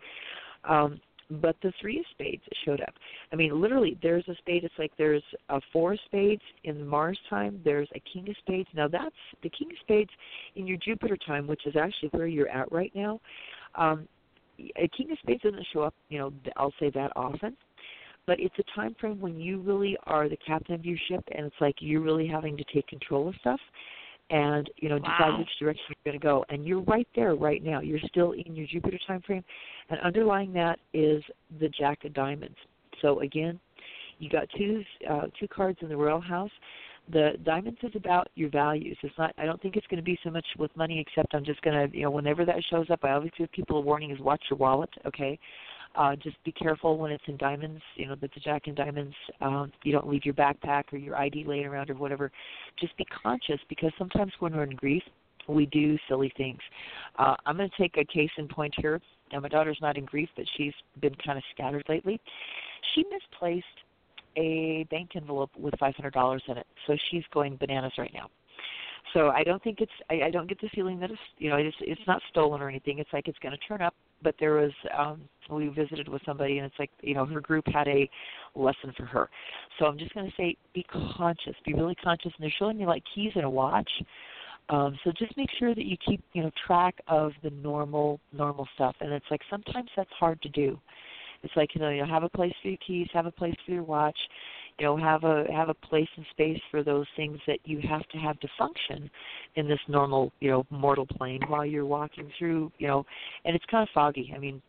Um, 0.64 1.01
but 1.30 1.56
the 1.62 1.72
three 1.80 1.98
of 1.98 2.04
spades 2.10 2.42
showed 2.64 2.80
up. 2.80 2.94
I 3.32 3.36
mean, 3.36 3.60
literally, 3.60 3.96
there's 4.02 4.26
a 4.28 4.34
spade. 4.36 4.64
It's 4.64 4.74
like 4.78 4.92
there's 4.98 5.22
a 5.48 5.60
four 5.72 5.92
of 5.92 6.00
spades 6.06 6.42
in 6.64 6.86
Mars 6.86 7.18
time. 7.28 7.60
There's 7.64 7.88
a 7.94 8.02
king 8.12 8.28
of 8.28 8.36
spades. 8.38 8.68
Now 8.74 8.88
that's 8.88 9.14
the 9.42 9.50
king 9.50 9.68
of 9.70 9.76
spades 9.80 10.10
in 10.56 10.66
your 10.66 10.78
Jupiter 10.78 11.16
time, 11.26 11.46
which 11.46 11.66
is 11.66 11.76
actually 11.76 12.08
where 12.10 12.26
you're 12.26 12.48
at 12.48 12.70
right 12.72 12.92
now. 12.94 13.20
Um, 13.76 14.08
a 14.76 14.88
king 14.88 15.10
of 15.10 15.18
spades 15.22 15.42
doesn't 15.42 15.66
show 15.72 15.82
up, 15.82 15.94
you 16.08 16.18
know, 16.18 16.32
I'll 16.56 16.74
say 16.78 16.90
that 16.90 17.12
often, 17.16 17.56
but 18.26 18.38
it's 18.38 18.54
a 18.58 18.74
time 18.74 18.94
frame 19.00 19.20
when 19.20 19.40
you 19.40 19.60
really 19.60 19.96
are 20.04 20.28
the 20.28 20.36
captain 20.36 20.74
of 20.74 20.84
your 20.84 20.98
ship, 21.08 21.24
and 21.34 21.46
it's 21.46 21.56
like 21.60 21.76
you're 21.78 22.02
really 22.02 22.26
having 22.26 22.56
to 22.56 22.64
take 22.74 22.86
control 22.86 23.28
of 23.28 23.34
stuff, 23.40 23.60
and 24.30 24.70
you 24.76 24.88
know 24.88 24.96
wow. 24.96 25.16
decide 25.18 25.38
which 25.38 25.48
direction 25.58 25.84
you're 25.88 26.12
going 26.12 26.20
to 26.20 26.24
go. 26.24 26.44
And 26.48 26.64
you're 26.64 26.82
right 26.82 27.08
there 27.14 27.34
right 27.34 27.62
now. 27.62 27.80
You're 27.80 28.00
still 28.08 28.32
in 28.32 28.54
your 28.54 28.66
Jupiter 28.66 28.98
time 29.06 29.22
frame, 29.22 29.44
and 29.90 30.00
underlying 30.00 30.52
that 30.54 30.78
is 30.94 31.22
the 31.60 31.68
Jack 31.68 32.04
of 32.04 32.14
Diamonds. 32.14 32.56
So 33.02 33.20
again, 33.20 33.58
you 34.18 34.28
got 34.30 34.46
two 34.56 34.82
uh, 35.08 35.26
two 35.38 35.48
cards 35.48 35.78
in 35.82 35.88
the 35.88 35.96
Royal 35.96 36.20
House. 36.20 36.50
The 37.12 37.32
diamonds 37.44 37.78
is 37.82 37.90
about 37.96 38.28
your 38.36 38.50
values. 38.50 38.96
It's 39.02 39.16
not. 39.18 39.34
I 39.36 39.44
don't 39.44 39.60
think 39.60 39.76
it's 39.76 39.86
going 39.88 39.98
to 39.98 40.04
be 40.04 40.18
so 40.22 40.30
much 40.30 40.46
with 40.58 40.74
money, 40.76 41.04
except 41.04 41.34
I'm 41.34 41.44
just 41.44 41.60
going 41.62 41.90
to, 41.90 41.96
you 41.96 42.04
know, 42.04 42.10
whenever 42.10 42.44
that 42.44 42.62
shows 42.70 42.86
up, 42.90 43.00
I 43.02 43.12
always 43.12 43.32
give 43.36 43.50
people 43.50 43.78
a 43.78 43.80
warning: 43.80 44.10
is 44.10 44.20
watch 44.20 44.42
your 44.48 44.58
wallet. 44.58 44.90
Okay, 45.06 45.38
uh, 45.97 46.16
just 46.16 46.43
be 46.45 46.53
careful 46.53 46.99
when 46.99 47.11
it's 47.11 47.24
in 47.26 47.36
diamonds. 47.36 47.82
You 47.97 48.09
know, 48.09 48.14
that 48.20 48.32
the 48.34 48.41
Jack 48.41 48.66
in 48.66 48.74
diamonds. 48.74 49.14
Um, 49.41 49.72
you 49.82 49.93
don't 49.93 50.09
leave 50.09 50.24
your 50.24 50.34
backpack 50.34 50.84
or 50.93 50.99
your 50.99 51.16
ID 51.16 51.45
laying 51.47 51.66
around 51.66 51.91
or 51.91 51.95
whatever. 51.95 52.30
Just 52.78 52.97
be 52.97 53.07
conscious 53.22 53.61
because 53.68 53.93
sometimes 53.99 54.32
when 54.38 54.55
we're 54.55 54.64
in 54.64 54.76
grief, 54.76 55.03
we 55.49 55.66
do 55.66 55.99
silly 56.09 56.32
things. 56.36 56.61
Uh, 57.18 57.34
I'm 57.47 57.57
going 57.57 57.68
to 57.68 57.76
take 57.76 57.97
a 57.97 58.05
case 58.05 58.30
in 58.38 58.49
point 58.49 58.74
here. 58.78 59.01
Now, 59.32 59.41
my 59.41 59.49
daughter's 59.49 59.78
not 59.80 59.97
in 59.97 60.05
grief, 60.05 60.28
but 60.36 60.45
she's 60.57 60.74
been 61.01 61.14
kind 61.24 61.38
of 61.38 61.45
scattered 61.55 61.84
lately. 61.88 62.20
She 62.95 63.05
misplaced 63.11 63.64
a 64.36 64.86
bank 64.91 65.11
envelope 65.16 65.51
with 65.57 65.74
$500 65.74 66.41
in 66.49 66.57
it, 66.59 66.66
so 66.86 66.97
she's 67.11 67.24
going 67.32 67.57
bananas 67.57 67.93
right 67.99 68.12
now. 68.14 68.28
So 69.12 69.28
I 69.28 69.43
don't 69.43 69.62
think 69.62 69.80
it's 69.80 69.93
I, 70.09 70.26
I 70.26 70.30
don't 70.30 70.49
get 70.49 70.61
the 70.61 70.68
feeling 70.68 71.01
that 71.01 71.11
it's 71.11 71.20
you 71.38 71.51
know 71.51 71.57
it's 71.57 71.76
it's 71.80 72.01
not 72.07 72.22
stolen 72.30 72.61
or 72.61 72.68
anything. 72.68 72.99
It's 72.99 73.11
like 73.12 73.28
it's 73.28 73.38
going 73.38 73.53
to 73.53 73.59
turn 73.66 73.82
up. 73.82 73.95
But 74.22 74.34
there 74.38 74.54
was 74.54 74.72
um 74.96 75.22
we 75.50 75.68
visited 75.68 76.08
with 76.08 76.22
somebody 76.24 76.58
and 76.58 76.66
it's 76.66 76.78
like 76.78 76.90
you 77.02 77.14
know 77.14 77.26
her 77.26 77.40
group 77.40 77.66
had 77.66 77.88
a 77.88 78.08
lesson 78.54 78.92
for 78.96 79.04
her. 79.04 79.28
So 79.78 79.86
I'm 79.86 79.98
just 79.98 80.14
going 80.14 80.26
to 80.26 80.32
say 80.36 80.56
be 80.74 80.84
conscious, 81.16 81.54
be 81.64 81.74
really 81.74 81.96
conscious. 81.96 82.32
And 82.36 82.44
they're 82.44 82.54
showing 82.58 82.78
me 82.78 82.86
like 82.86 83.02
keys 83.14 83.32
and 83.34 83.44
a 83.44 83.50
watch. 83.50 83.90
Um, 84.68 84.96
so 85.02 85.10
just 85.18 85.36
make 85.36 85.50
sure 85.58 85.74
that 85.74 85.84
you 85.84 85.96
keep 86.06 86.22
you 86.32 86.42
know 86.42 86.50
track 86.66 86.96
of 87.08 87.32
the 87.42 87.50
normal 87.50 88.20
normal 88.32 88.68
stuff. 88.74 88.94
And 89.00 89.12
it's 89.12 89.26
like 89.30 89.40
sometimes 89.50 89.90
that's 89.96 90.10
hard 90.18 90.40
to 90.42 90.48
do. 90.48 90.78
It's 91.42 91.54
like 91.56 91.74
you 91.74 91.80
know 91.80 91.90
you 91.90 92.04
have 92.04 92.22
a 92.22 92.28
place 92.28 92.52
for 92.62 92.68
your 92.68 92.78
keys, 92.86 93.08
have 93.12 93.26
a 93.26 93.32
place 93.32 93.54
for 93.66 93.72
your 93.72 93.82
watch, 93.82 94.18
you 94.80 94.86
know 94.86 94.96
have 94.96 95.24
a 95.24 95.44
have 95.52 95.68
a 95.68 95.74
place 95.74 96.08
and 96.16 96.24
space 96.30 96.58
for 96.70 96.82
those 96.82 97.06
things 97.14 97.38
that 97.46 97.58
you 97.64 97.80
have 97.86 98.06
to 98.08 98.18
have 98.18 98.40
to 98.40 98.48
function 98.58 99.10
in 99.56 99.68
this 99.68 99.78
normal 99.88 100.32
you 100.40 100.50
know 100.50 100.64
mortal 100.70 101.06
plane 101.06 101.40
while 101.48 101.66
you're 101.66 101.84
walking 101.84 102.30
through 102.38 102.72
you 102.78 102.88
know 102.88 103.04
and 103.44 103.54
it's 103.54 103.64
kind 103.70 103.82
of 103.82 103.92
foggy. 103.92 104.32
I 104.34 104.38
mean 104.38 104.60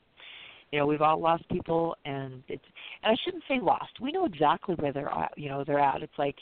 you 0.71 0.79
know 0.79 0.85
we've 0.85 1.01
all 1.01 1.19
lost 1.19 1.47
people 1.49 1.95
and 2.03 2.43
it's 2.49 2.63
and 3.03 3.13
i 3.13 3.15
shouldn't 3.23 3.43
say 3.47 3.59
lost. 3.61 4.01
We 4.01 4.11
know 4.11 4.25
exactly 4.25 4.75
where 4.75 4.91
they're 4.91 5.09
at 5.09 5.31
you 5.37 5.47
know 5.47 5.63
they're 5.63 5.79
at. 5.79 6.03
It's 6.03 6.19
like 6.19 6.35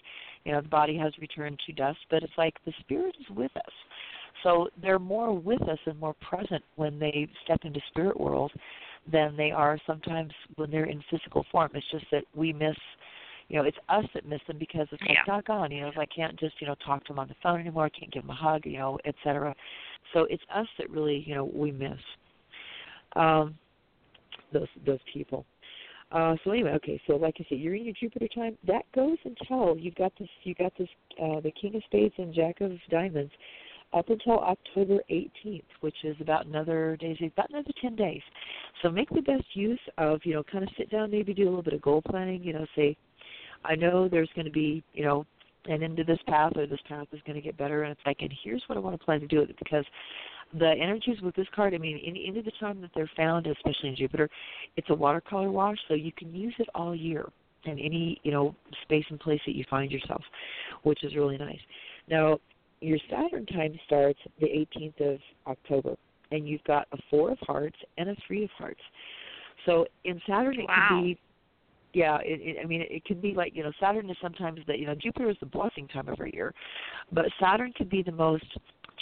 you 0.45 0.51
know 0.51 0.61
the 0.61 0.67
body 0.67 0.97
has 0.97 1.13
returned 1.20 1.59
to 1.67 1.74
dust 1.74 1.99
but 2.09 2.24
it's 2.24 2.38
like 2.39 2.55
the 2.65 2.74
spirit 2.80 3.15
is 3.20 3.38
with 3.38 3.55
us. 3.55 3.74
So 4.41 4.70
they're 4.82 4.99
more 4.99 5.32
with 5.34 5.61
us 5.63 5.80
and 5.86 5.99
more 5.99 6.15
present 6.28 6.63
when 6.76 6.97
they 6.97 7.28
step 7.43 7.59
into 7.65 7.80
spirit 7.89 8.20
world 8.20 8.51
than 9.11 9.38
they 9.38 9.51
are 9.51 9.78
sometimes 9.86 10.32
when 10.55 10.72
they're 10.72 10.86
in 10.86 11.03
physical 11.11 11.45
form. 11.51 11.72
It's 11.74 11.86
just 11.91 12.05
that 12.11 12.24
we 12.36 12.53
miss 12.53 12.76
you 13.50 13.58
know, 13.58 13.64
it's 13.66 13.78
us 13.89 14.06
that 14.14 14.28
miss 14.28 14.39
them 14.47 14.58
because 14.60 14.88
it's 14.91 15.02
like, 15.02 15.12
yeah. 15.12 15.26
doggone, 15.26 15.72
you 15.72 15.82
know, 15.82 15.88
if 15.88 15.97
I 15.97 16.06
can't 16.06 16.39
just, 16.39 16.62
you 16.62 16.68
know, 16.68 16.76
talk 16.86 17.04
to 17.06 17.14
them 17.14 17.20
on 17.20 17.28
the 17.28 17.36
phone 17.41 17.60
anymore, 17.60 17.86
I 17.86 17.89
can't 17.89 18.12
give 18.12 18.24
them 18.24 18.30
a 18.30 18.36
hug, 18.36 18.62
you 18.66 18.78
know, 18.78 19.00
et 19.06 19.16
cetera. 19.24 19.56
So 20.14 20.28
it's 20.30 20.43
us 20.54 20.68
that 20.78 20.89
really, 20.89 21.24
you 21.26 21.34
know, 21.36 21.50
we 21.54 21.72
miss 21.72 22.00
um, 23.16 23.56
those 24.54 24.68
those 24.86 25.00
people. 25.12 25.45
Uh, 26.12 26.36
so 26.43 26.52
anyway, 26.52 26.72
okay. 26.72 27.02
So 27.08 27.16
like 27.16 27.36
I 27.39 27.45
said, 27.50 27.60
you're 27.60 27.76
in 27.76 27.86
your 27.86 27.93
Jupiter 28.00 28.28
time. 28.34 28.58
That 28.66 28.84
goes 28.95 29.18
until 29.26 29.78
you've 29.78 29.95
got 29.95 30.12
this. 30.20 30.30
You 30.43 30.56
got 30.56 30.74
this. 30.78 30.88
Uh, 31.22 31.39
the 31.41 31.52
King 31.60 31.76
of 31.76 31.84
Spades 31.86 32.14
and 32.18 32.34
Jack 32.34 32.62
of 32.62 32.72
Diamonds, 32.89 33.32
up 33.93 34.10
until 34.10 34.39
October 34.39 35.00
18th, 35.10 35.64
which 35.82 35.95
is 36.04 36.16
about 36.22 36.45
another 36.45 36.97
days, 37.00 37.18
about 37.22 37.50
another 37.50 37.72
10 37.82 37.95
days. 37.95 38.22
So 38.82 38.89
make 38.89 39.10
the 39.10 39.22
best 39.22 39.45
use 39.54 39.80
of, 39.97 40.22
you 40.24 40.34
know, 40.34 40.43
kind 40.43 40.64
of 40.64 40.70
sit 40.78 40.89
down, 40.89 41.12
maybe 41.12 41.34
do 41.34 41.43
a 41.43 41.50
little 41.50 41.64
bit 41.64 41.74
of 41.74 41.82
goal 41.82 42.02
planning. 42.08 42.43
You 42.43 42.54
know, 42.54 42.66
say, 42.76 42.95
I 43.66 43.76
know 43.76 44.07
there's 44.07 44.30
going 44.36 44.45
to 44.45 44.51
be, 44.51 44.84
you 44.93 45.03
know, 45.03 45.26
an 45.66 45.84
end 45.84 45.97
to 45.97 46.03
this 46.03 46.20
path 46.28 46.53
or 46.55 46.66
this 46.66 46.80
path 46.88 47.07
is 47.12 47.20
going 47.26 47.36
to 47.36 47.41
get 47.41 47.57
better. 47.57 47.84
And 47.84 47.91
it's 47.91 48.01
like, 48.05 48.18
and 48.22 48.34
here's 48.43 48.64
what 48.68 48.78
I 48.78 48.82
want 48.82 48.99
to 48.99 49.03
plan 49.03 49.20
to 49.20 49.28
do 49.28 49.41
it 49.41 49.55
because 49.60 49.86
the 50.57 50.74
energies 50.82 51.22
with 51.22 51.36
this 51.36 51.47
card, 51.55 51.74
I 51.74 51.78
mean, 51.78 51.99
any 52.05 52.39
of 52.39 52.45
the 52.45 52.51
time 52.60 52.82
that 52.82 52.91
they're 52.95 53.12
found, 53.16 53.45
especially 53.47 53.89
in 53.89 53.95
Jupiter, 53.95 54.30
it's 54.78 54.89
a 54.89 54.95
watercolor 54.95 55.51
wash, 55.51 55.78
so 55.88 55.93
you 55.93 56.12
can 56.12 56.34
use 56.34 56.55
it 56.60 56.68
all 56.74 56.95
year 56.95 57.26
in 57.66 57.74
any, 57.74 58.20
you 58.24 58.32
know, 58.32 58.55
space 58.84 59.05
and 59.10 59.20
place 59.20 59.41
that 59.45 59.55
you 59.55 59.64
find 59.70 59.91
yourself, 59.91 60.24
which 60.84 61.03
is 61.03 61.16
really 61.16 61.38
nice. 61.38 61.60
Now, 62.10 62.39
your 62.82 62.97
Saturn 63.10 63.45
time 63.45 63.78
starts 63.86 64.20
the 64.39 64.47
18th 64.47 65.14
of 65.14 65.20
October, 65.45 65.95
and 66.32 66.47
you've 66.47 66.64
got 66.64 66.88
a 66.93 66.97
Four 67.10 67.32
of 67.32 67.39
Hearts 67.41 67.78
and 67.97 68.10
a 68.10 68.16
Three 68.26 68.45
of 68.45 68.49
Hearts. 68.57 68.82
So 69.66 69.86
in 70.05 70.22
Saturn, 70.28 70.60
it 70.60 70.68
wow. 70.68 70.88
can 70.88 71.03
be 71.03 71.20
yeah, 71.94 72.18
it, 72.22 72.40
it, 72.42 72.58
I 72.64 72.66
mean, 72.66 72.84
it 72.90 73.04
can 73.06 73.20
be 73.20 73.34
like 73.34 73.56
you 73.56 73.64
know, 73.64 73.72
Saturn 73.80 74.10
is 74.10 74.18
sometimes 74.22 74.60
the 74.68 74.78
you 74.78 74.86
know, 74.86 74.96
Jupiter 74.96 75.30
is 75.30 75.38
the 75.40 75.46
blessing 75.46 75.88
time 75.88 76.08
of 76.08 76.14
every 76.14 76.32
year, 76.34 76.54
but 77.12 77.26
Saturn 77.42 77.74
can 77.74 77.88
be 77.88 78.04
the 78.04 78.12
most 78.12 78.46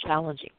challenging. 0.04 0.50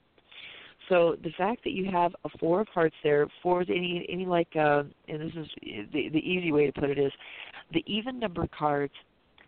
So 0.90 1.16
the 1.24 1.32
fact 1.38 1.64
that 1.64 1.72
you 1.72 1.90
have 1.92 2.16
a 2.26 2.30
four 2.40 2.62
of 2.62 2.68
hearts 2.70 2.96
there, 3.04 3.28
four 3.44 3.62
is 3.62 3.68
any 3.70 4.06
any 4.10 4.26
like, 4.26 4.50
uh, 4.56 4.84
and 5.08 5.22
this 5.22 5.34
is 5.36 5.48
the 5.94 6.10
the 6.10 6.20
easy 6.20 6.52
way 6.52 6.66
to 6.66 6.72
put 6.72 6.90
it 6.90 7.00
is, 7.00 7.12
the 7.74 7.84
even 7.86 8.20
number 8.20 8.48
cards 8.48 8.94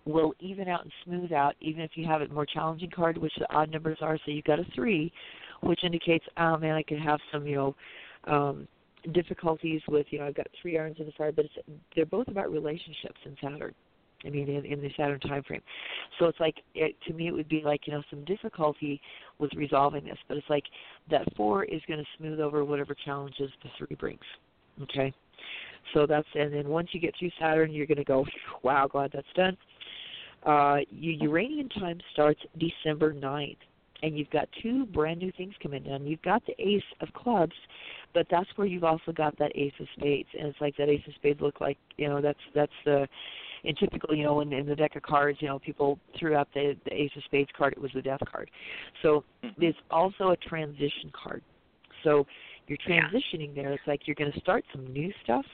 will 0.06 0.34
even 0.40 0.68
out 0.68 0.84
and 0.84 0.92
smooth 1.06 1.32
out, 1.32 1.56
even 1.62 1.82
if 1.82 1.92
you 1.96 2.06
have 2.06 2.22
a 2.22 2.28
more 2.30 2.46
challenging 2.46 2.90
card, 2.90 3.18
which 3.18 3.34
the 3.38 3.52
odd 3.54 3.72
numbers 3.72 4.00
are. 4.02 4.18
So 4.26 4.32
you've 4.32 4.46
got 4.46 4.60
a 4.60 4.66
three, 4.74 5.12
which 5.62 5.84
indicates, 5.84 6.26
oh 6.38 6.58
man, 6.58 6.76
I 6.76 6.84
could 6.84 7.00
have 7.00 7.20
some 7.32 7.46
you 7.46 7.56
know. 7.56 7.76
Um, 8.26 8.68
difficulties 9.14 9.82
with 9.88 10.06
you 10.10 10.20
know 10.20 10.28
I've 10.28 10.36
got 10.36 10.48
three 10.62 10.78
irons 10.78 10.98
in 11.00 11.06
the 11.06 11.12
fire, 11.14 11.32
but 11.32 11.46
it's, 11.46 11.54
they're 11.96 12.06
both 12.06 12.28
about 12.28 12.52
relationships 12.52 13.20
in 13.26 13.36
Saturn. 13.42 13.74
I 14.24 14.30
mean, 14.30 14.48
in, 14.48 14.66
in 14.66 14.82
the 14.82 14.92
Saturn 14.96 15.20
time 15.20 15.42
frame. 15.42 15.64
So 16.20 16.26
it's 16.26 16.40
like 16.40 16.56
it, 16.76 16.96
to 17.08 17.14
me, 17.14 17.28
it 17.28 17.32
would 17.32 17.50
be 17.50 17.62
like 17.64 17.88
you 17.88 17.94
know 17.94 18.04
some 18.10 18.24
difficulty 18.26 19.02
with 19.40 19.52
resolving 19.56 20.06
this, 20.06 20.18
but 20.28 20.38
it's 20.38 20.50
like 20.50 20.66
that 21.10 21.26
four 21.36 21.64
is 21.66 21.82
going 21.88 22.00
to 22.00 22.06
smooth 22.18 22.40
over 22.40 22.64
whatever 22.64 22.96
challenges 23.06 23.50
the 23.64 23.70
three 23.78 23.96
brings. 23.96 24.20
Okay, 24.84 25.14
so 25.94 26.06
that's 26.06 26.28
and 26.36 26.54
then 26.54 26.70
once 26.70 26.90
you 26.92 27.00
get 27.00 27.14
through 27.18 27.32
Saturn, 27.40 27.72
you're 27.72 27.88
going 27.88 27.98
to 27.98 28.04
go, 28.04 28.26
wow, 28.64 28.88
glad 28.88 29.12
that's 29.14 29.28
done. 29.36 29.58
Uh, 30.46 30.78
Uranian 30.92 31.70
time 31.70 32.00
starts 32.14 32.42
December 32.58 33.14
9th 33.14 33.58
and 34.04 34.18
you've 34.18 34.30
got 34.30 34.48
two 34.62 34.86
brand 34.88 35.20
new 35.20 35.32
things 35.38 35.54
coming 35.62 35.86
in. 35.86 36.06
You've 36.06 36.22
got 36.22 36.44
the 36.46 36.54
Ace 36.60 36.84
of 37.02 37.14
Clubs, 37.14 37.56
but 38.14 38.26
that's 38.30 38.50
where 38.56 38.68
you've 38.68 38.84
also 38.84 39.12
got 39.12 39.38
that 39.40 39.52
Ace 39.56 39.74
of 39.80 39.88
Spades, 39.98 40.30
and 40.38 40.48
it's 40.48 40.62
like 40.62 40.76
that 40.78 40.90
Ace 40.90 41.02
of 41.08 41.14
Spades 41.16 41.42
look 41.42 41.62
like 41.62 41.78
you 41.98 42.08
know 42.08 42.22
that's 42.22 42.40
that's 42.56 42.72
the 42.86 43.08
in 43.64 43.76
typical 43.76 44.16
you 44.16 44.24
know 44.24 44.42
in, 44.42 44.52
in 44.54 44.66
the 44.66 44.76
deck 44.76 44.96
of 44.96 45.04
cards 45.04 45.38
you 45.42 45.48
know 45.48 45.60
people 45.60 46.00
threw 46.20 46.36
out 46.36 46.48
the, 46.54 46.76
the 46.86 46.94
Ace 46.94 47.12
of 47.16 47.24
Spades 47.26 47.50
card. 47.58 47.74
It 47.74 47.82
was 47.82 47.92
the 47.94 48.02
Death 48.02 48.22
card, 48.32 48.50
so 49.02 49.24
mm-hmm. 49.44 49.62
it's 49.62 49.78
also 49.90 50.30
a 50.30 50.38
transition 50.38 51.12
card. 51.14 51.44
So 52.04 52.26
you're 52.68 52.78
transitioning 52.80 53.54
there. 53.54 53.72
It's 53.74 53.84
like 53.86 54.02
you're 54.06 54.16
going 54.16 54.32
to 54.32 54.40
start 54.40 54.64
some 54.74 54.92
new 54.92 55.12
stuff, 55.24 55.46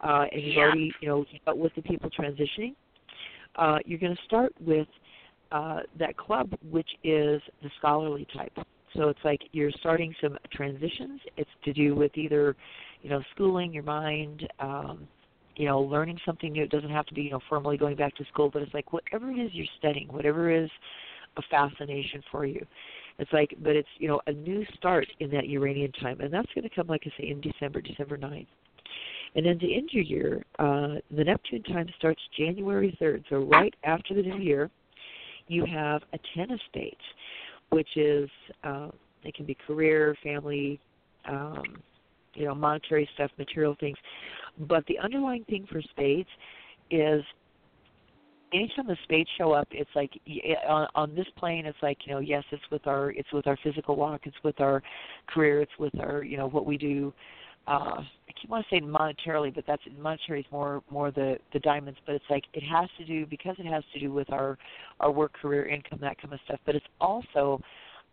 uh, 0.00 0.24
and 0.32 0.42
you've 0.42 0.54
yeah. 0.54 0.62
already 0.62 0.92
you 1.00 1.08
know 1.08 1.24
with 1.54 1.74
the 1.74 1.82
people 1.82 2.10
transitioning. 2.10 2.74
Uh, 3.56 3.78
you're 3.84 4.00
going 4.00 4.14
to 4.16 4.22
start 4.24 4.52
with 4.60 4.88
uh, 5.54 5.80
that 6.00 6.16
club, 6.16 6.52
which 6.68 6.88
is 7.04 7.40
the 7.62 7.70
scholarly 7.78 8.26
type. 8.36 8.52
So 8.96 9.08
it's 9.08 9.20
like 9.24 9.40
you're 9.52 9.70
starting 9.78 10.12
some 10.20 10.36
transitions. 10.52 11.20
It's 11.36 11.50
to 11.64 11.72
do 11.72 11.94
with 11.94 12.10
either, 12.16 12.56
you 13.02 13.10
know, 13.10 13.22
schooling 13.34 13.72
your 13.72 13.84
mind, 13.84 14.48
um, 14.58 15.06
you 15.54 15.66
know, 15.66 15.80
learning 15.80 16.18
something 16.26 16.52
new. 16.52 16.64
It 16.64 16.70
doesn't 16.70 16.90
have 16.90 17.06
to 17.06 17.14
be, 17.14 17.22
you 17.22 17.30
know, 17.30 17.40
formally 17.48 17.76
going 17.76 17.94
back 17.94 18.16
to 18.16 18.24
school, 18.32 18.50
but 18.52 18.62
it's 18.62 18.74
like 18.74 18.92
whatever 18.92 19.30
it 19.30 19.38
is 19.38 19.50
you're 19.52 19.66
studying, 19.78 20.08
whatever 20.08 20.50
is 20.50 20.68
a 21.36 21.42
fascination 21.48 22.20
for 22.32 22.44
you. 22.46 22.66
It's 23.20 23.32
like, 23.32 23.54
but 23.62 23.76
it's, 23.76 23.88
you 23.98 24.08
know, 24.08 24.20
a 24.26 24.32
new 24.32 24.64
start 24.76 25.06
in 25.20 25.30
that 25.30 25.46
Uranian 25.46 25.92
time. 25.92 26.20
And 26.20 26.34
that's 26.34 26.52
going 26.52 26.68
to 26.68 26.74
come, 26.74 26.88
like 26.88 27.02
I 27.06 27.10
say, 27.16 27.28
in 27.30 27.40
December, 27.40 27.80
December 27.80 28.18
9th. 28.18 28.48
And 29.36 29.46
then 29.46 29.58
to 29.60 29.72
end 29.72 29.88
of 29.88 29.94
your 29.94 30.02
year, 30.02 30.44
uh, 30.58 31.00
the 31.16 31.22
Neptune 31.22 31.62
time 31.62 31.86
starts 31.96 32.20
January 32.36 32.96
3rd, 33.00 33.22
so 33.30 33.38
right 33.38 33.74
after 33.84 34.14
the 34.14 34.22
new 34.22 34.38
year 34.38 34.68
you 35.48 35.64
have 35.66 36.02
a 36.12 36.18
ten 36.36 36.50
of 36.50 36.60
spades, 36.66 36.96
which 37.70 37.96
is 37.96 38.28
uh, 38.62 38.88
it 39.22 39.34
can 39.34 39.46
be 39.46 39.56
career, 39.66 40.16
family, 40.22 40.80
um, 41.28 41.62
you 42.34 42.44
know, 42.44 42.54
monetary 42.54 43.08
stuff, 43.14 43.30
material 43.38 43.76
things. 43.80 43.96
But 44.68 44.84
the 44.86 44.98
underlying 44.98 45.44
thing 45.44 45.66
for 45.70 45.80
spades 45.82 46.28
is 46.90 47.22
anytime 48.52 48.86
the 48.86 48.96
spades 49.04 49.28
show 49.36 49.52
up, 49.52 49.68
it's 49.70 49.90
like 49.94 50.10
on, 50.68 50.86
on 50.94 51.14
this 51.14 51.26
plane, 51.36 51.66
it's 51.66 51.78
like 51.82 51.98
you 52.06 52.14
know, 52.14 52.20
yes, 52.20 52.44
it's 52.52 52.62
with 52.70 52.86
our 52.86 53.10
it's 53.10 53.32
with 53.32 53.46
our 53.46 53.58
physical 53.62 53.96
walk, 53.96 54.22
it's 54.24 54.36
with 54.44 54.60
our 54.60 54.82
career, 55.28 55.60
it's 55.60 55.78
with 55.78 55.98
our 56.00 56.22
you 56.22 56.36
know 56.36 56.48
what 56.48 56.66
we 56.66 56.78
do 56.78 57.12
uh 57.66 58.00
I 58.00 58.32
keep 58.40 58.50
want 58.50 58.66
to 58.68 58.76
say 58.76 58.80
monetarily, 58.80 59.54
but 59.54 59.64
that's 59.66 59.82
monetary 59.98 60.40
is 60.40 60.46
more 60.50 60.82
more 60.90 61.10
the 61.10 61.38
the 61.52 61.60
diamonds, 61.60 61.98
but 62.06 62.14
it's 62.14 62.24
like 62.30 62.44
it 62.52 62.62
has 62.62 62.88
to 62.98 63.04
do 63.04 63.26
because 63.26 63.56
it 63.58 63.66
has 63.66 63.84
to 63.92 64.00
do 64.00 64.12
with 64.12 64.30
our 64.32 64.58
our 65.00 65.10
work 65.10 65.32
career 65.34 65.66
income 65.66 65.98
that 66.02 66.20
kind 66.20 66.32
of 66.34 66.40
stuff, 66.44 66.60
but 66.66 66.74
it's 66.74 66.86
also 67.00 67.60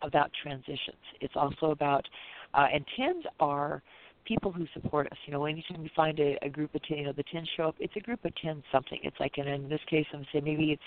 about 0.02 0.30
transitions. 0.42 0.96
It's 1.20 1.34
also 1.36 1.70
about 1.70 2.06
uh 2.54 2.66
and 2.72 2.84
tens 2.96 3.24
are 3.40 3.82
people 4.24 4.52
who 4.52 4.66
support 4.74 5.06
us. 5.08 5.18
You 5.26 5.32
know, 5.32 5.44
anytime 5.46 5.82
we 5.82 5.90
find 5.94 6.18
a, 6.20 6.38
a 6.42 6.48
group 6.48 6.74
of 6.74 6.82
ten, 6.84 6.98
you 6.98 7.04
know, 7.04 7.12
the 7.12 7.24
ten 7.32 7.44
show 7.56 7.68
up, 7.68 7.76
it's 7.78 7.94
a 7.96 8.00
group 8.00 8.24
of 8.24 8.34
ten 8.36 8.62
something. 8.70 8.98
It's 9.02 9.16
like, 9.18 9.32
and 9.38 9.48
in 9.48 9.68
this 9.68 9.80
case, 9.88 10.06
I'm 10.12 10.26
saying 10.32 10.44
maybe 10.44 10.72
it's 10.72 10.82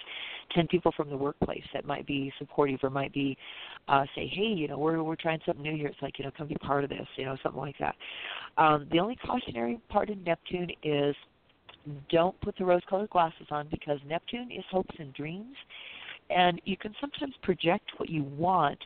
ten 0.53 0.67
people 0.67 0.91
from 0.95 1.09
the 1.09 1.17
workplace 1.17 1.63
that 1.73 1.85
might 1.85 2.05
be 2.05 2.31
supportive 2.39 2.79
or 2.83 2.89
might 2.89 3.13
be 3.13 3.37
uh, 3.87 4.05
say, 4.15 4.27
hey, 4.27 4.43
you 4.43 4.67
know, 4.67 4.77
we're 4.77 5.01
we're 5.03 5.15
trying 5.15 5.39
something 5.45 5.63
new 5.63 5.75
here. 5.75 5.87
It's 5.87 6.01
like, 6.01 6.17
you 6.19 6.25
know, 6.25 6.31
come 6.37 6.47
be 6.47 6.55
part 6.55 6.83
of 6.83 6.89
this, 6.89 7.07
you 7.17 7.25
know, 7.25 7.37
something 7.43 7.61
like 7.61 7.75
that. 7.79 7.95
Um, 8.57 8.87
the 8.91 8.99
only 8.99 9.15
cautionary 9.15 9.79
part 9.89 10.09
of 10.09 10.17
Neptune 10.19 10.69
is 10.83 11.15
don't 12.09 12.39
put 12.41 12.57
the 12.57 12.65
rose-colored 12.65 13.09
glasses 13.11 13.47
on 13.51 13.67
because 13.69 13.99
Neptune 14.07 14.51
is 14.51 14.63
hopes 14.71 14.95
and 14.97 15.13
dreams, 15.13 15.55
and 16.29 16.61
you 16.65 16.77
can 16.77 16.95
sometimes 16.99 17.35
project 17.43 17.91
what 17.97 18.09
you 18.09 18.23
want 18.23 18.79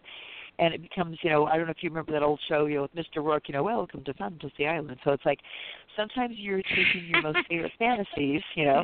and 0.60 0.74
it 0.74 0.82
becomes, 0.82 1.18
you 1.22 1.30
know, 1.30 1.46
I 1.46 1.58
don't 1.58 1.66
know 1.66 1.72
if 1.72 1.82
you 1.82 1.90
remember 1.90 2.12
that 2.12 2.24
old 2.24 2.40
show, 2.48 2.66
you 2.66 2.76
know, 2.76 2.82
with 2.84 2.96
Mr. 2.96 3.24
Rourke, 3.24 3.48
you 3.48 3.54
know, 3.54 3.64
welcome 3.64 4.04
to 4.04 4.14
Fantasy 4.14 4.68
Island. 4.68 4.98
So 5.04 5.12
it's 5.12 5.26
like 5.26 5.40
sometimes 5.96 6.36
you're 6.38 6.62
taking 6.62 7.08
your 7.08 7.22
most 7.22 7.40
favorite 7.48 7.72
fantasies, 7.80 8.42
you 8.56 8.66
know, 8.66 8.84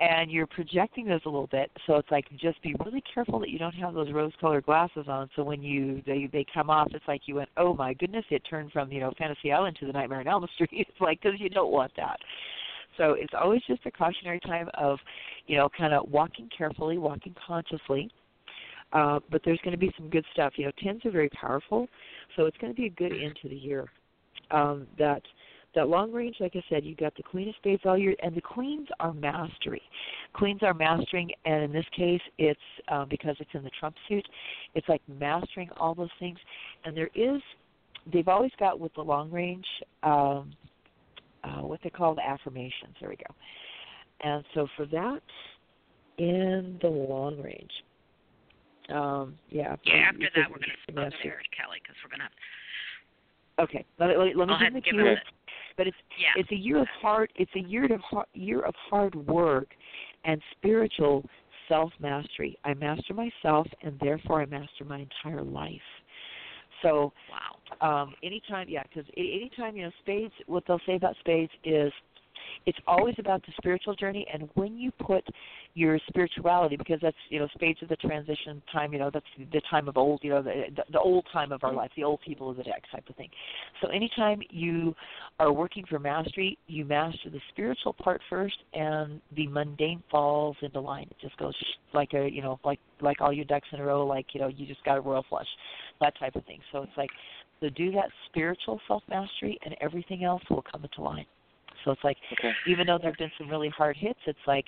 and 0.00 0.30
you're 0.30 0.46
projecting 0.46 1.06
those 1.06 1.20
a 1.26 1.28
little 1.28 1.46
bit. 1.46 1.70
So 1.86 1.96
it's 1.96 2.10
like 2.10 2.24
just 2.40 2.60
be 2.62 2.74
really 2.84 3.02
careful 3.12 3.38
that 3.40 3.50
you 3.50 3.58
don't 3.58 3.74
have 3.74 3.94
those 3.94 4.10
rose-colored 4.12 4.64
glasses 4.64 5.04
on. 5.06 5.28
So 5.36 5.44
when 5.44 5.62
you 5.62 6.02
they 6.06 6.28
they 6.32 6.46
come 6.52 6.70
off, 6.70 6.88
it's 6.92 7.06
like 7.06 7.22
you 7.26 7.36
went, 7.36 7.50
oh 7.56 7.74
my 7.74 7.92
goodness, 7.94 8.24
it 8.30 8.42
turned 8.48 8.72
from 8.72 8.90
you 8.90 9.00
know 9.00 9.12
Fantasy 9.18 9.52
Island 9.52 9.76
to 9.80 9.86
the 9.86 9.92
Nightmare 9.92 10.20
on 10.20 10.28
Elm 10.28 10.46
Street. 10.54 10.70
It's 10.72 11.00
like 11.00 11.20
because 11.22 11.38
you 11.38 11.50
don't 11.50 11.70
want 11.70 11.92
that. 11.96 12.18
So 12.96 13.14
it's 13.18 13.34
always 13.38 13.60
just 13.66 13.84
a 13.86 13.90
cautionary 13.90 14.38
time 14.38 14.68
of, 14.74 15.00
you 15.48 15.56
know, 15.56 15.68
kind 15.76 15.92
of 15.92 16.08
walking 16.08 16.48
carefully, 16.56 16.96
walking 16.96 17.34
consciously 17.44 18.08
uh, 18.94 19.18
but 19.30 19.42
there's 19.44 19.58
going 19.64 19.72
to 19.72 19.78
be 19.78 19.92
some 19.98 20.08
good 20.08 20.24
stuff. 20.32 20.54
You 20.56 20.66
know, 20.66 20.72
tens 20.82 21.04
are 21.04 21.10
very 21.10 21.28
powerful, 21.30 21.88
so 22.36 22.46
it's 22.46 22.56
going 22.58 22.72
to 22.72 22.76
be 22.76 22.86
a 22.86 22.90
good 22.90 23.12
end 23.12 23.36
to 23.42 23.48
the 23.48 23.56
year. 23.56 23.90
Um, 24.50 24.86
that 24.98 25.22
that 25.74 25.88
long 25.88 26.12
range, 26.12 26.36
like 26.38 26.52
I 26.54 26.62
said, 26.68 26.84
you 26.84 26.94
got 26.94 27.16
the 27.16 27.22
Queen 27.24 27.48
of 27.48 27.54
Spades 27.56 27.82
all 27.84 27.98
year, 27.98 28.14
and 28.22 28.34
the 28.34 28.40
Queens 28.40 28.86
are 29.00 29.12
mastery. 29.12 29.82
Queens 30.32 30.60
are 30.62 30.74
mastering, 30.74 31.30
and 31.44 31.64
in 31.64 31.72
this 31.72 31.86
case, 31.96 32.20
it's 32.38 32.60
uh, 32.88 33.04
because 33.04 33.36
it's 33.40 33.50
in 33.54 33.64
the 33.64 33.70
Trump 33.80 33.96
suit. 34.08 34.26
It's 34.74 34.88
like 34.88 35.02
mastering 35.08 35.70
all 35.76 35.94
those 35.94 36.10
things, 36.18 36.38
and 36.84 36.96
there 36.96 37.10
is. 37.14 37.42
They've 38.12 38.28
always 38.28 38.52
got 38.58 38.78
with 38.78 38.94
the 38.94 39.00
long 39.00 39.30
range, 39.30 39.66
um, 40.02 40.52
uh, 41.42 41.62
what 41.62 41.80
they 41.82 41.90
call 41.90 42.14
the 42.14 42.26
affirmations. 42.26 42.94
There 43.00 43.08
we 43.08 43.16
go. 43.16 43.34
And 44.20 44.44
so 44.54 44.68
for 44.76 44.86
that, 44.86 45.22
in 46.18 46.78
the 46.82 46.88
long 46.88 47.40
range, 47.42 47.70
um, 48.90 49.34
yeah. 49.50 49.76
Yeah. 49.84 49.94
After 50.08 50.28
that, 50.36 50.50
we're 50.50 50.58
going 50.58 50.70
to 50.70 50.92
split 50.92 51.14
there, 51.22 51.40
Kelly, 51.56 51.78
because 51.82 51.96
we're 52.02 52.16
going 52.16 52.28
to. 52.28 53.62
Okay. 53.62 53.84
Let, 53.98 54.18
let, 54.18 54.36
let 54.36 54.48
me 54.48 54.54
give 54.64 54.74
the 54.74 54.80
cue. 54.80 55.14
But 55.76 55.88
it's 55.88 55.96
yeah. 56.20 56.40
it's 56.40 56.50
a 56.52 56.56
year 56.56 56.80
of 56.80 56.86
hard 57.00 57.32
it's 57.34 57.50
a 57.56 57.60
year 57.60 57.92
of 57.92 58.00
hard, 58.00 58.26
year 58.32 58.60
of 58.60 58.74
hard 58.88 59.14
work 59.26 59.68
and 60.24 60.40
spiritual 60.56 61.24
self 61.68 61.92
mastery. 61.98 62.56
I 62.64 62.74
master 62.74 63.14
myself, 63.14 63.66
and 63.82 63.98
therefore 64.00 64.42
I 64.42 64.46
master 64.46 64.84
my 64.84 65.00
entire 65.00 65.42
life. 65.42 65.72
So, 66.82 67.12
wow. 67.30 68.02
Um, 68.04 68.14
anytime, 68.22 68.68
yeah, 68.68 68.82
because 68.82 69.10
anytime 69.16 69.76
you 69.76 69.84
know 69.84 69.90
spades, 70.00 70.32
what 70.46 70.64
they'll 70.66 70.80
say 70.86 70.96
about 70.96 71.16
spades 71.20 71.52
is 71.64 71.92
it's 72.66 72.78
always 72.86 73.14
about 73.18 73.44
the 73.46 73.52
spiritual 73.56 73.94
journey 73.94 74.26
and 74.32 74.48
when 74.54 74.76
you 74.78 74.90
put 74.92 75.24
your 75.74 75.98
spirituality 76.08 76.76
because 76.76 76.98
that's 77.02 77.16
you 77.28 77.38
know 77.38 77.48
spades 77.54 77.82
of 77.82 77.88
the 77.88 77.96
transition 77.96 78.62
time 78.72 78.92
you 78.92 78.98
know 78.98 79.10
that's 79.12 79.26
the 79.52 79.60
time 79.70 79.88
of 79.88 79.96
old 79.96 80.20
you 80.22 80.30
know 80.30 80.42
the 80.42 80.64
the 80.92 80.98
old 80.98 81.26
time 81.32 81.52
of 81.52 81.62
our 81.64 81.72
life 81.72 81.90
the 81.96 82.04
old 82.04 82.20
people 82.20 82.50
of 82.50 82.56
the 82.56 82.62
deck 82.62 82.82
type 82.92 83.04
of 83.08 83.16
thing. 83.16 83.28
So 83.82 83.88
anytime 83.88 84.40
you 84.50 84.94
are 85.40 85.52
working 85.52 85.84
for 85.88 85.98
mastery 85.98 86.58
you 86.66 86.84
master 86.84 87.30
the 87.30 87.40
spiritual 87.50 87.92
part 87.92 88.20
first 88.30 88.56
and 88.72 89.20
the 89.36 89.46
mundane 89.48 90.02
falls 90.10 90.56
into 90.62 90.80
line. 90.80 91.08
It 91.10 91.16
just 91.20 91.36
goes 91.36 91.54
like 91.92 92.12
a 92.14 92.30
you 92.30 92.42
know 92.42 92.58
like 92.64 92.78
like 93.00 93.20
all 93.20 93.32
your 93.32 93.44
ducks 93.44 93.68
in 93.72 93.80
a 93.80 93.84
row 93.84 94.06
like 94.06 94.26
you 94.32 94.40
know 94.40 94.48
you 94.48 94.66
just 94.66 94.84
got 94.84 94.98
a 94.98 95.00
royal 95.00 95.24
flush 95.28 95.46
that 96.00 96.18
type 96.18 96.36
of 96.36 96.44
thing. 96.44 96.60
So 96.72 96.82
it's 96.82 96.96
like 96.96 97.10
so 97.60 97.68
do 97.70 97.90
that 97.92 98.10
spiritual 98.26 98.80
self 98.86 99.02
mastery 99.08 99.58
and 99.64 99.74
everything 99.80 100.24
else 100.24 100.42
will 100.50 100.64
come 100.70 100.84
into 100.84 101.02
line 101.02 101.26
so 101.84 101.92
it's 101.92 102.04
like, 102.04 102.16
okay. 102.32 102.52
even 102.66 102.86
though 102.86 102.98
there 102.98 103.10
have 103.10 103.18
been 103.18 103.32
some 103.36 103.48
really 103.48 103.68
hard 103.68 103.96
hits, 103.96 104.20
it's 104.26 104.46
like 104.46 104.64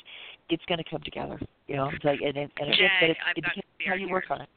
it's 0.49 0.64
going 0.69 0.79
to 0.79 0.89
come 0.89 1.01
together. 1.03 1.41
You 1.67 1.77
know, 1.77 1.89
it's 1.89 2.05
like 2.05 2.21
and 2.21 2.37
and, 2.37 2.51
and 2.61 2.75
Jay, 2.77 2.85
it, 2.85 2.91
but 3.01 3.11
it's, 3.11 3.21
I've 3.25 3.37
it 3.37 3.45
depends 3.45 3.67
how 3.87 3.95
you 3.95 4.07
here. 4.07 4.14
work 4.14 4.31
on 4.31 4.43
it. 4.43 4.49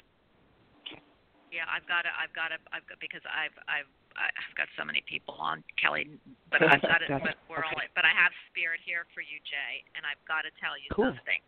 Yeah, 1.49 1.65
I've 1.65 1.85
got 1.89 2.05
to, 2.05 2.13
I've 2.13 2.33
got 2.37 2.53
to, 2.53 2.61
I've 2.69 2.85
got 2.85 3.01
because 3.01 3.25
I've, 3.25 3.57
I've, 3.65 3.89
I've 4.13 4.53
got 4.53 4.69
so 4.77 4.85
many 4.85 5.01
people 5.09 5.33
on 5.41 5.65
Kelly, 5.81 6.05
but 6.53 6.61
I've 6.61 6.81
got 6.85 7.01
it. 7.01 7.09
But 7.25 7.41
we're 7.49 7.65
okay. 7.65 7.89
all, 7.89 7.97
but 7.97 8.05
I 8.05 8.13
have 8.13 8.29
spirit 8.53 8.77
here 8.85 9.09
for 9.17 9.25
you, 9.25 9.41
Jay, 9.49 9.81
and 9.97 10.05
I've 10.05 10.21
got 10.29 10.45
to 10.45 10.53
tell 10.61 10.77
you 10.77 10.93
cool. 10.93 11.09
something. 11.09 11.41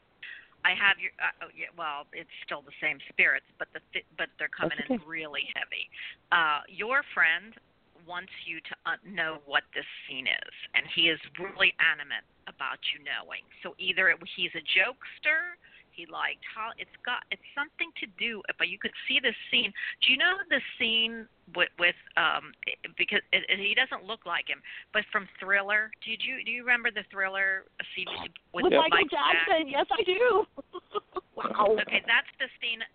I 0.66 0.78
have 0.78 0.98
your, 1.02 1.14
uh, 1.18 1.46
oh, 1.46 1.52
yeah, 1.54 1.74
well, 1.74 2.06
it's 2.14 2.30
still 2.46 2.62
the 2.62 2.74
same 2.82 3.02
spirits, 3.10 3.46
but 3.58 3.70
the, 3.74 3.82
but 4.18 4.30
they're 4.38 4.54
coming 4.54 4.78
okay. 4.86 4.98
in 4.98 5.02
really 5.06 5.46
heavy. 5.58 5.90
Uh, 6.30 6.66
your 6.70 7.02
friend 7.14 7.54
wants 8.08 8.32
you 8.46 8.60
to 8.62 8.74
uh, 8.86 9.00
know 9.06 9.40
what 9.46 9.64
this 9.74 9.88
scene 10.06 10.28
is, 10.28 10.54
and 10.76 10.86
he 10.96 11.10
is 11.10 11.20
really 11.40 11.74
animate 11.80 12.26
about 12.48 12.80
you 12.94 13.04
knowing. 13.04 13.46
So 13.64 13.76
either 13.78 14.10
it, 14.10 14.18
he's 14.36 14.52
a 14.58 14.64
jokester, 14.64 15.58
he 15.92 16.08
liked 16.08 16.44
how 16.48 16.72
it's 16.80 16.92
got 17.06 17.24
it's 17.32 17.44
something 17.54 17.92
to 18.00 18.08
do, 18.18 18.42
but 18.58 18.68
you 18.72 18.80
could 18.80 18.96
see 19.08 19.20
this 19.20 19.36
scene. 19.52 19.72
Do 20.02 20.12
you 20.12 20.18
know 20.18 20.40
the 20.50 20.64
scene 20.80 21.28
with, 21.56 21.70
with 21.78 22.00
um 22.16 22.56
because 22.98 23.22
it, 23.36 23.44
it, 23.52 23.60
he 23.60 23.76
doesn't 23.76 24.08
look 24.08 24.26
like 24.26 24.48
him, 24.48 24.64
but 24.96 25.04
from 25.12 25.28
Thriller? 25.40 25.92
Did 26.04 26.24
you 26.24 26.44
do 26.44 26.52
you 26.52 26.64
remember 26.64 26.90
the 26.92 27.04
Thriller 27.12 27.68
scene 27.94 28.08
with, 28.56 28.66
with 28.66 28.74
Michael 28.74 29.04
Mike 29.04 29.12
Jackson? 29.12 29.68
Yes, 29.68 29.86
I 29.92 30.02
do. 30.04 30.48
Wow. 31.42 31.78
Okay, 31.82 32.06
that's 32.06 32.30
the 32.38 32.48
scene. 32.62 32.86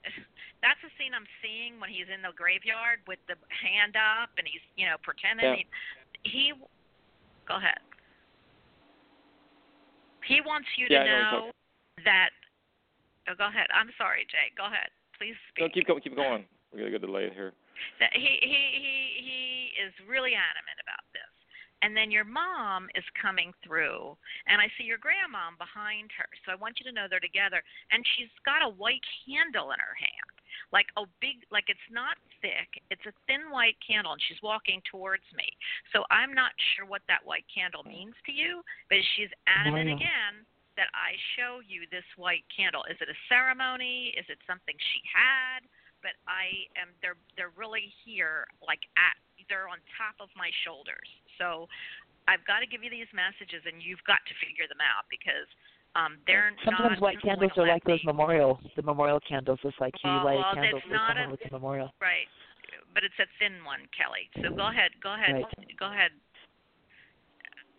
That's 0.62 0.80
the 0.80 0.92
scene 0.96 1.12
I'm 1.12 1.28
seeing 1.42 1.78
when 1.82 1.90
he's 1.90 2.08
in 2.08 2.22
the 2.22 2.32
graveyard 2.32 3.02
with 3.04 3.20
the 3.26 3.36
hand 3.50 3.98
up 3.98 4.30
and 4.38 4.46
he's 4.46 4.62
you 4.78 4.86
know 4.86 4.96
pretending. 5.02 5.66
Yeah. 5.66 5.66
He, 6.24 6.30
he 6.30 6.44
go 7.46 7.58
ahead. 7.58 7.82
He 10.26 10.42
wants 10.42 10.66
you 10.74 10.90
yeah, 10.90 11.04
to 11.04 11.06
know, 11.06 11.30
know 11.30 11.44
that. 12.02 12.34
Oh, 13.30 13.38
go 13.38 13.46
ahead. 13.46 13.70
I'm 13.70 13.94
sorry, 13.94 14.26
Jay. 14.26 14.50
Go 14.58 14.66
ahead. 14.66 14.90
Please 15.18 15.38
speak. 15.50 15.62
No, 15.62 15.70
keep 15.70 15.86
going. 15.86 16.02
Keep 16.02 16.18
going. 16.18 16.44
We 16.74 16.82
got 16.82 16.90
a 16.90 16.94
good 16.98 17.06
delay 17.06 17.30
here. 17.30 17.54
That 18.00 18.10
he 18.12 18.40
he 18.42 18.60
he 18.80 18.94
he 19.22 19.40
is 19.78 19.92
really 20.08 20.34
adamant 20.34 20.78
about 20.82 21.04
this. 21.14 21.35
And 21.82 21.96
then 21.96 22.10
your 22.10 22.24
mom 22.24 22.88
is 22.96 23.04
coming 23.20 23.52
through, 23.60 24.16
and 24.48 24.60
I 24.64 24.72
see 24.74 24.88
your 24.88 24.96
grandma 24.96 25.52
behind 25.60 26.08
her. 26.16 26.26
So 26.42 26.52
I 26.52 26.56
want 26.56 26.80
you 26.80 26.88
to 26.88 26.94
know 26.94 27.04
they're 27.04 27.20
together. 27.20 27.60
And 27.92 28.00
she's 28.16 28.32
got 28.48 28.64
a 28.64 28.74
white 28.80 29.04
candle 29.28 29.76
in 29.76 29.78
her 29.78 29.96
hand, 30.00 30.36
like 30.72 30.88
a 30.96 31.04
big, 31.20 31.44
like 31.52 31.68
it's 31.68 31.88
not 31.92 32.16
thick. 32.40 32.80
It's 32.88 33.04
a 33.04 33.12
thin 33.28 33.52
white 33.52 33.76
candle, 33.84 34.16
and 34.16 34.22
she's 34.24 34.40
walking 34.40 34.80
towards 34.88 35.28
me. 35.36 35.46
So 35.92 36.08
I'm 36.08 36.32
not 36.32 36.56
sure 36.74 36.88
what 36.88 37.04
that 37.12 37.24
white 37.28 37.46
candle 37.52 37.84
means 37.84 38.16
to 38.24 38.32
you, 38.32 38.64
but 38.88 38.98
she's 39.14 39.30
adamant 39.44 39.92
again 39.92 40.48
that 40.80 40.88
I 40.96 41.16
show 41.36 41.60
you 41.64 41.84
this 41.92 42.08
white 42.16 42.44
candle. 42.52 42.84
Is 42.88 42.96
it 43.04 43.12
a 43.12 43.18
ceremony? 43.28 44.16
Is 44.16 44.28
it 44.28 44.40
something 44.48 44.76
she 44.76 45.00
had? 45.08 45.64
But 46.04 46.16
I 46.28 46.68
am 46.76 46.92
they're 47.04 47.20
they're 47.36 47.56
really 47.56 47.92
here, 48.04 48.48
like 48.64 48.84
at 48.96 49.16
they're 49.48 49.68
on 49.68 49.78
top 49.96 50.16
of 50.20 50.28
my 50.36 50.50
shoulders. 50.64 51.08
So 51.38 51.68
I've 52.28 52.42
got 52.46 52.60
to 52.60 52.66
give 52.66 52.82
you 52.82 52.90
these 52.90 53.08
messages, 53.14 53.62
and 53.64 53.78
you've 53.78 54.02
got 54.06 54.20
to 54.26 54.34
figure 54.42 54.66
them 54.66 54.82
out 54.82 55.06
because 55.08 55.46
um, 55.94 56.18
they're 56.26 56.52
Sometimes 56.64 57.00
not 57.00 57.00
white 57.00 57.22
candles 57.22 57.52
are 57.56 57.66
like 57.66 57.84
those 57.84 58.02
memorial, 58.04 58.60
the 58.76 58.82
memorial 58.82 59.20
candles. 59.24 59.58
It's 59.64 59.76
like 59.80 59.94
you 60.04 60.10
Well, 60.10 60.24
light 60.24 60.42
well, 60.42 60.52
a 60.52 60.54
candle 60.54 60.80
for 60.84 60.92
not 60.92 61.08
someone 61.08 61.28
a- 61.28 61.30
with 61.30 61.40
a 61.46 61.52
memorial. 61.52 61.88
right, 62.00 62.28
but 62.92 63.04
it's 63.04 63.16
a 63.18 63.28
thin 63.38 63.64
one, 63.64 63.86
Kelly. 63.96 64.28
So 64.42 64.54
go 64.54 64.68
ahead, 64.68 64.92
go 65.00 65.14
ahead, 65.14 65.32
Right. 65.40 65.46
go 65.78 65.86
ahead, 65.88 66.12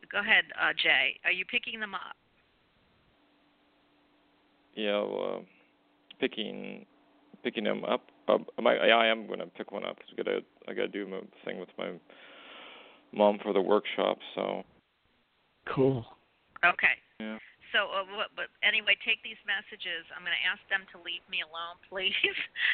go 0.10 0.20
ahead, 0.20 0.46
uh, 0.60 0.74
Jay. 0.74 1.20
Are 1.26 1.32
you 1.32 1.46
picking 1.46 1.80
them 1.80 1.94
up? 1.94 2.16
Yeah, 4.74 5.02
well, 5.02 5.42
uh, 5.42 5.46
picking 6.20 6.86
picking 7.44 7.64
them 7.64 7.84
up. 7.86 8.10
Uh, 8.28 8.40
my, 8.62 8.74
yeah, 8.88 8.98
I 8.98 9.08
am 9.08 9.28
going 9.28 9.40
to 9.40 9.46
pick 9.48 9.72
one 9.72 9.86
up 9.86 9.98
because 9.98 10.14
I 10.14 10.24
gotta 10.24 10.40
I 10.68 10.74
gotta 10.74 10.88
do 10.88 11.08
my 11.08 11.22
thing 11.46 11.60
with 11.60 11.70
my 11.78 11.92
mom 13.14 13.40
for 13.44 13.54
the 13.54 13.62
workshop. 13.62 14.18
So 14.36 14.64
Cool. 15.74 16.06
Okay. 16.64 16.96
yeah. 17.20 17.38
So, 17.76 17.92
uh, 17.92 18.08
what, 18.16 18.32
but 18.32 18.48
anyway, 18.64 18.96
take 19.04 19.20
these 19.28 19.40
messages. 19.44 20.08
I'm 20.16 20.24
going 20.24 20.34
to 20.34 20.46
ask 20.48 20.64
them 20.72 20.88
to 20.96 20.98
leave 21.04 21.22
me 21.28 21.44
alone, 21.44 21.76
please. 21.92 22.16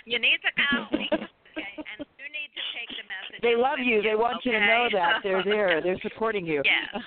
you 0.06 0.22
need 0.22 0.38
to 0.46 0.54
go, 0.54 0.86
okay? 0.94 1.74
And 1.74 2.06
you 2.22 2.28
need 2.30 2.54
to 2.54 2.64
take 2.78 2.84
take 2.88 2.98
the 2.98 3.08
message. 3.10 3.42
They 3.42 3.56
love 3.56 3.80
you. 3.80 3.98
you. 3.98 4.02
They 4.02 4.16
want 4.16 4.38
okay? 4.42 4.54
you 4.54 4.60
to 4.60 4.66
know 4.66 4.88
that 4.94 5.22
they're 5.24 5.44
there. 5.44 5.82
They're 5.84 6.00
supporting 6.02 6.46
you. 6.46 6.62
Yeah. 6.66 7.02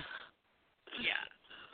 Yeah. 0.99 1.23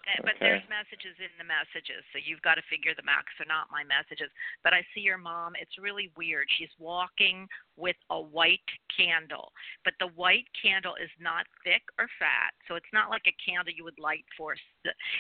Uh, 0.07 0.23
But 0.23 0.35
Okay. 0.35 0.51
there's 0.51 0.69
messages 0.69 1.19
in 1.21 1.31
the 1.39 1.45
messages, 1.45 2.05
so 2.13 2.19
you've 2.19 2.43
got 2.43 2.57
to 2.57 2.63
figure 2.63 2.95
them 2.95 3.09
out 3.09 3.25
because 3.25 3.39
they're 3.39 3.47
not 3.47 3.71
my 3.71 3.85
messages. 3.85 4.31
But 4.63 4.75
I 4.75 4.85
see 4.95 5.01
your 5.01 5.19
mom. 5.19 5.55
It's 5.57 5.79
really 5.79 6.11
weird. 6.17 6.51
She's 6.59 6.73
walking 6.79 7.49
with 7.77 7.97
a 8.11 8.21
white 8.21 8.69
candle, 8.97 9.53
but 9.85 9.95
the 10.01 10.09
white 10.09 10.49
candle 10.61 10.97
is 10.97 11.11
not 11.19 11.47
thick 11.65 11.83
or 11.99 12.09
fat, 12.19 12.53
so 12.67 12.75
it's 12.75 12.93
not 12.93 13.11
like 13.11 13.27
a 13.27 13.37
candle 13.45 13.73
you 13.73 13.85
would 13.85 13.99
light 13.99 14.25
for. 14.37 14.57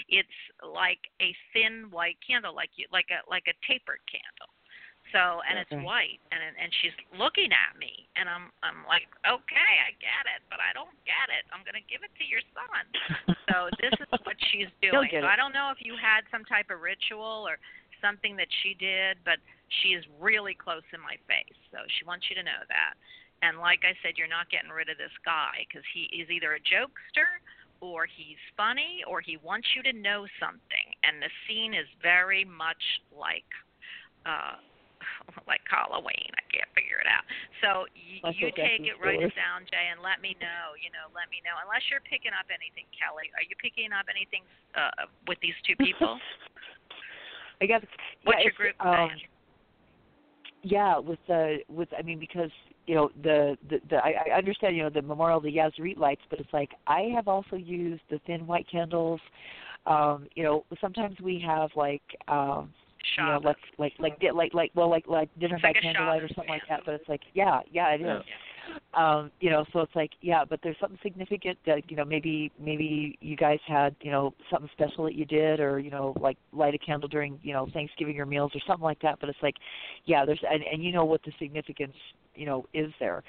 It's 0.08 0.28
like 0.62 1.00
a 1.20 1.34
thin 1.52 1.88
white 1.90 2.18
candle, 2.26 2.54
like 2.54 2.70
you 2.76 2.86
like 2.90 3.10
a 3.10 3.28
like 3.30 3.46
a 3.48 3.54
tapered 3.66 4.00
candle. 4.10 4.51
So 5.12 5.44
and 5.44 5.60
it's 5.60 5.76
white, 5.84 6.24
and 6.32 6.40
and 6.40 6.72
she's 6.80 6.96
looking 7.12 7.52
at 7.52 7.76
me, 7.76 8.08
and 8.16 8.26
I'm 8.32 8.48
I'm 8.64 8.80
like, 8.88 9.04
okay, 9.28 9.72
I 9.84 9.92
get 10.00 10.24
it, 10.32 10.40
but 10.48 10.56
I 10.58 10.72
don't 10.72 10.96
get 11.04 11.28
it. 11.28 11.44
I'm 11.52 11.60
gonna 11.68 11.84
give 11.84 12.00
it 12.00 12.12
to 12.16 12.24
your 12.24 12.40
son. 12.56 12.84
So 13.52 13.68
this 13.84 13.92
is 13.92 14.08
what 14.24 14.38
she's 14.48 14.72
doing. 14.80 15.12
So. 15.12 15.28
I 15.28 15.36
don't 15.36 15.52
know 15.52 15.68
if 15.68 15.84
you 15.84 15.92
had 15.92 16.24
some 16.32 16.40
type 16.48 16.72
of 16.72 16.80
ritual 16.80 17.44
or 17.44 17.60
something 18.00 18.32
that 18.40 18.48
she 18.64 18.72
did, 18.72 19.20
but 19.28 19.36
she 19.82 19.92
is 19.92 20.00
really 20.16 20.56
close 20.56 20.86
in 20.96 21.04
my 21.04 21.20
face. 21.28 21.58
So 21.68 21.84
she 21.98 22.08
wants 22.08 22.32
you 22.32 22.34
to 22.40 22.44
know 22.46 22.64
that. 22.72 22.96
And 23.44 23.58
like 23.58 23.84
I 23.84 23.92
said, 24.00 24.16
you're 24.16 24.30
not 24.30 24.48
getting 24.48 24.70
rid 24.70 24.88
of 24.88 24.96
this 24.96 25.12
guy 25.20 25.68
because 25.68 25.84
he 25.92 26.08
is 26.16 26.30
either 26.30 26.56
a 26.56 26.62
jokester 26.64 27.42
or 27.82 28.06
he's 28.06 28.40
funny 28.56 29.02
or 29.04 29.20
he 29.20 29.36
wants 29.36 29.68
you 29.76 29.82
to 29.84 29.92
know 29.92 30.24
something. 30.40 30.86
And 31.04 31.20
the 31.20 31.28
scene 31.44 31.74
is 31.74 31.86
very 32.00 32.46
much 32.46 32.80
like 33.12 33.44
uh 34.24 34.62
like 35.50 35.62
Halloween. 35.68 36.30
I 36.34 36.44
can't 36.50 36.70
figure 36.74 37.00
it 37.03 37.09
out. 37.09 37.24
So 37.61 37.86
y- 37.94 38.22
Like 38.22 38.38
you 38.38 38.50
take 38.55 38.84
it, 38.84 38.96
write 38.98 39.22
it 39.22 39.34
down, 39.34 39.66
Jay, 39.70 39.90
and 39.90 40.00
let 40.00 40.22
me 40.22 40.34
know. 40.38 40.74
You 40.78 40.90
know, 40.94 41.11
let 41.12 41.28
me 41.28 41.42
know. 41.42 41.55
Unless 41.62 41.86
you're 41.90 42.05
picking 42.05 42.34
up 42.34 42.48
anything, 42.50 42.86
Kelly. 42.94 43.30
Are 43.34 43.44
you 43.44 43.55
picking 43.59 43.90
up 43.90 44.07
anything 44.11 44.42
uh, 44.74 45.09
with 45.26 45.38
these 45.42 45.57
two 45.66 45.76
people? 45.78 46.18
I 47.62 47.66
guess. 47.66 47.84
What's 48.24 48.42
yeah, 48.42 48.44
your 48.44 48.57
group 48.59 48.76
um, 48.82 49.09
saying? 49.09 49.20
Yeah, 50.62 50.98
with 50.98 51.18
the 51.26 51.59
with 51.68 51.88
I 51.96 52.03
mean 52.03 52.18
because 52.18 52.50
you 52.86 52.94
know 52.94 53.11
the 53.22 53.57
the, 53.68 53.80
the 53.90 53.96
I, 53.96 54.14
I 54.30 54.38
understand 54.38 54.76
you 54.76 54.82
know 54.82 54.90
the 54.90 55.03
memorial 55.03 55.40
the 55.40 55.53
Yahrzeit 55.53 55.98
lights, 55.98 56.22
but 56.30 56.38
it's 56.40 56.53
like 56.53 56.70
I 56.86 57.11
have 57.14 57.28
also 57.28 57.57
used 57.57 58.03
the 58.11 58.20
thin 58.26 58.46
white 58.46 58.66
candles. 58.70 59.20
Um, 59.86 60.28
you 60.36 60.44
know, 60.44 60.64
sometimes 60.80 61.16
we 61.20 61.42
have 61.44 61.70
like 61.74 62.03
um 62.28 62.70
you 63.18 63.24
know 63.24 63.40
like 63.42 63.57
like 63.78 63.92
like 63.98 64.18
di- 64.20 64.30
like 64.30 64.55
like 64.55 64.70
well 64.74 64.90
like 64.90 65.07
like 65.07 65.28
dinner 65.38 65.57
It's 65.57 65.62
by 65.62 65.68
like 65.68 65.82
candlelight 65.82 66.22
or 66.22 66.28
something 66.28 66.48
like 66.48 66.62
that. 66.68 66.82
But 66.84 66.94
it's 66.94 67.09
like 67.09 67.22
yeah 67.34 67.61
yeah 67.70 67.90
it 67.90 68.00
is. 68.00 68.22
Um, 68.94 69.30
you 69.40 69.50
know, 69.50 69.64
so 69.72 69.80
it's 69.80 69.94
like 69.94 70.11
yeah, 70.20 70.44
but 70.48 70.61
there's 70.62 70.76
something 70.80 70.98
significant 71.03 71.59
that 71.66 71.90
you 71.90 71.96
know 71.96 72.05
maybe 72.05 72.53
maybe 72.61 73.18
you 73.20 73.36
guys 73.36 73.59
had 73.66 73.96
you 74.00 74.11
know 74.11 74.34
something 74.50 74.70
special 74.72 75.05
that 75.05 75.14
you 75.14 75.24
did 75.24 75.61
or 75.61 75.78
you 75.78 75.90
know 75.90 76.14
like 76.20 76.36
light 76.53 76.74
a 76.74 76.78
candle 76.78 77.09
during 77.09 77.38
you 77.42 77.53
know 77.53 77.68
Thanksgiving 77.72 78.18
or 78.20 78.26
meals 78.26 78.53
or 78.55 78.61
something 78.66 78.84
like 78.84 79.00
that. 79.03 79.18
But 79.20 79.28
it's 79.28 79.38
like 79.42 79.57
yeah, 80.05 80.24
there's 80.24 80.40
and 80.48 80.62
and 80.62 80.82
you 80.82 80.92
know 80.92 81.05
what 81.05 81.22
the 81.24 81.32
significance 81.38 81.94
you 82.34 82.46
know 82.46 82.66
is 82.72 82.92
there. 83.00 83.22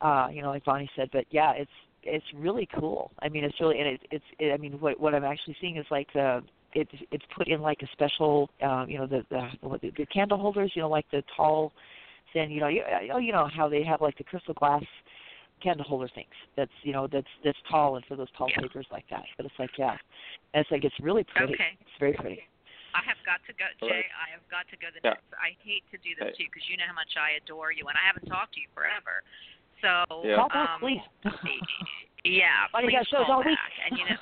Uh, 0.00 0.28
you 0.32 0.42
know, 0.42 0.50
like 0.50 0.64
Bonnie 0.64 0.90
said, 0.94 1.08
but 1.12 1.24
yeah, 1.30 1.52
it's 1.52 1.70
it's 2.04 2.26
really 2.34 2.68
cool. 2.78 3.10
I 3.20 3.28
mean, 3.28 3.44
it's 3.44 3.58
really 3.60 3.78
and 3.78 3.88
it, 3.88 4.00
it's 4.10 4.24
it, 4.38 4.52
I 4.52 4.58
mean 4.58 4.74
what 4.80 5.00
what 5.00 5.14
I'm 5.14 5.24
actually 5.24 5.56
seeing 5.60 5.76
is 5.76 5.86
like 5.90 6.08
the 6.12 6.42
it's 6.74 6.90
it's 7.10 7.24
put 7.36 7.48
in 7.48 7.60
like 7.60 7.78
a 7.82 7.86
special 7.92 8.50
um, 8.62 8.88
you 8.88 8.98
know 8.98 9.06
the 9.06 9.24
the, 9.30 9.78
the 9.82 9.90
the 9.96 10.06
candle 10.06 10.38
holders 10.38 10.72
you 10.74 10.82
know 10.82 10.88
like 10.88 11.06
the 11.10 11.22
tall 11.36 11.72
thin 12.32 12.50
you 12.50 12.60
know 12.60 12.68
you, 12.68 12.82
oh 13.12 13.18
you 13.18 13.32
know 13.32 13.48
how 13.54 13.68
they 13.68 13.82
have 13.82 14.00
like 14.00 14.16
the 14.18 14.24
crystal 14.24 14.54
glass 14.54 14.82
candle 15.62 15.84
holder 15.84 16.08
things 16.14 16.34
that's 16.56 16.70
you 16.82 16.92
know 16.92 17.06
that's 17.06 17.26
that's 17.44 17.58
tall 17.70 17.96
and 17.96 18.04
for 18.06 18.16
those 18.16 18.28
tall 18.36 18.48
Yeah. 18.50 18.60
papers 18.60 18.86
like 18.90 19.04
that 19.10 19.24
but 19.36 19.46
it's 19.46 19.58
like 19.58 19.70
yeah 19.78 19.96
and 20.54 20.60
it's 20.60 20.70
like 20.70 20.84
it's 20.84 20.98
really 21.00 21.24
pretty 21.24 21.54
Okay. 21.54 21.76
it's 21.80 21.98
very 21.98 22.12
pretty 22.12 22.42
I 22.94 23.04
have 23.04 23.20
got 23.22 23.44
to 23.44 23.52
go, 23.52 23.68
Jay. 23.84 24.08
I 24.16 24.32
have 24.32 24.40
got 24.48 24.64
to 24.72 24.76
go. 24.80 24.88
The 24.88 25.04
Yeah. 25.04 25.20
next. 25.20 25.28
I 25.36 25.52
hate 25.60 25.84
to 25.92 25.98
do 26.00 26.16
this 26.16 26.32
Hey. 26.32 26.34
to 26.34 26.42
you 26.42 26.48
because 26.48 26.66
you 26.72 26.76
know 26.80 26.88
how 26.88 26.96
much 26.96 27.14
I 27.20 27.36
adore 27.36 27.70
you, 27.70 27.84
and 27.86 27.94
I 27.94 28.02
haven't 28.02 28.26
talked 28.26 28.54
to 28.56 28.60
you 28.60 28.66
forever. 28.72 29.22
So 29.84 30.08
Yeah. 30.24 30.36
call 30.36 30.48
back 30.48 30.70
um, 30.70 30.80
please 30.80 31.04
yeah, 32.24 32.66
Bonnie 32.72 32.88
please 32.88 32.96
got 32.96 33.06
shows 33.06 33.26
call 33.26 33.38
all 33.38 33.44
week 33.44 33.54
back. 33.60 33.72
And 33.86 33.92
you 33.98 34.04
know, 34.08 34.18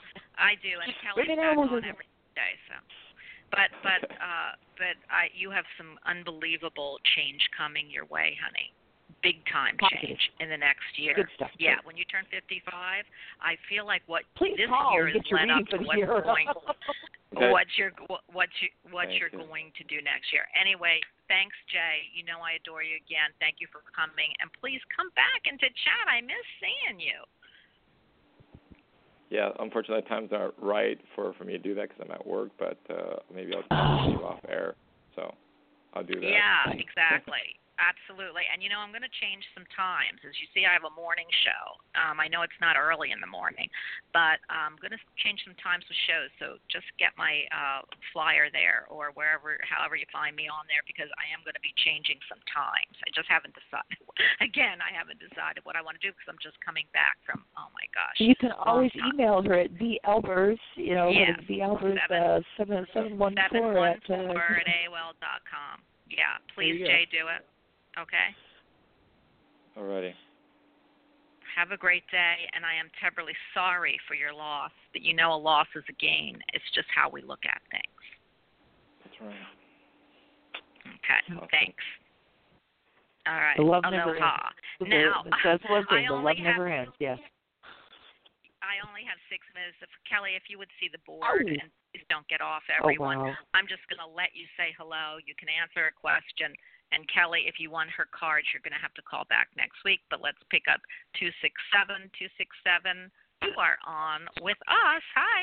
I 0.38 0.54
do, 0.62 0.78
and 0.78 0.94
Kelly's 1.02 1.26
Bring 1.26 1.38
it 1.38 1.42
back 1.42 1.58
on, 1.58 1.68
on 1.68 1.84
every 1.84 2.08
day. 2.38 2.54
So, 2.70 2.78
but 3.50 3.70
but 3.82 4.00
uh, 4.22 4.54
but 4.78 4.96
I 5.10 5.28
you 5.34 5.50
have 5.50 5.66
some 5.76 5.98
unbelievable 6.06 6.98
change 7.18 7.42
coming 7.56 7.90
your 7.90 8.06
way, 8.06 8.38
honey. 8.38 8.72
Big 9.22 9.42
time 9.50 9.74
Positive. 9.82 10.14
change 10.14 10.22
in 10.38 10.46
the 10.48 10.56
next 10.60 10.86
year. 10.94 11.16
good 11.16 11.32
stuff 11.34 11.50
Yeah, 11.58 11.82
when 11.82 11.96
you 11.96 12.04
turn 12.06 12.22
55, 12.30 12.62
I 13.42 13.56
feel 13.66 13.82
like 13.82 14.04
what 14.06 14.22
please 14.38 14.54
this 14.54 14.70
call 14.70 14.94
year 14.94 15.10
and 15.10 15.16
is 15.16 15.22
get 15.26 15.30
your 15.32 15.38
led 15.42 15.48
reading 15.48 15.58
up 15.58 15.66
for 15.66 15.78
to 15.80 15.84
what's 15.84 15.98
year 15.98 16.22
going 16.22 16.46
Okay. 17.36 17.52
what 17.52 17.68
you're 17.76 17.92
what 18.32 18.48
you 18.64 18.68
what 18.88 19.12
Thank 19.12 19.20
you're 19.20 19.32
you. 19.32 19.44
going 19.44 19.68
to 19.76 19.84
do 19.84 20.00
next 20.00 20.32
year. 20.32 20.48
Anyway, 20.56 20.96
thanks, 21.28 21.52
Jay. 21.68 22.08
You 22.16 22.24
know 22.24 22.40
I 22.40 22.56
adore 22.56 22.80
you 22.80 22.96
again. 22.96 23.36
Thank 23.36 23.60
you 23.60 23.68
for 23.68 23.84
coming, 23.92 24.32
and 24.40 24.48
please 24.56 24.80
come 24.96 25.12
back 25.12 25.44
and 25.44 25.60
to 25.60 25.68
chat. 25.68 26.04
I 26.08 26.24
miss 26.24 26.46
seeing 26.56 26.96
you. 27.04 27.20
Yeah, 29.30 29.50
unfortunately, 29.58 30.08
times 30.08 30.30
aren't 30.32 30.54
right 30.58 30.98
for 31.14 31.34
for 31.34 31.44
me 31.44 31.52
to 31.52 31.58
do 31.58 31.74
that 31.74 31.88
because 31.88 32.04
I'm 32.04 32.14
at 32.14 32.26
work. 32.26 32.50
But 32.58 32.78
uh 32.90 33.16
maybe 33.34 33.52
I'll 33.54 33.62
talk 33.62 34.04
to 34.04 34.10
you 34.10 34.24
off 34.24 34.40
air. 34.48 34.74
So 35.14 35.34
I'll 35.94 36.04
do 36.04 36.20
that. 36.20 36.26
Yeah, 36.26 36.72
exactly. 36.72 37.58
Absolutely. 37.78 38.42
And 38.50 38.58
you 38.58 38.68
know, 38.68 38.82
I'm 38.82 38.90
going 38.90 39.06
to 39.06 39.16
change 39.22 39.46
some 39.54 39.62
times. 39.70 40.18
As 40.26 40.34
you 40.42 40.50
see, 40.50 40.66
I 40.66 40.74
have 40.74 40.82
a 40.82 40.94
morning 40.98 41.30
show. 41.46 41.62
Um, 41.94 42.18
I 42.18 42.26
know 42.26 42.42
it's 42.42 42.58
not 42.58 42.74
early 42.74 43.14
in 43.14 43.22
the 43.22 43.30
morning, 43.30 43.70
but 44.10 44.42
I'm 44.50 44.74
going 44.82 44.90
to 44.90 45.02
change 45.22 45.46
some 45.46 45.54
times 45.62 45.86
with 45.86 45.96
shows. 46.10 46.30
So 46.42 46.58
just 46.66 46.86
get 46.98 47.14
my 47.14 47.46
uh, 47.54 47.86
flyer 48.10 48.50
there 48.50 48.90
or 48.90 49.14
wherever, 49.14 49.54
however 49.62 49.94
you 49.94 50.06
find 50.10 50.34
me 50.34 50.50
on 50.50 50.66
there, 50.66 50.82
because 50.90 51.06
I 51.22 51.30
am 51.30 51.46
going 51.46 51.54
to 51.54 51.62
be 51.62 51.70
changing 51.78 52.18
some 52.26 52.42
times. 52.50 52.94
I 53.06 53.14
just 53.14 53.30
haven't 53.30 53.54
decided. 53.54 54.02
Again, 54.48 54.82
I 54.82 54.90
haven't 54.90 55.22
decided 55.22 55.62
what 55.62 55.78
I 55.78 55.82
want 55.82 55.94
to 55.98 56.02
do 56.02 56.10
because 56.10 56.26
I'm 56.26 56.42
just 56.42 56.58
coming 56.58 56.90
back 56.90 57.14
from. 57.22 57.46
Oh 57.54 57.70
my 57.78 57.86
gosh. 57.94 58.18
you 58.18 58.34
can 58.42 58.50
always 58.58 58.90
time. 58.98 59.14
email 59.14 59.38
her 59.46 59.70
at 59.70 59.72
the 59.78 60.02
Albers, 60.02 60.58
you 60.74 60.98
know, 60.98 61.14
Yeah. 61.14 61.38
the 61.46 61.62
Albers 61.62 61.94
Seven- 62.10 62.22
uh, 62.26 62.40
seven 62.58 62.86
seven 62.90 63.12
one 63.18 63.38
Seven 63.38 63.62
four 63.62 63.78
one 63.78 63.94
at 63.94 64.02
uh, 64.10 64.34
at 64.34 64.66
AOL 64.66 65.14
dot 65.22 65.46
com. 65.46 65.78
Yeah, 66.10 66.42
please. 66.54 66.82
Jay, 66.82 67.06
do 67.10 67.28
it. 67.30 67.46
Okay. 68.00 68.30
Alrighty. 69.76 70.12
Have 71.56 71.72
a 71.72 71.76
great 71.76 72.06
day, 72.10 72.46
and 72.54 72.64
I 72.64 72.74
am 72.78 72.86
terribly 73.00 73.34
sorry 73.54 73.98
for 74.06 74.14
your 74.14 74.32
loss. 74.32 74.70
But 74.92 75.02
you 75.02 75.14
know, 75.14 75.32
a 75.34 75.40
loss 75.40 75.66
is 75.74 75.82
a 75.88 75.92
gain. 75.98 76.38
It's 76.52 76.64
just 76.74 76.86
how 76.94 77.10
we 77.10 77.22
look 77.22 77.42
at 77.44 77.60
things. 77.70 78.04
That's 79.02 79.16
right. 79.20 79.46
Okay. 81.02 81.20
Awesome. 81.34 81.48
Thanks. 81.50 81.84
All 83.26 83.34
right. 83.42 83.56
The 83.58 83.64
love 83.66 83.82
never 83.90 84.14
Aloha. 84.14 84.50
ends. 84.80 84.90
Now, 84.92 85.24
that's 85.42 85.64
one 85.68 85.84
thing. 85.90 86.06
I 86.06 86.08
The 86.08 86.14
only 86.14 86.38
love 86.38 86.56
have- 86.56 86.66
ends. 86.66 86.94
Yes. 87.00 87.18
I 88.62 88.78
only 88.86 89.02
have 89.08 89.16
six 89.32 89.42
minutes. 89.56 89.76
If 89.80 89.88
Kelly, 90.04 90.36
if 90.36 90.44
you 90.52 90.58
would 90.60 90.70
see 90.78 90.88
the 90.92 91.00
board, 91.08 91.24
Oh. 91.24 91.48
and 91.48 91.70
please 91.92 92.04
don't 92.12 92.26
get 92.28 92.40
off 92.40 92.62
Oh 92.68 92.74
everyone. 92.84 93.18
wow. 93.32 93.36
I'm 93.54 93.66
just 93.66 93.82
going 93.88 93.98
to 94.00 94.06
let 94.06 94.36
you 94.36 94.46
say 94.56 94.72
hello. 94.76 95.16
You 95.24 95.34
can 95.34 95.48
answer 95.48 95.86
a 95.88 95.92
question. 95.92 96.52
And 96.92 97.04
Kelly, 97.12 97.44
if 97.46 97.60
you 97.60 97.70
want 97.70 97.90
her 97.92 98.08
cards, 98.10 98.48
you're 98.52 98.64
going 98.64 98.76
to 98.76 98.80
have 98.80 98.94
to 98.94 99.04
call 99.04 99.24
back 99.28 99.48
next 99.56 99.84
week. 99.84 100.00
But 100.08 100.20
let's 100.24 100.40
pick 100.50 100.64
up 100.72 100.80
267 101.20 102.08
267. 102.16 103.12
You 103.44 103.54
are 103.60 103.78
on 103.86 104.26
with 104.40 104.58
us. 104.66 105.04
Hi. 105.14 105.40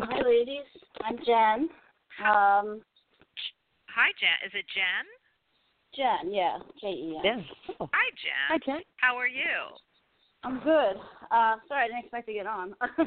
Hi, 0.00 0.20
ladies. 0.24 0.66
I'm 1.04 1.18
Jen. 1.22 1.68
Um, 2.24 2.82
Hi, 3.94 4.10
Jen. 4.18 4.42
Is 4.42 4.52
it 4.58 4.66
Jen? 4.74 5.06
Jen, 5.94 6.34
yeah, 6.34 6.58
J 6.80 6.88
E 6.88 7.14
N. 7.14 7.22
Yes. 7.22 7.38
Oh. 7.78 7.88
Hi, 7.92 8.10
Jen. 8.18 8.46
Hi, 8.50 8.58
Jen. 8.66 8.82
How 8.96 9.16
are 9.16 9.28
you? 9.28 9.78
I'm 10.42 10.58
good. 10.58 10.98
Uh, 11.30 11.62
sorry, 11.68 11.84
I 11.84 11.86
didn't 11.86 12.00
expect 12.00 12.26
to 12.26 12.32
get 12.32 12.46
on. 12.48 12.74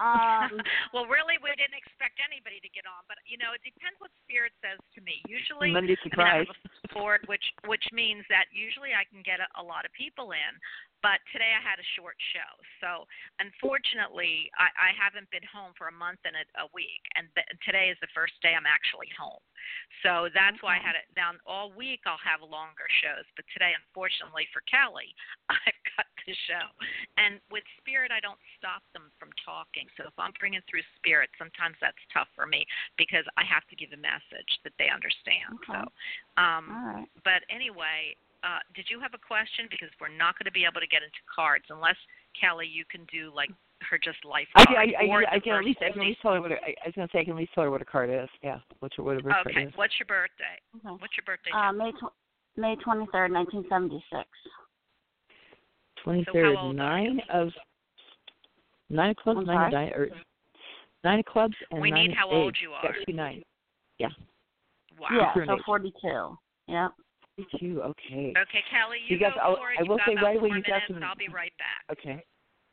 um, 0.00 0.56
well, 0.94 1.04
really, 1.10 1.36
we 1.42 1.52
didn't 1.58 1.76
expect 1.76 2.22
anybody 2.22 2.62
to 2.62 2.70
get 2.72 2.88
on, 2.88 3.04
but 3.10 3.20
you 3.28 3.36
know, 3.36 3.52
it 3.52 3.60
depends 3.64 3.98
what 4.00 4.12
spirit 4.24 4.54
says 4.64 4.80
to 4.96 5.00
me. 5.04 5.20
Usually, 5.28 5.72
Monday 5.72 5.98
I 5.98 6.08
mean, 6.16 6.24
I 6.24 6.46
have 6.46 6.52
a 6.52 6.92
board, 6.94 7.20
which 7.32 7.44
which 7.68 7.84
means 7.92 8.24
that 8.32 8.48
usually 8.52 8.96
I 8.96 9.04
can 9.08 9.20
get 9.20 9.42
a, 9.42 9.48
a 9.58 9.64
lot 9.64 9.84
of 9.84 9.92
people 9.92 10.32
in, 10.32 10.52
but 11.02 11.18
today 11.34 11.52
I 11.52 11.60
had 11.60 11.82
a 11.82 11.88
short 11.98 12.16
show, 12.32 12.50
so 12.78 13.04
unfortunately, 13.42 14.48
I, 14.56 14.70
I 14.70 14.90
haven't 14.94 15.28
been 15.34 15.44
home 15.50 15.74
for 15.74 15.90
a 15.90 15.94
month 15.94 16.22
and 16.22 16.38
a, 16.38 16.44
a 16.62 16.66
week, 16.70 17.02
and 17.18 17.26
th- 17.34 17.48
today 17.66 17.90
is 17.90 17.98
the 17.98 18.12
first 18.14 18.38
day 18.40 18.54
I'm 18.54 18.68
actually 18.68 19.10
home. 19.18 19.42
So 20.06 20.30
that's 20.34 20.58
why 20.62 20.78
I 20.78 20.82
had 20.82 20.98
it 20.98 21.06
down 21.14 21.38
all 21.46 21.74
week. 21.74 22.06
I'll 22.06 22.20
have 22.22 22.42
longer 22.42 22.86
shows, 23.02 23.26
but 23.34 23.46
today, 23.50 23.74
unfortunately 23.74 24.46
for 24.50 24.62
Kelly, 24.66 25.14
I've 25.50 25.82
got 25.96 26.06
the 26.26 26.36
show. 26.48 26.66
And 27.18 27.40
with 27.50 27.64
spirit, 27.78 28.10
I 28.10 28.20
don't 28.20 28.40
stop 28.58 28.82
them 28.92 29.10
from 29.18 29.30
talking. 29.42 29.86
So 29.96 30.06
if 30.06 30.16
I'm 30.18 30.32
bringing 30.38 30.62
through 30.68 30.84
spirit, 30.98 31.30
sometimes 31.38 31.76
that's 31.82 31.98
tough 32.12 32.30
for 32.34 32.46
me 32.46 32.66
because 32.98 33.24
I 33.36 33.44
have 33.46 33.66
to 33.70 33.76
give 33.76 33.90
a 33.94 34.00
message 34.00 34.50
that 34.62 34.74
they 34.78 34.90
understand. 34.92 35.58
Okay. 35.62 35.78
So, 35.78 35.80
um, 36.40 36.64
right. 36.70 37.08
but 37.26 37.42
anyway, 37.50 38.14
uh, 38.42 38.62
did 38.74 38.90
you 38.90 38.98
have 38.98 39.14
a 39.14 39.22
question? 39.22 39.70
Because 39.70 39.90
we're 40.02 40.10
not 40.12 40.34
going 40.38 40.50
to 40.50 40.54
be 40.54 40.66
able 40.66 40.82
to 40.82 40.90
get 40.90 41.06
into 41.06 41.22
cards 41.30 41.66
unless 41.70 41.98
Kelly, 42.34 42.66
you 42.66 42.82
can 42.86 43.06
do 43.10 43.30
like 43.30 43.50
her 43.90 43.98
just 43.98 44.22
life 44.24 44.46
I 44.54 44.64
card. 44.64 44.90
can, 44.90 44.94
I, 44.98 45.10
or 45.10 45.26
I, 45.26 45.36
I 45.36 45.38
can 45.38 45.54
at 45.54 45.64
least 45.64 45.78
I 45.82 45.90
can 45.90 46.02
at 46.02 46.06
least 46.06 46.22
tell 46.22 46.34
her 46.34 46.40
what 46.40 46.52
a, 46.52 46.58
I 46.62 46.74
I 46.82 46.86
was 46.86 46.94
gonna 46.94 47.08
say 47.12 47.20
I 47.20 47.24
can 47.24 47.34
at 47.34 47.38
least 47.38 47.54
tell 47.54 47.64
her 47.64 47.70
what 47.70 47.82
a 47.82 47.86
card 47.86 48.10
is. 48.10 48.28
Yeah, 48.42 48.58
what's 48.80 48.96
her 48.96 49.02
what 49.02 49.18
a 49.18 49.22
birth 49.22 49.34
Okay. 49.46 49.54
card 49.54 49.68
is. 49.68 49.72
What's 49.76 49.94
your 49.98 50.06
birthday? 50.06 50.56
Okay. 50.76 50.96
What's 50.98 51.14
your 51.16 51.26
birthday? 51.26 51.50
Uh, 51.54 51.72
May 51.72 51.90
tw- 51.92 52.14
May 52.56 52.76
twenty 52.82 53.06
third, 53.12 53.30
nineteen 53.30 53.64
seventy 53.68 54.02
six. 54.10 54.28
Twenty 56.02 56.24
So 56.26 56.32
third, 56.32 56.56
how 56.56 56.62
old 56.66 56.74
are 56.74 56.78
nine 56.78 57.20
of 57.32 57.48
nine 58.90 59.10
of 59.10 59.16
clubs, 59.16 59.38
I'm 59.40 59.46
nine 59.46 59.66
of 59.66 59.72
sorry? 59.72 59.88
di- 59.90 59.94
or 59.94 60.08
nine 61.04 61.18
of 61.20 61.24
clubs 61.26 61.54
and 61.70 61.80
We 61.80 61.90
nine 61.90 62.02
need 62.02 62.10
of 62.12 62.16
how 62.18 62.30
old 62.30 62.54
spades. 62.54 62.62
you 62.62 62.72
are. 62.72 62.94
two 63.06 63.12
nine. 63.12 63.42
Wow. 64.98 65.08
Yeah, 65.36 65.46
so 65.46 65.58
forty 65.64 65.92
two. 66.00 66.36
Yeah. 66.68 66.88
Forty 67.36 67.58
two. 67.58 67.82
okay. 67.82 68.32
Okay, 68.36 68.62
Kelly, 68.70 68.98
you, 69.08 69.16
You 69.16 69.18
guys- 69.18 69.32
go 69.34 69.40
I'll- 69.40 69.56
for 69.56 69.72
it. 69.72 69.78
I 69.78 69.80
You've 69.80 69.88
will 69.88 69.96
got 69.96 70.06
say 70.06 70.12
about 70.12 70.24
right 70.24 70.36
away 70.36 70.48
you 70.50 70.62
got 70.62 70.82
some- 70.86 71.02
I'll 71.02 71.16
be 71.16 71.28
right 71.28 71.52
back. 71.58 71.84
Okay. 71.98 72.22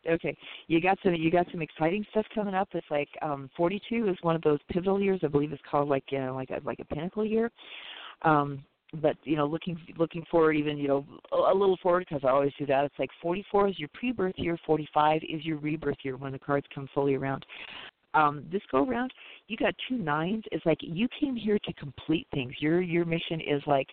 Okay. 0.08 0.38
You 0.68 0.80
got 0.82 0.98
some 1.02 1.14
you 1.16 1.32
got 1.32 1.48
some 1.52 1.62
exciting 1.62 2.06
stuff 2.12 2.26
coming 2.36 2.54
up. 2.54 2.70
It's 2.74 2.90
like 2.92 3.10
um 3.22 3.50
42 3.56 4.10
is 4.10 4.18
one 4.22 4.36
of 4.36 4.42
those 4.44 4.60
pivotal 4.70 5.02
years. 5.02 5.20
I 5.24 5.28
believe 5.28 5.52
it's 5.54 5.62
called 5.70 5.90
like 5.90 6.04
you 6.12 6.20
know, 6.20 6.36
like 6.36 6.50
a 6.52 6.60
like 6.64 6.80
a 6.80 6.86
pinnacle 6.86 7.26
year. 7.26 7.52
Um 8.22 8.64
but 9.02 9.16
you 9.24 9.36
know 9.36 9.46
looking 9.46 9.78
looking 9.98 10.24
forward 10.32 10.54
even 10.54 10.78
you 10.78 10.88
know 10.88 11.06
a, 11.32 11.54
little 11.54 11.78
forward 11.82 12.06
because 12.08 12.24
I 12.24 12.30
always 12.30 12.54
do 12.58 12.66
that. 12.68 12.86
It's 12.86 13.00
like 13.00 13.12
44 13.22 13.70
is 13.70 13.80
your 13.80 13.90
pre-birth 13.94 14.36
year, 14.38 14.58
45 14.66 15.22
is 15.28 15.46
your 15.46 15.58
rebirth 15.58 15.98
year 16.04 16.18
when 16.18 16.32
the 16.32 16.40
cards 16.40 16.66
come 16.74 16.90
fully 16.94 17.16
around. 17.16 17.46
Um 18.14 18.46
this 18.52 18.62
go 18.72 18.88
around, 18.88 19.14
you 19.48 19.58
got 19.58 19.76
two 19.88 19.98
nines. 19.98 20.44
It's 20.52 20.66
like 20.66 20.80
you 20.82 21.08
came 21.20 21.36
here 21.36 21.60
to 21.60 21.74
complete 21.74 22.28
things. 22.34 22.54
Your 22.60 22.82
your 22.82 23.06
mission 23.06 23.42
is 23.42 23.62
like 23.68 23.88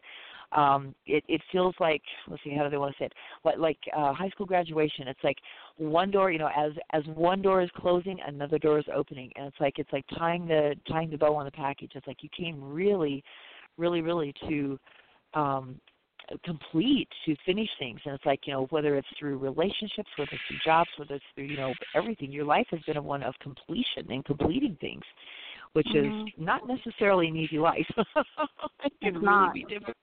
um 0.53 0.95
it 1.07 1.25
it 1.29 1.41
feels 1.51 1.75
like 1.81 2.03
let's 2.29 2.43
see 2.45 2.55
how 2.57 2.63
do 2.63 2.71
they 2.71 2.77
want 2.77 2.95
to 2.95 2.99
say 3.03 3.07
it 3.07 3.13
like 3.45 3.59
like 3.59 3.79
uh 3.97 4.13
high 4.13 4.29
school 4.29 4.47
graduation 4.47 5.09
it's 5.09 5.25
like 5.25 5.39
one 5.77 6.09
door 6.11 6.31
you 6.31 6.39
know 6.39 6.49
as 6.57 6.71
as 6.93 7.03
one 7.15 7.43
door 7.43 7.63
is 7.63 7.71
closing 7.77 8.19
another 8.27 8.59
door 8.59 8.79
is 8.79 8.85
opening 8.95 9.31
and 9.35 9.47
it's 9.47 9.57
like 9.61 9.75
it's 9.79 9.93
like 9.93 10.05
tying 10.17 10.47
the 10.47 10.75
tying 10.89 11.11
the 11.11 11.17
bow 11.17 11.35
on 11.35 11.45
the 11.45 11.51
package 11.51 11.91
it's 11.95 12.07
like 12.07 12.23
you 12.23 12.29
came 12.29 12.63
really 12.63 13.25
really 13.79 14.01
really 14.03 14.33
to 14.49 14.79
um 15.35 15.81
complete 16.45 17.09
to 17.25 17.37
finish 17.47 17.69
things 17.79 18.01
and 18.05 18.15
it's 18.15 18.25
like 18.27 18.41
you 18.47 18.53
know 18.53 18.67
whether 18.71 18.97
it's 18.97 19.07
through 19.19 19.39
relationships 19.39 20.11
whether 20.17 20.33
it's 20.35 20.43
through 20.49 20.59
jobs 20.65 20.91
whether 20.97 21.15
it's 21.15 21.25
through 21.35 21.45
you 21.45 21.57
know 21.57 21.73
everything 21.95 22.33
your 22.33 22.45
life 22.45 22.67
has 22.71 22.81
been 22.83 22.97
a 22.97 23.03
one 23.03 23.23
of 23.23 23.33
completion 23.41 24.11
and 24.11 24.25
completing 24.25 24.77
things 24.81 25.05
which 25.75 25.87
Mhm. 25.95 26.27
is 26.27 26.33
not 26.37 26.67
necessarily 26.67 27.29
an 27.29 27.37
easy 27.37 27.59
life 27.59 27.87
it 27.97 28.93
can 29.01 29.15
It's 29.15 29.17
really 29.17 29.23
not. 29.23 29.55
be 29.55 29.65
difficult 29.65 29.97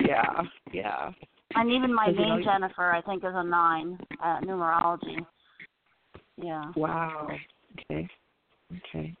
yeah 0.00 0.42
yeah 0.72 1.10
And 1.54 1.70
even 1.70 1.94
my 1.94 2.06
'Cause, 2.06 2.14
you 2.16 2.20
name 2.20 2.38
know, 2.38 2.44
Jennifer 2.44 2.90
I 2.92 3.00
think 3.00 3.24
is 3.24 3.32
a 3.34 3.42
nine, 3.42 3.98
uh 4.22 4.40
numerology. 4.40 5.24
Yeah. 6.36 6.70
Wow. 6.76 7.28
Okay. 7.90 8.06
Okay. 8.76 9.14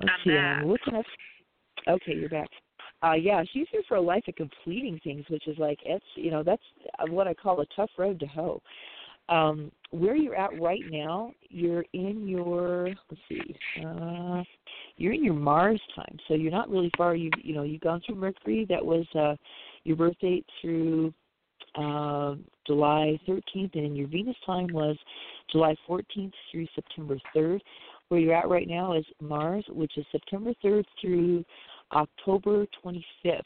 Let's 0.00 0.12
I'm 0.14 0.24
see. 0.24 0.30
back. 0.30 0.58
I'm 0.62 0.68
looking 0.68 0.94
at. 0.94 1.06
Okay, 1.88 2.14
you're 2.14 2.28
back. 2.28 2.48
Uh, 3.02 3.12
yeah, 3.12 3.42
she's 3.52 3.66
here 3.70 3.82
for 3.86 3.96
a 3.96 4.00
life 4.00 4.24
of 4.28 4.34
completing 4.34 4.98
things, 5.04 5.24
which 5.28 5.46
is 5.46 5.58
like 5.58 5.78
it's 5.84 6.04
you 6.14 6.30
know 6.30 6.42
that's 6.42 6.62
what 7.08 7.26
I 7.26 7.34
call 7.34 7.60
a 7.60 7.66
tough 7.76 7.90
road 7.98 8.18
to 8.20 8.26
hoe. 8.26 8.62
Um, 9.28 9.72
where 9.90 10.16
you're 10.16 10.36
at 10.36 10.60
right 10.60 10.82
now, 10.90 11.32
you're 11.48 11.84
in 11.92 12.26
your 12.28 12.88
let's 12.88 13.22
see, 13.28 13.56
uh, 13.84 14.42
you're 14.96 15.12
in 15.12 15.24
your 15.24 15.34
Mars 15.34 15.80
time, 15.94 16.18
so 16.28 16.34
you're 16.34 16.50
not 16.50 16.70
really 16.70 16.90
far. 16.96 17.14
You 17.14 17.30
you 17.42 17.54
know 17.54 17.62
you've 17.62 17.82
gone 17.82 18.00
through 18.04 18.16
Mercury, 18.16 18.66
that 18.70 18.84
was 18.84 19.06
uh, 19.14 19.36
your 19.84 19.96
birth 19.96 20.18
date 20.20 20.46
through 20.60 21.12
uh, 21.76 22.36
July 22.66 23.18
13th, 23.28 23.74
and 23.74 23.96
your 23.96 24.08
Venus 24.08 24.36
time 24.46 24.68
was 24.72 24.96
July 25.50 25.74
14th 25.88 26.32
through 26.50 26.66
September 26.74 27.18
3rd. 27.34 27.60
Where 28.08 28.20
you're 28.20 28.34
at 28.34 28.48
right 28.48 28.68
now 28.68 28.92
is 28.92 29.04
Mars, 29.20 29.64
which 29.68 29.96
is 29.96 30.04
September 30.12 30.52
3rd 30.62 30.84
through 31.00 31.44
October 31.94 32.66
25th. 32.84 33.42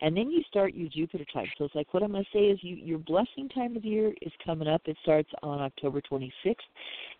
And 0.00 0.16
then 0.16 0.30
you 0.30 0.42
start 0.48 0.74
your 0.74 0.88
Jupiter 0.88 1.24
time. 1.32 1.46
So 1.58 1.64
it's 1.64 1.74
like 1.74 1.92
what 1.92 2.02
I'm 2.02 2.12
going 2.12 2.24
to 2.24 2.30
say 2.32 2.44
is 2.46 2.58
you, 2.62 2.76
your 2.76 2.98
blessing 2.98 3.48
time 3.48 3.76
of 3.76 3.84
year 3.84 4.14
is 4.22 4.32
coming 4.44 4.68
up. 4.68 4.82
It 4.86 4.96
starts 5.02 5.30
on 5.42 5.60
October 5.60 6.00
26th 6.00 6.54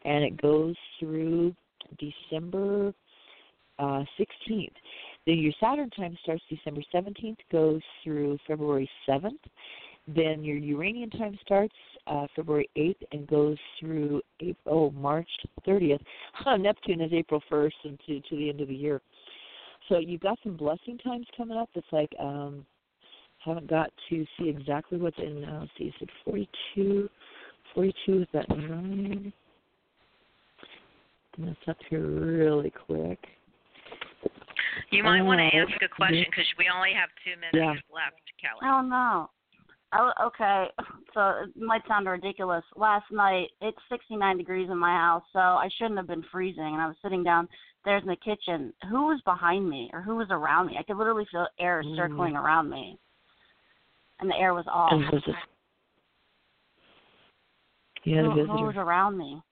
and 0.05 0.25
it 0.25 0.41
goes 0.41 0.75
through 0.99 1.55
December 1.99 2.95
uh, 3.79 4.05
16th. 4.19 4.73
Then 5.27 5.39
your 5.39 5.53
Saturn 5.61 5.91
time 5.91 6.17
starts 6.23 6.43
December 6.49 6.83
17th, 6.95 7.37
goes 7.53 7.81
through 8.03 8.39
February 8.47 8.89
7th. 9.09 9.39
Then 10.09 10.43
your 10.43 10.57
Uranian 10.57 11.11
time 11.11 11.39
starts 11.43 11.75
uh, 12.07 12.27
February 12.35 12.69
8th 12.77 13.03
and 13.13 13.27
goes 13.27 13.57
through 13.79 14.23
April, 14.41 14.93
oh, 14.95 14.99
March 14.99 15.29
30th. 15.67 16.01
Neptune 16.59 17.01
is 17.01 17.13
April 17.13 17.43
1st 17.51 17.73
and 17.85 18.01
to, 18.07 18.21
to 18.21 18.37
the 18.37 18.49
end 18.49 18.61
of 18.61 18.69
the 18.69 18.75
year. 18.75 19.01
So 19.91 19.99
you've 19.99 20.21
got 20.21 20.39
some 20.43 20.57
blessing 20.57 20.97
times 20.99 21.27
coming 21.37 21.59
up. 21.59 21.69
It's 21.75 21.87
like 21.93 22.13
um 22.19 22.65
haven't 23.45 23.69
got 23.69 23.91
to 24.11 24.27
see 24.39 24.49
exactly 24.49 24.99
what's 24.99 25.19
in. 25.19 25.45
Uh, 25.45 25.61
let's 25.61 25.73
see, 25.79 25.85
is 25.85 25.95
it 26.01 26.11
42? 26.25 27.09
42 27.75 28.21
is 28.23 28.29
that 28.33 28.49
nine? 28.51 29.33
I'm 31.37 31.45
gonna 31.45 31.57
stop 31.63 31.77
here 31.89 32.07
really 32.07 32.71
quick. 32.71 33.19
You 34.91 35.03
might 35.03 35.23
want 35.23 35.39
to 35.41 35.59
Uh, 35.59 35.65
ask 35.65 35.83
a 35.83 35.89
question 35.89 36.25
because 36.29 36.47
we 36.59 36.69
only 36.75 36.93
have 36.93 37.09
two 37.25 37.35
minutes 37.37 37.57
Yeah. 37.57 37.75
left, 37.93 38.21
Kelly. 38.41 38.61
Oh 38.63 38.83
no. 38.83 39.31
Oh, 39.93 40.13
okay, 40.23 40.69
so 41.15 41.43
it 41.43 41.57
might 41.57 41.85
sound 41.89 42.07
ridiculous. 42.07 42.65
Last 42.77 43.11
night 43.11 43.51
it's 43.61 43.79
69 43.89 44.37
degrees 44.37 44.71
in 44.71 44.79
my 44.79 44.93
house, 44.93 45.25
so 45.33 45.41
I 45.41 45.69
shouldn't 45.77 45.97
have 45.97 46.07
been 46.07 46.23
freezing. 46.31 46.63
And 46.75 46.81
I 46.81 46.87
was 46.87 46.97
sitting 47.03 47.25
downstairs 47.85 48.03
in 48.03 48.09
the 48.09 48.17
kitchen. 48.17 48.73
Who 48.91 49.07
was 49.07 49.21
behind 49.25 49.69
me, 49.69 49.91
or 49.93 50.03
who 50.03 50.17
was 50.17 50.29
around 50.31 50.67
me? 50.67 50.77
I 50.79 50.83
could 50.83 50.97
literally 50.97 51.27
feel 51.27 51.49
air 51.59 51.83
Mm. 51.83 51.97
circling 51.97 52.37
around 52.37 52.71
me, 52.71 52.99
and 54.19 54.31
the 54.31 54.37
air 54.37 54.55
was 54.55 54.67
off. 54.67 54.93
And 54.93 55.09
was 55.11 55.27
it- 55.27 55.35
a 55.35 55.43
who, 58.05 58.47
who 58.47 58.65
was 58.65 58.77
around 58.77 59.17
me? 59.19 59.43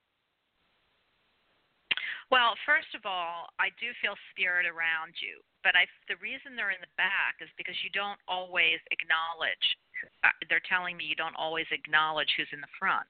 Well, 2.31 2.55
first 2.57 2.93
of 2.93 3.07
all, 3.07 3.49
I 3.57 3.69
do 3.79 3.91
feel 3.95 4.15
spirit 4.29 4.67
around 4.67 5.19
you, 5.19 5.41
but 5.63 5.75
I 5.75 5.87
the 6.07 6.15
reason 6.17 6.55
they're 6.55 6.69
in 6.69 6.81
the 6.81 6.87
back 6.95 7.41
is 7.41 7.49
because 7.57 7.83
you 7.83 7.89
don't 7.89 8.19
always 8.27 8.79
acknowledge. 8.91 9.77
Uh, 10.23 10.31
they're 10.47 10.61
telling 10.61 10.95
me 10.95 11.05
you 11.05 11.15
don't 11.15 11.35
always 11.35 11.65
acknowledge 11.71 12.31
who's 12.37 12.51
in 12.53 12.61
the 12.61 12.67
front, 12.77 13.09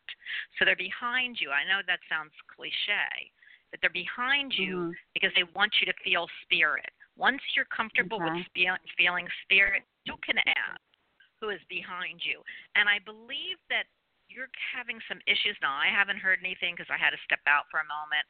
so 0.57 0.63
they're 0.63 0.75
behind 0.75 1.41
you. 1.41 1.51
I 1.51 1.65
know 1.65 1.81
that 1.85 1.99
sounds 2.07 2.31
cliche, 2.47 3.31
but 3.71 3.79
they're 3.81 3.89
behind 3.89 4.53
you 4.57 4.77
Mhm. 4.77 4.95
because 5.13 5.33
they 5.35 5.43
want 5.55 5.73
you 5.79 5.85
to 5.85 5.93
feel 6.03 6.27
spirit. 6.43 6.89
Once 7.15 7.41
you're 7.55 7.65
comfortable 7.65 8.19
Okay. 8.19 8.39
with 8.39 8.47
feel, 8.53 8.77
feeling 8.97 9.27
spirit, 9.43 9.83
you 10.05 10.15
can 10.17 10.37
ask 10.39 10.81
who 11.39 11.49
is 11.49 11.63
behind 11.69 12.23
you. 12.25 12.43
And 12.75 12.89
I 12.89 12.99
believe 12.99 13.57
that 13.69 13.87
you're 14.27 14.51
having 14.75 15.01
some 15.07 15.19
issues 15.25 15.57
now. 15.61 15.73
I 15.73 15.87
haven't 15.87 16.17
heard 16.17 16.39
anything 16.39 16.75
because 16.75 16.89
I 16.89 16.97
had 16.97 17.11
to 17.11 17.21
step 17.25 17.41
out 17.47 17.65
for 17.71 17.79
a 17.79 17.87
moment, 17.87 18.25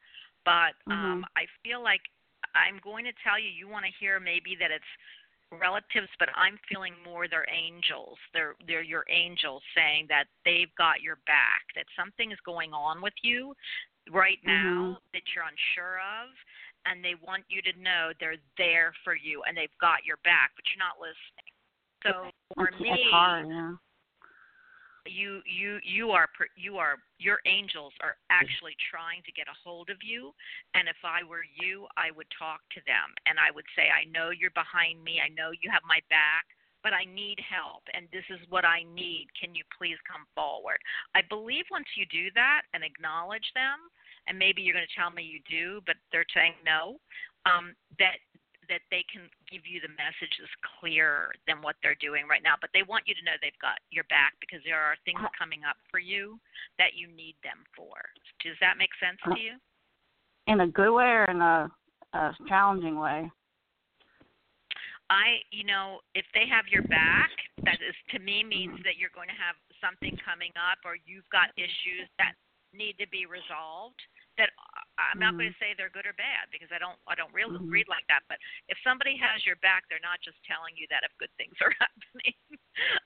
but 0.45 0.73
um, 0.91 1.25
I 1.35 1.45
feel 1.61 1.83
like 1.83 2.01
I'm 2.55 2.79
going 2.79 3.05
to 3.05 3.13
tell 3.23 3.37
you. 3.37 3.49
You 3.49 3.67
want 3.67 3.85
to 3.85 3.91
hear 3.99 4.19
maybe 4.19 4.55
that 4.59 4.71
it's 4.71 4.87
relatives, 5.51 6.09
but 6.19 6.29
I'm 6.35 6.57
feeling 6.69 6.93
more 7.03 7.27
they're 7.27 7.49
angels. 7.49 8.17
They're 8.33 8.55
they're 8.65 8.83
your 8.83 9.03
angels 9.09 9.61
saying 9.75 10.07
that 10.09 10.25
they've 10.45 10.73
got 10.77 11.01
your 11.01 11.17
back. 11.27 11.67
That 11.75 11.85
something 11.97 12.31
is 12.31 12.39
going 12.45 12.71
on 12.71 13.01
with 13.01 13.17
you 13.23 13.53
right 14.09 14.43
now 14.43 14.99
Mhm. 14.99 15.11
that 15.13 15.33
you're 15.33 15.43
unsure 15.43 15.99
of, 15.99 16.29
and 16.85 17.03
they 17.03 17.15
want 17.15 17.45
you 17.49 17.61
to 17.61 17.73
know 17.73 18.13
they're 18.19 18.37
there 18.57 18.93
for 19.03 19.13
you 19.15 19.43
and 19.43 19.55
they've 19.57 19.77
got 19.79 20.05
your 20.05 20.17
back, 20.17 20.51
but 20.55 20.67
you're 20.69 20.79
not 20.79 20.99
listening. 20.99 21.53
So 22.03 22.31
for 22.55 22.71
me, 22.79 23.09
hard, 23.11 23.47
yeah. 23.49 23.75
you 25.05 25.41
you 25.45 25.79
you 25.83 26.11
are 26.11 26.29
you 26.55 26.77
are 26.77 26.97
your 27.17 27.39
angels 27.45 27.93
are 28.01 28.17
actually 28.29 28.75
trying 28.91 29.23
to 29.23 29.31
get 29.31 29.47
a 29.47 29.57
hold 29.63 29.89
of 29.89 29.97
you 30.03 30.33
and 30.75 30.87
if 30.87 30.97
i 31.03 31.23
were 31.23 31.43
you 31.55 31.87
i 31.97 32.11
would 32.11 32.27
talk 32.37 32.61
to 32.69 32.81
them 32.85 33.15
and 33.25 33.39
i 33.39 33.49
would 33.49 33.65
say 33.75 33.89
i 33.89 34.03
know 34.11 34.29
you're 34.29 34.51
behind 34.51 35.01
me 35.03 35.19
i 35.23 35.29
know 35.29 35.51
you 35.61 35.71
have 35.71 35.81
my 35.87 35.99
back 36.09 36.45
but 36.83 36.93
i 36.93 37.05
need 37.05 37.39
help 37.39 37.81
and 37.95 38.07
this 38.11 38.27
is 38.29 38.39
what 38.49 38.65
i 38.65 38.83
need 38.93 39.25
can 39.39 39.55
you 39.55 39.63
please 39.75 39.97
come 40.05 40.27
forward 40.35 40.77
i 41.15 41.21
believe 41.25 41.65
once 41.71 41.87
you 41.95 42.05
do 42.11 42.29
that 42.35 42.61
and 42.75 42.83
acknowledge 42.83 43.49
them 43.55 43.89
and 44.29 44.37
maybe 44.37 44.61
you're 44.61 44.77
going 44.77 44.87
to 44.87 44.99
tell 44.99 45.11
me 45.11 45.23
you 45.23 45.41
do 45.49 45.81
but 45.85 45.95
they're 46.11 46.27
saying 46.33 46.53
no 46.63 47.01
um 47.45 47.73
that 47.97 48.21
that 48.69 48.85
they 48.93 49.03
can 49.11 49.25
give 49.49 49.65
you 49.65 49.81
the 49.81 49.91
message 49.97 50.29
that's 50.37 50.53
clearer 50.79 51.33
than 51.49 51.59
what 51.59 51.75
they're 51.81 51.97
doing 51.97 52.29
right 52.29 52.45
now. 52.45 52.53
But 52.61 52.69
they 52.71 52.85
want 52.85 53.09
you 53.09 53.17
to 53.17 53.25
know 53.25 53.33
they've 53.41 53.65
got 53.65 53.81
your 53.89 54.05
back 54.07 54.37
because 54.39 54.61
there 54.63 54.79
are 54.79 54.95
things 55.03 55.19
coming 55.33 55.65
up 55.65 55.75
for 55.89 55.97
you 55.97 56.39
that 56.77 56.93
you 56.93 57.09
need 57.09 57.35
them 57.41 57.65
for. 57.75 57.97
Does 58.45 58.55
that 58.61 58.77
make 58.77 58.93
sense 59.01 59.17
to 59.25 59.41
you? 59.41 59.57
In 60.47 60.61
a 60.61 60.69
good 60.69 60.93
way 60.93 61.09
or 61.09 61.25
in 61.25 61.41
a, 61.41 61.67
a 62.13 62.31
challenging 62.47 63.01
way? 63.01 63.27
I, 65.09 65.41
you 65.49 65.65
know, 65.65 66.05
if 66.13 66.25
they 66.37 66.45
have 66.45 66.69
your 66.69 66.85
back, 66.85 67.33
that 67.65 67.81
is 67.81 67.97
to 68.13 68.21
me 68.21 68.45
means 68.45 68.77
Mhm. 68.77 68.83
that 68.85 68.97
you're 69.01 69.09
going 69.09 69.29
to 69.29 69.41
have 69.41 69.57
something 69.81 70.15
coming 70.17 70.53
up 70.55 70.77
or 70.85 70.95
you've 71.09 71.27
got 71.29 71.49
issues 71.57 72.07
that 72.21 72.37
need 72.73 72.93
to 73.01 73.07
be 73.07 73.25
resolved 73.25 73.99
that 74.39 74.49
I- 74.57 75.11
I'm 75.11 75.19
not 75.19 75.35
going 75.37 75.51
Mhm. 75.51 75.53
to 75.53 75.59
say 75.59 75.75
they're 75.75 75.91
good 75.91 76.07
or 76.07 76.13
bad 76.13 76.47
because 76.51 76.71
I 76.71 76.79
don't 76.79 76.97
I 77.07 77.15
don't 77.15 77.31
really 77.33 77.59
Mhm. 77.59 77.71
read 77.71 77.87
like 77.87 78.07
that 78.07 78.23
but 78.27 78.39
if 78.67 78.77
somebody 78.83 79.15
has 79.17 79.45
your 79.45 79.55
back 79.57 79.83
they're 79.87 79.99
not 80.03 80.19
just 80.21 80.41
telling 80.43 80.75
you 80.75 80.87
that 80.89 81.03
if 81.03 81.11
good 81.19 81.31
things 81.37 81.55
are 81.61 81.71
happening 81.79 82.35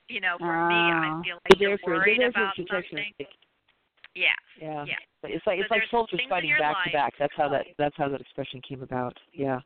you 0.08 0.20
know 0.20 0.38
for 0.38 0.58
me 0.66 0.90
I 0.90 1.10
Oh. 1.10 1.22
feel 1.22 1.38
like 1.44 1.58
They're 1.58 1.68
you're 1.70 1.78
worried 1.82 2.22
about 2.22 2.56
something 2.56 3.14
yes 3.18 3.28
Yeah. 4.14 4.28
yeah 4.60 4.84
But 5.22 5.30
It's 5.32 5.46
like 5.46 5.58
it's 5.58 5.68
So 5.68 5.74
like 5.74 5.80
there's 5.80 5.90
soldiers 5.90 6.20
fighting 6.28 6.54
back 6.58 6.76
to 6.84 6.92
back. 6.92 7.14
That's 7.18 7.32
how 7.36 7.48
that 7.48 7.66
that's 7.78 7.96
how 7.96 8.08
that 8.08 8.20
expression 8.20 8.60
came 8.66 8.82
about. 8.82 9.16
Yeah, 9.32 9.60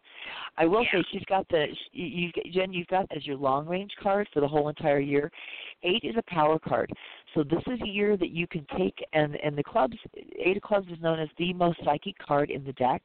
I 0.57 0.67
will 0.67 0.83
Yeah. 0.85 1.01
say 1.01 1.05
she's 1.13 1.25
got 1.25 1.47
the 1.49 1.67
you, 1.93 2.31
you 2.37 2.53
Jen. 2.53 2.73
You've 2.73 2.87
got 2.89 3.07
as 3.15 3.27
your 3.27 3.37
long 3.37 3.67
range 3.67 3.93
card 4.03 4.29
for 4.33 4.41
the 4.41 4.49
whole 4.49 4.69
entire 4.69 5.01
year. 5.01 5.31
Eight 5.83 6.03
is 6.03 6.17
a 6.17 6.23
power 6.33 6.59
card, 6.59 6.91
so 7.35 7.43
this 7.43 7.63
is 7.67 7.81
a 7.83 7.89
year 7.89 8.17
that 8.17 8.31
you 8.31 8.47
can 8.47 8.67
take 8.77 8.99
and 9.13 9.37
and 9.37 9.57
the 9.57 9.65
clubs. 9.65 9.97
Eight 10.39 10.57
of 10.57 10.63
clubs 10.63 10.89
is 10.91 11.01
known 11.01 11.19
as 11.21 11.29
the 11.39 11.53
most 11.53 11.79
psychic 11.85 12.17
card 12.19 12.51
in 12.51 12.65
the 12.65 12.73
deck. 12.75 13.03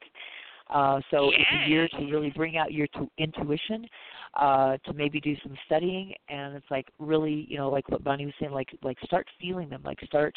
Uh, 0.70 0.98
so 1.10 1.28
it's 1.30 1.66
a 1.66 1.68
year 1.68 1.86
to 1.88 2.06
really 2.10 2.30
bring 2.30 2.56
out 2.56 2.72
your 2.72 2.86
tu- 2.88 3.10
intuition, 3.18 3.86
uh, 4.34 4.78
to 4.86 4.94
maybe 4.94 5.20
do 5.20 5.36
some 5.42 5.54
studying, 5.66 6.14
and 6.30 6.56
it's 6.56 6.64
like 6.70 6.88
really, 6.98 7.46
you 7.50 7.58
know, 7.58 7.68
like 7.68 7.86
what 7.90 8.02
Bonnie 8.02 8.24
was 8.24 8.34
saying, 8.40 8.50
like 8.50 8.70
like 8.82 8.96
start 9.04 9.26
feeling 9.38 9.68
them, 9.68 9.82
like 9.84 10.00
start 10.06 10.34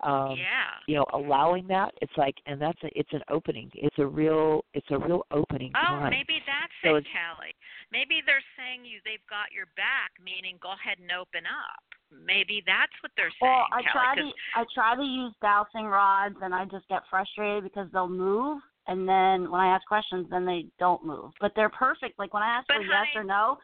um 0.00 0.36
yeah 0.36 0.76
you 0.86 0.94
know 0.94 1.06
allowing 1.14 1.66
that 1.66 1.94
it's 2.02 2.12
like 2.18 2.34
and 2.46 2.60
that's 2.60 2.80
a, 2.84 2.88
it's 2.98 3.12
an 3.12 3.22
opening 3.30 3.70
it's 3.74 3.98
a 3.98 4.06
real 4.06 4.62
it's 4.74 4.86
a 4.90 4.98
real 4.98 5.22
opening 5.30 5.72
Oh, 5.74 6.00
time 6.00 6.10
maybe 6.10 6.42
that's 6.46 6.72
So 6.84 6.96
it, 6.96 6.98
it's- 7.00 7.12
Kelly. 7.12 7.54
Maybe 7.92 8.20
they're 8.26 8.42
saying 8.58 8.84
you 8.84 8.98
they've 9.04 9.24
got 9.30 9.52
your 9.54 9.66
back, 9.76 10.10
meaning 10.22 10.58
go 10.60 10.72
ahead 10.72 10.98
and 10.98 11.10
open 11.12 11.46
up. 11.46 11.80
Maybe 12.10 12.60
that's 12.66 12.92
what 13.00 13.12
they're 13.16 13.30
saying, 13.40 13.46
Well, 13.52 13.66
I 13.70 13.80
Kelly. 13.82 13.92
try 13.92 14.14
'cause- 14.16 14.32
to 14.34 14.58
I 14.60 14.64
try 14.74 14.96
to 14.96 15.04
use 15.04 15.32
dowsing 15.40 15.86
rods, 15.86 16.36
and 16.42 16.52
I 16.52 16.64
just 16.66 16.86
get 16.88 17.06
frustrated 17.08 17.62
because 17.62 17.88
they'll 17.92 18.08
move, 18.08 18.60
and 18.88 19.08
then 19.08 19.48
when 19.50 19.60
I 19.60 19.68
ask 19.68 19.86
questions, 19.86 20.28
then 20.30 20.44
they 20.44 20.66
don't 20.80 21.04
move. 21.04 21.30
But 21.40 21.54
they're 21.54 21.70
perfect. 21.70 22.18
Like 22.18 22.34
when 22.34 22.42
I 22.42 22.48
ask 22.58 22.66
But 22.66 22.78
for 22.78 22.82
yes 22.82 23.06
or 23.14 23.22
no, 23.24 23.58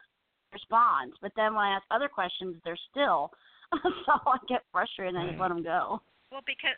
responds. 0.53 1.15
But 1.21 1.33
then 1.35 1.53
when 1.53 1.65
I 1.65 1.75
ask 1.75 1.83
other 1.91 2.07
questions, 2.07 2.55
they're 2.63 2.79
still. 2.91 3.29
so 4.05 4.13
I 4.25 4.37
get 4.47 4.63
frustrated, 4.71 5.15
and 5.15 5.23
I 5.23 5.27
just 5.31 5.39
let 5.41 5.49
them 5.49 5.63
go. 5.63 6.01
Well, 6.33 6.41
because 6.45 6.75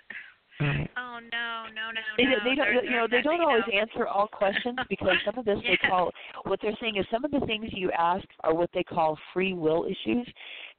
Right. 0.58 0.90
oh 0.96 1.20
no, 1.34 1.66
no, 1.76 1.92
no, 1.92 2.02
they, 2.16 2.24
no. 2.24 2.32
they 2.46 2.56
don't 2.56 2.74
they're- 2.74 2.84
you 2.86 2.92
know 2.92 3.08
they're 3.12 3.22
don't 3.22 3.42
always 3.42 3.66
know. 3.68 3.78
answer 3.78 4.08
all 4.08 4.26
questions 4.26 4.80
because 4.90 5.18
some 5.26 5.38
of 5.38 5.44
this 5.44 5.60
they 5.68 5.76
call 5.76 6.12
what 6.46 6.62
they're 6.62 6.78
saying 6.80 6.96
is 6.96 7.06
some 7.12 7.26
of 7.26 7.32
the 7.32 7.42
things 7.42 7.68
you 7.74 7.92
ask 7.92 8.24
are 8.40 8.54
what 8.56 8.70
they 8.74 8.82
call 8.84 9.20
free 9.34 9.52
will 9.52 9.84
issues 9.84 10.26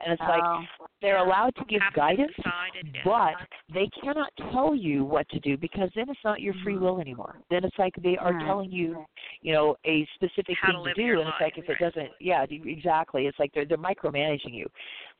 and 0.00 0.12
it's 0.14 0.22
like 0.22 0.42
oh. 0.42 0.64
they're 1.02 1.16
Yeah. 1.18 1.24
allowed 1.26 1.54
to 1.56 1.64
give 1.66 1.82
guidance 1.92 2.32
decided 2.36 2.88
yet. 2.94 3.04
but 3.04 3.34
they 3.68 3.86
cannot 4.02 4.32
tell 4.50 4.74
you 4.74 5.04
what 5.04 5.28
to 5.28 5.40
do 5.40 5.58
because 5.58 5.90
then 5.94 6.08
it's 6.08 6.24
not 6.24 6.40
your 6.40 6.54
free 6.64 6.76
Mhm. 6.76 6.80
will 6.80 6.98
anymore. 7.00 7.38
Then 7.50 7.62
it's 7.62 7.78
like 7.78 7.94
they 7.96 8.16
are 8.16 8.32
Right. 8.32 8.46
telling 8.46 8.72
you, 8.72 9.04
you 9.42 9.52
know, 9.52 9.76
a 9.84 10.06
specific 10.14 10.56
How 10.58 10.68
to 10.68 10.72
thing 10.78 10.84
live 10.84 10.94
do, 10.96 11.02
your 11.02 11.18
and 11.20 11.28
it's 11.28 11.40
like 11.40 11.56
life, 11.58 11.64
if 11.64 11.68
it 11.68 11.78
doesn't, 11.78 12.12
yeah, 12.18 12.46
exactly. 12.48 13.26
It's 13.26 13.38
like 13.38 13.52
they're 13.52 13.66
they're 13.66 13.76
micromanaging 13.76 14.54
you. 14.54 14.66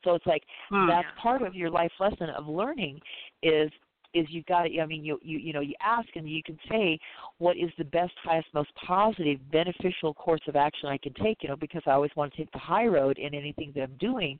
So 0.02 0.14
it's 0.14 0.26
like 0.26 0.44
Hmm. 0.70 0.86
that's 0.86 1.06
Yeah. 1.14 1.20
part 1.22 1.42
of 1.42 1.54
your 1.54 1.68
life 1.68 1.92
lesson 2.00 2.30
of 2.30 2.48
learning 2.48 3.02
is 3.42 3.70
is 4.14 4.26
you've 4.30 4.46
got 4.46 4.62
to, 4.62 4.80
I 4.80 4.86
mean, 4.86 5.04
you 5.04 5.18
you 5.22 5.38
you 5.38 5.52
know, 5.52 5.60
you 5.60 5.74
ask 5.80 6.08
and 6.14 6.28
you 6.28 6.42
can 6.42 6.58
say 6.70 6.98
what 7.38 7.56
is 7.56 7.70
the 7.78 7.84
best, 7.84 8.12
highest, 8.22 8.48
most 8.54 8.70
positive, 8.74 9.38
beneficial 9.50 10.14
course 10.14 10.40
of 10.48 10.56
action 10.56 10.88
I 10.88 10.98
can 10.98 11.12
take, 11.14 11.38
you 11.42 11.48
know, 11.48 11.56
because 11.56 11.82
I 11.86 11.90
always 11.92 12.12
want 12.16 12.32
to 12.32 12.38
take 12.38 12.52
the 12.52 12.58
high 12.58 12.86
road 12.86 13.18
in 13.18 13.34
anything 13.34 13.72
that 13.74 13.82
I'm 13.82 13.96
doing. 13.98 14.38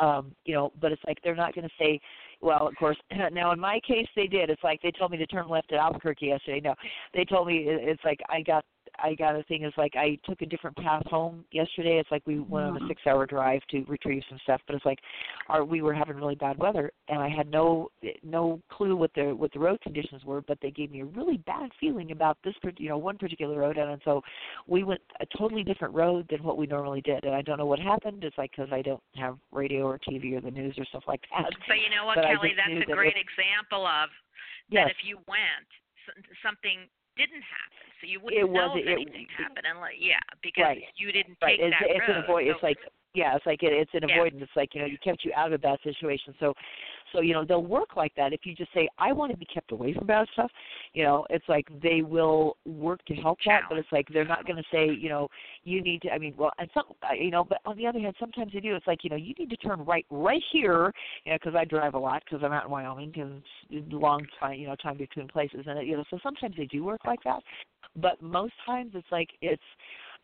Um 0.00 0.32
you 0.44 0.54
know 0.54 0.72
but 0.78 0.92
it's 0.92 1.02
like 1.06 1.16
they're 1.24 1.34
not 1.34 1.54
going 1.54 1.66
to 1.66 1.74
say 1.78 1.98
well 2.42 2.68
of 2.68 2.74
course 2.76 2.98
now 3.32 3.52
in 3.52 3.60
my 3.60 3.80
case 3.86 4.06
they 4.14 4.26
did. 4.26 4.50
It's 4.50 4.62
like 4.62 4.82
they 4.82 4.90
told 4.90 5.10
me 5.10 5.16
to 5.16 5.26
turn 5.26 5.48
left 5.48 5.72
at 5.72 5.78
albuquerque 5.78 6.26
yesterday. 6.26 6.60
No 6.62 6.74
they 7.14 7.24
told 7.24 7.48
me 7.48 7.64
it's 7.66 8.04
like 8.04 8.20
i 8.28 8.42
got 8.42 8.64
i 9.02 9.14
got 9.14 9.36
a 9.36 9.42
thing 9.44 9.64
is 9.64 9.72
like 9.76 9.94
i 9.96 10.18
took 10.24 10.40
a 10.42 10.46
different 10.46 10.76
path 10.76 11.02
home 11.06 11.44
yesterday 11.52 11.98
it's 11.98 12.10
like 12.10 12.22
we 12.26 12.38
went 12.40 12.66
on 12.66 12.76
a 12.76 12.80
Mhm. 12.80 12.88
six 12.88 13.02
hour 13.06 13.26
drive 13.26 13.60
to 13.70 13.84
retrieve 13.84 14.22
some 14.28 14.38
stuff 14.40 14.60
but 14.66 14.74
it's 14.76 14.84
like 14.84 15.00
our 15.48 15.64
we 15.64 15.82
were 15.82 15.94
having 15.94 16.16
really 16.16 16.34
bad 16.34 16.56
weather 16.58 16.92
and 17.08 17.18
i 17.20 17.28
had 17.28 17.50
no 17.50 17.90
no 18.22 18.60
clue 18.70 18.96
what 18.96 19.12
the 19.14 19.34
what 19.34 19.52
the 19.52 19.58
road 19.58 19.80
conditions 19.80 20.24
were 20.24 20.40
but 20.42 20.58
they 20.60 20.70
gave 20.70 20.90
me 20.90 21.00
a 21.00 21.04
really 21.04 21.36
bad 21.38 21.70
feeling 21.80 22.10
about 22.12 22.38
this 22.44 22.54
you 22.78 22.88
know 22.88 22.98
one 22.98 23.16
particular 23.18 23.58
road 23.58 23.76
and 23.78 24.00
so 24.04 24.22
we 24.66 24.82
went 24.82 25.00
a 25.20 25.26
totally 25.38 25.62
different 25.64 25.94
road 25.94 26.26
than 26.30 26.42
what 26.42 26.56
we 26.56 26.66
normally 26.66 27.00
did 27.02 27.24
and 27.24 27.34
i 27.34 27.42
don't 27.42 27.58
know 27.58 27.66
what 27.66 27.78
happened 27.78 28.22
it's 28.24 28.38
like 28.38 28.50
because 28.50 28.70
i 28.72 28.82
don't 28.82 29.02
have 29.16 29.38
radio 29.52 29.86
or 29.86 29.98
tv 29.98 30.36
or 30.36 30.40
the 30.40 30.50
news 30.50 30.74
or 30.78 30.84
stuff 30.86 31.04
like 31.06 31.22
that 31.30 31.50
But 31.68 31.78
you 31.80 31.90
know 31.90 32.04
what, 32.06 32.16
But 32.16 32.24
Kelly? 32.24 32.54
That's 32.56 32.70
a 32.70 32.86
that 32.86 32.96
great 32.96 33.16
it- 33.16 33.24
example 33.26 33.86
of 33.86 34.10
yes 34.68 34.86
that 34.86 34.90
if 34.92 35.04
you 35.04 35.16
went, 35.28 35.68
something 36.42 36.88
didn't 37.16 37.42
happen, 37.42 37.84
so 38.00 38.06
you 38.06 38.20
wouldn't 38.20 38.42
It 38.42 38.46
know 38.46 38.68
wasn't- 38.68 38.80
if 38.80 38.86
it- 38.86 38.92
anything 38.92 39.26
happened. 39.36 39.66
Unless, 39.66 39.98
yeah, 39.98 40.20
because 40.42 40.64
Right. 40.64 40.84
you 40.96 41.12
didn't 41.12 41.38
right 41.42 41.58
take 41.58 41.72
it's, 41.72 41.80
that 41.80 41.90
it's 41.90 42.08
road. 42.08 42.16
avoid 42.24 42.46
it's 42.48 42.62
like 42.62 42.78
yeah 43.16 43.34
it's 43.34 43.46
like 43.46 43.62
it, 43.62 43.72
it's 43.72 43.90
an 43.94 44.08
Yeah. 44.08 44.14
avoidance 44.14 44.42
it's 44.42 44.52
like 44.54 44.74
you 44.74 44.80
know 44.80 44.86
you 44.86 44.98
kept 44.98 45.24
you 45.24 45.32
out 45.34 45.52
of 45.52 45.60
bad 45.62 45.78
situation 45.82 46.34
so 46.38 46.52
so 47.12 47.20
you 47.20 47.32
know 47.32 47.44
they'll 47.44 47.64
work 47.64 47.96
like 47.96 48.14
that 48.16 48.32
if 48.32 48.44
you 48.44 48.54
just 48.54 48.72
say 48.74 48.88
i 48.98 49.10
want 49.10 49.32
to 49.32 49.38
be 49.38 49.46
kept 49.46 49.72
away 49.72 49.94
from 49.94 50.06
bad 50.06 50.28
stuff 50.34 50.50
you 50.92 51.02
know 51.02 51.26
it's 51.30 51.48
like 51.48 51.66
they 51.82 52.02
will 52.02 52.56
work 52.66 53.02
to 53.06 53.14
help 53.14 53.38
that 53.46 53.62
but 53.68 53.78
it's 53.78 53.90
like 53.90 54.06
they're 54.12 54.24
not 54.26 54.46
going 54.46 54.56
to 54.56 54.64
say 54.70 54.86
you 54.86 55.08
know 55.08 55.28
you 55.64 55.82
need 55.82 56.02
to 56.02 56.10
i 56.10 56.18
mean 56.18 56.34
well 56.36 56.52
and 56.58 56.68
some 56.74 56.84
uh, 57.02 57.14
you 57.14 57.30
know 57.30 57.42
but 57.42 57.58
on 57.64 57.76
the 57.76 57.86
other 57.86 57.98
hand 57.98 58.14
sometimes 58.20 58.52
they 58.52 58.60
do 58.60 58.74
it's 58.74 58.86
like 58.86 59.02
you 59.02 59.10
know 59.10 59.16
you 59.16 59.34
need 59.38 59.48
to 59.48 59.56
turn 59.56 59.82
right 59.84 60.04
right 60.10 60.42
here 60.52 60.92
you 61.24 61.32
know 61.32 61.38
because 61.40 61.54
i 61.54 61.64
drive 61.64 61.94
a 61.94 61.98
lot 61.98 62.22
because 62.24 62.44
i'm 62.44 62.52
out 62.52 62.66
in 62.66 62.70
wyoming 62.70 63.12
it's 63.16 63.92
long 63.92 64.24
time 64.38 64.58
you 64.60 64.66
know 64.66 64.76
time 64.76 64.98
between 64.98 65.26
places 65.26 65.64
and 65.66 65.86
you 65.86 65.96
know 65.96 66.04
so 66.10 66.18
sometimes 66.22 66.54
they 66.56 66.66
do 66.66 66.84
work 66.84 67.00
like 67.06 67.22
that 67.24 67.40
but 67.96 68.20
most 68.20 68.52
times 68.66 68.90
it's 68.94 69.06
like 69.10 69.30
it's 69.40 69.62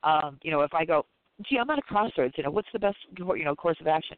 um 0.05 0.39
you 0.43 0.51
know 0.51 0.61
if 0.61 0.75
i 0.75 0.85
go 0.85 1.07
gee 1.49 1.59
i'm 1.59 1.69
at 1.71 1.79
a 1.79 1.83
crossroads 1.83 2.35
you 2.37 2.43
know 2.45 2.51
what's 2.51 2.69
the 2.73 2.79
best 2.79 2.97
you 3.17 3.45
know 3.45 3.55
course 3.55 3.77
of 3.81 3.87
action 3.87 4.17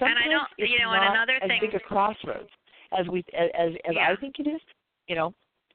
And 0.00 0.18
I 0.18 0.28
don't- 0.28 0.48
it's 0.58 0.70
you 0.70 0.78
know, 0.80 0.92
and 0.92 1.04
another 1.14 1.38
as 1.42 1.48
thing- 1.48 1.60
big 1.60 1.74
a 1.74 1.80
crossroads 1.80 2.50
as 2.98 3.06
we 3.08 3.24
as 3.34 3.50
as, 3.54 3.72
as 3.84 3.94
Yeah. 3.94 4.10
i 4.10 4.16
think 4.16 4.38
it 4.38 4.46
is 4.46 4.60
you 5.08 5.14
know 5.14 5.34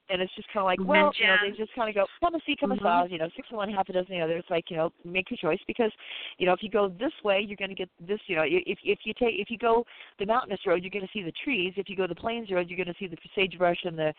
and 0.09 0.21
it's 0.21 0.33
just 0.35 0.47
kind 0.53 0.61
of 0.61 0.67
like, 0.67 0.79
well, 0.87 1.11
you 1.19 1.27
know, 1.27 1.35
they 1.41 1.51
just 1.57 1.73
kind 1.73 1.89
of 1.89 1.93
go, 1.95 2.05
come 2.21 2.33
a 2.33 2.39
see, 2.45 2.55
come 2.55 2.71
Mhm. 2.71 2.79
saw, 2.81 3.03
you 3.03 3.17
know, 3.17 3.27
six 3.35 3.49
and 3.49 3.57
one, 3.57 3.69
half 3.69 3.89
a 3.89 3.91
dozen 3.91 4.15
the 4.15 4.21
other. 4.21 4.37
It's 4.37 4.49
like, 4.49 4.71
you 4.71 4.77
know, 4.77 4.93
make 5.03 5.29
your 5.29 5.35
choice 5.35 5.59
because, 5.67 5.91
you 6.37 6.45
know, 6.45 6.53
if 6.53 6.63
you 6.63 6.69
go 6.69 6.87
this 6.87 7.11
way, 7.25 7.41
you're 7.41 7.57
going 7.57 7.71
to 7.71 7.75
get 7.75 7.89
this. 7.99 8.21
You 8.27 8.37
know, 8.37 8.43
if 8.47 8.79
if 8.85 8.99
you 9.05 9.13
take 9.15 9.35
if 9.37 9.51
you 9.51 9.57
go 9.57 9.85
the 10.17 10.25
mountainous 10.25 10.65
road, 10.65 10.81
you're 10.81 10.91
going 10.91 11.05
to 11.05 11.11
see 11.11 11.23
the 11.23 11.33
trees. 11.43 11.73
If 11.75 11.89
you 11.89 11.97
go 11.97 12.07
the 12.07 12.15
plains 12.15 12.49
road, 12.49 12.69
you're 12.69 12.77
going 12.77 12.87
to 12.87 12.97
see 12.97 13.07
the 13.07 13.17
sagebrush 13.35 13.83
and 13.83 13.99
the 13.99 14.13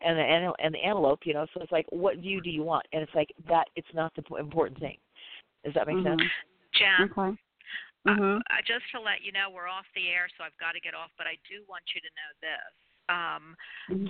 and 0.00 0.16
the 0.16 0.52
and 0.60 0.72
the 0.74 0.78
antelope. 0.78 1.26
You 1.26 1.34
know, 1.34 1.46
so 1.52 1.60
it's 1.60 1.72
like, 1.72 1.86
what 1.90 2.18
view 2.18 2.40
do 2.40 2.48
you 2.48 2.62
want? 2.62 2.86
And 2.92 3.02
it's 3.02 3.14
like 3.16 3.32
that. 3.48 3.66
It's 3.74 3.92
not 3.94 4.14
the 4.14 4.22
important 4.36 4.78
thing. 4.78 4.96
Does 5.64 5.74
that 5.74 5.86
make 5.86 5.96
Mhm. 5.98 6.18
sense? 6.18 6.32
Jen, 6.72 7.02
Okay. 7.02 7.38
uh, 8.06 8.62
just 8.62 8.88
to 8.90 9.00
let 9.00 9.22
you 9.22 9.30
know, 9.32 9.50
we're 9.50 9.68
off 9.68 9.86
the 9.94 10.08
air, 10.08 10.28
so 10.36 10.44
I've 10.44 10.56
got 10.58 10.72
to 10.72 10.80
get 10.80 10.94
off. 10.94 11.10
But 11.16 11.26
I 11.26 11.36
do 11.48 11.64
want 11.68 11.84
you 11.94 12.00
to 12.00 12.08
know 12.08 12.32
this. 12.40 12.74
Um, 13.08 13.56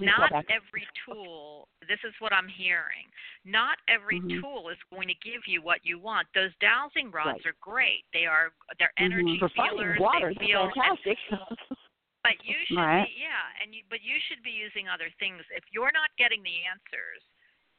not 0.00 0.32
every 0.48 0.86
tool 1.04 1.68
this 1.88 1.98
is 2.04 2.12
what 2.20 2.32
i'm 2.32 2.46
hearing 2.48 3.10
not 3.44 3.78
every 3.88 4.20
Mhm. 4.20 4.40
tool 4.40 4.68
is 4.68 4.78
going 4.90 5.08
to 5.08 5.14
give 5.14 5.46
you 5.46 5.60
what 5.62 5.84
you 5.84 5.98
want 5.98 6.26
those 6.34 6.54
dowsing 6.60 7.10
rods 7.10 7.44
Right. 7.44 7.46
are 7.46 7.56
great 7.60 8.04
they 8.12 8.26
are 8.26 8.52
they're 8.78 8.92
Mhm. 8.98 9.04
energy 9.04 9.38
For 9.38 9.48
finding 9.50 9.78
feelers 9.78 10.00
water, 10.00 10.34
they 10.34 10.46
feel 10.46 10.70
fantastic. 10.70 11.18
but 12.22 12.44
you 12.44 12.54
should 12.66 12.76
Right. 12.76 13.06
be 13.08 13.14
yeah 13.20 13.50
and 13.62 13.74
you 13.74 13.82
but 13.88 14.02
you 14.02 14.20
should 14.20 14.42
be 14.42 14.50
using 14.52 14.88
other 14.88 15.10
things 15.18 15.42
if 15.50 15.64
you're 15.72 15.92
not 15.92 16.14
getting 16.16 16.42
the 16.42 16.64
answers 16.66 17.22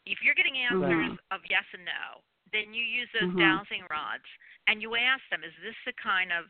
if 0.05 0.21
you're 0.21 0.35
getting 0.35 0.57
answers 0.57 1.11
Mhm. 1.11 1.17
of 1.31 1.41
yes 1.49 1.65
and 1.73 1.85
no 1.85 2.21
then 2.53 2.73
you 2.73 2.83
use 2.85 3.09
those 3.11 3.33
Mhm. 3.33 3.39
dowsing 3.41 3.83
rods 3.89 4.23
and 4.67 4.81
you 4.81 4.95
ask 4.95 5.21
them 5.29 5.43
is 5.43 5.53
this 5.61 5.75
the 5.85 5.93
kind 5.93 6.31
of 6.31 6.45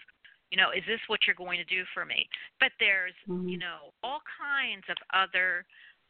you 0.52 0.58
know 0.58 0.70
is 0.70 0.86
this 0.86 1.02
what 1.08 1.26
you're 1.26 1.40
going 1.40 1.58
to 1.58 1.66
do 1.66 1.84
for 1.94 2.06
me 2.06 2.28
but 2.60 2.72
there's 2.80 3.16
you 3.26 3.58
Mhm. 3.58 3.60
know 3.60 3.90
all 4.04 4.22
kinds 4.38 4.84
of 4.90 4.98
other 5.14 5.66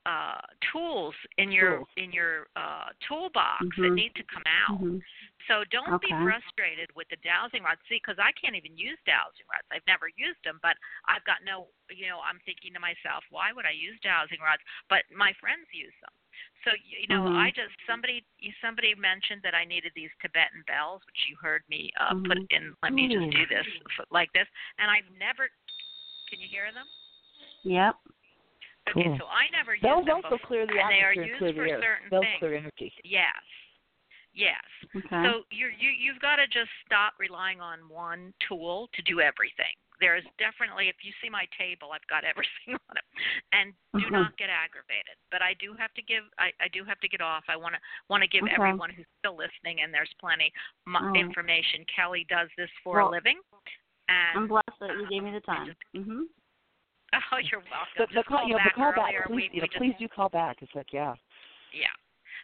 uh 0.06 0.42
tools 0.72 1.16
in 1.38 1.52
your 1.52 1.78
Tools. 1.80 1.88
in 1.96 2.12
your 2.12 2.48
uh 2.56 2.92
toolbox 3.08 3.64
that 3.80 3.92
Mhm. 3.92 3.96
need 3.96 4.14
to 4.16 4.24
come 4.24 4.44
out 4.46 4.80
Mhm. 4.82 5.02
so 5.48 5.64
don't 5.72 6.02
be 6.02 6.10
frustrated 6.10 6.94
with 6.96 7.08
the 7.10 7.16
dowsing 7.24 7.64
rods 7.64 7.80
see 7.88 7.96
because 8.04 8.20
i 8.20 8.32
can't 8.34 8.56
even 8.56 8.76
use 8.78 9.00
dowsing 9.06 9.46
rods 9.48 9.64
i've 9.72 9.86
never 9.88 10.10
used 10.18 10.44
them 10.44 10.60
but 10.62 10.76
i've 11.08 11.24
got 11.24 11.44
no 11.44 11.70
you 11.90 12.08
know 12.08 12.20
i'm 12.20 12.40
thinking 12.44 12.74
to 12.74 12.80
myself 12.80 13.24
why 13.30 13.54
would 13.54 13.66
i 13.66 13.72
use 13.72 13.98
dowsing 14.04 14.40
rods 14.44 14.62
but 14.90 15.04
my 15.16 15.32
friends 15.40 15.68
use 15.72 15.96
them 16.04 16.12
so 16.68 16.72
you 16.84 17.00
you 17.00 17.08
know 17.08 17.24
Mhm. 17.24 17.38
i 17.40 17.50
just 17.52 17.72
somebody 17.88 18.26
somebody 18.60 18.94
mentioned 18.96 19.42
that 19.42 19.56
i 19.56 19.64
needed 19.64 19.94
these 19.96 20.12
tibetan 20.22 20.64
bells 20.68 21.00
which 21.06 21.30
you 21.30 21.36
heard 21.40 21.64
me 21.70 21.92
uh 22.00 22.14
put 22.28 22.38
Mhm. 22.40 22.52
in 22.52 22.76
let 22.84 22.92
me 22.92 23.08
just 23.08 23.30
do 23.32 23.46
this 23.48 23.68
like 24.12 24.32
this 24.34 24.48
and 24.80 24.92
i've 24.92 25.08
never 25.18 25.48
can 26.28 26.40
you 26.42 26.48
hear 26.48 26.72
them 26.74 26.88
Yep. 27.64 27.96
Okay 28.90 29.04
Cool. 29.04 29.18
so 29.18 29.26
i 29.28 29.48
never 29.52 29.76
use 29.76 29.82
Bells 29.84 30.06
them 30.06 30.16
also 30.24 30.36
before 30.36 30.48
clear 30.48 30.68
the 30.68 30.80
and 30.80 30.92
they 30.92 31.04
are 31.04 31.14
used 31.14 31.40
clear 31.40 31.54
for 31.56 31.68
certain 31.82 32.10
Bells 32.10 32.26
things 32.26 32.40
clear 32.40 32.56
energy. 32.56 32.94
Yes. 33.04 33.44
Yes. 34.34 34.66
Okay. 34.98 35.22
So 35.22 35.46
you're, 35.54 35.70
you 35.70 35.94
you've 35.94 36.20
got 36.20 36.38
to 36.38 36.48
just 36.50 36.74
stop 36.86 37.14
relying 37.22 37.62
on 37.62 37.86
one 37.88 38.34
tool 38.50 38.90
to 38.98 39.02
do 39.04 39.22
everything. 39.22 39.78
There 40.02 40.18
is 40.18 40.26
definitely, 40.42 40.90
if 40.90 40.98
you 41.06 41.14
see 41.22 41.30
my 41.30 41.46
table, 41.54 41.94
I've 41.94 42.06
got 42.10 42.26
everything 42.32 42.74
on 42.90 42.98
it, 42.98 43.06
and 43.54 43.74
do 44.02 44.10
Mhm. 44.10 44.12
not 44.12 44.38
get 44.42 44.50
aggravated. 44.50 45.22
But 45.30 45.46
I 45.46 45.54
do 45.62 45.78
have 45.78 45.94
to 45.94 46.02
give, 46.02 46.26
I, 46.42 46.50
I 46.60 46.68
do 46.74 46.82
have 46.84 47.00
to 47.06 47.08
get 47.08 47.22
off. 47.22 47.46
I 47.48 47.56
want 47.56 47.76
to 47.78 47.82
want 48.10 48.26
to 48.26 48.28
give 48.28 48.42
Okay. 48.44 48.58
everyone 48.58 48.90
who's 48.90 49.06
still 49.22 49.38
listening, 49.38 49.86
and 49.86 49.94
there's 49.94 50.12
plenty 50.20 50.52
m 50.90 50.98
All 50.98 51.14
right. 51.14 51.22
information. 51.22 51.86
Kelly 51.94 52.26
does 52.28 52.50
this 52.58 52.74
for 52.84 52.98
Well, 52.98 53.10
a 53.10 53.22
living, 53.22 53.38
And, 54.10 54.34
I'm 54.36 54.48
blessed 54.50 54.80
that 54.82 54.98
you 54.98 55.06
gave 55.08 55.22
me 55.24 55.32
the 55.32 55.46
time. 55.46 55.76
Mhm. 55.94 56.26
oh, 57.32 57.38
you're 57.38 57.60
welcome. 57.62 57.98
But, 57.98 58.08
but 58.10 58.16
Just 58.16 58.28
call, 58.28 58.48
you 58.48 58.54
know, 58.54 58.58
back 58.58 58.74
but 58.76 58.82
call 58.82 58.94
back, 58.94 59.14
please. 59.28 59.36
we, 59.36 59.50
you 59.54 59.62
know, 59.62 59.68
we 59.80 59.88
please 59.88 59.96
do 60.00 60.08
call 60.08 60.30
back. 60.30 60.58
It's 60.62 60.72
like, 60.76 60.88
yeah. 60.92 61.14
yeah. 61.74 61.88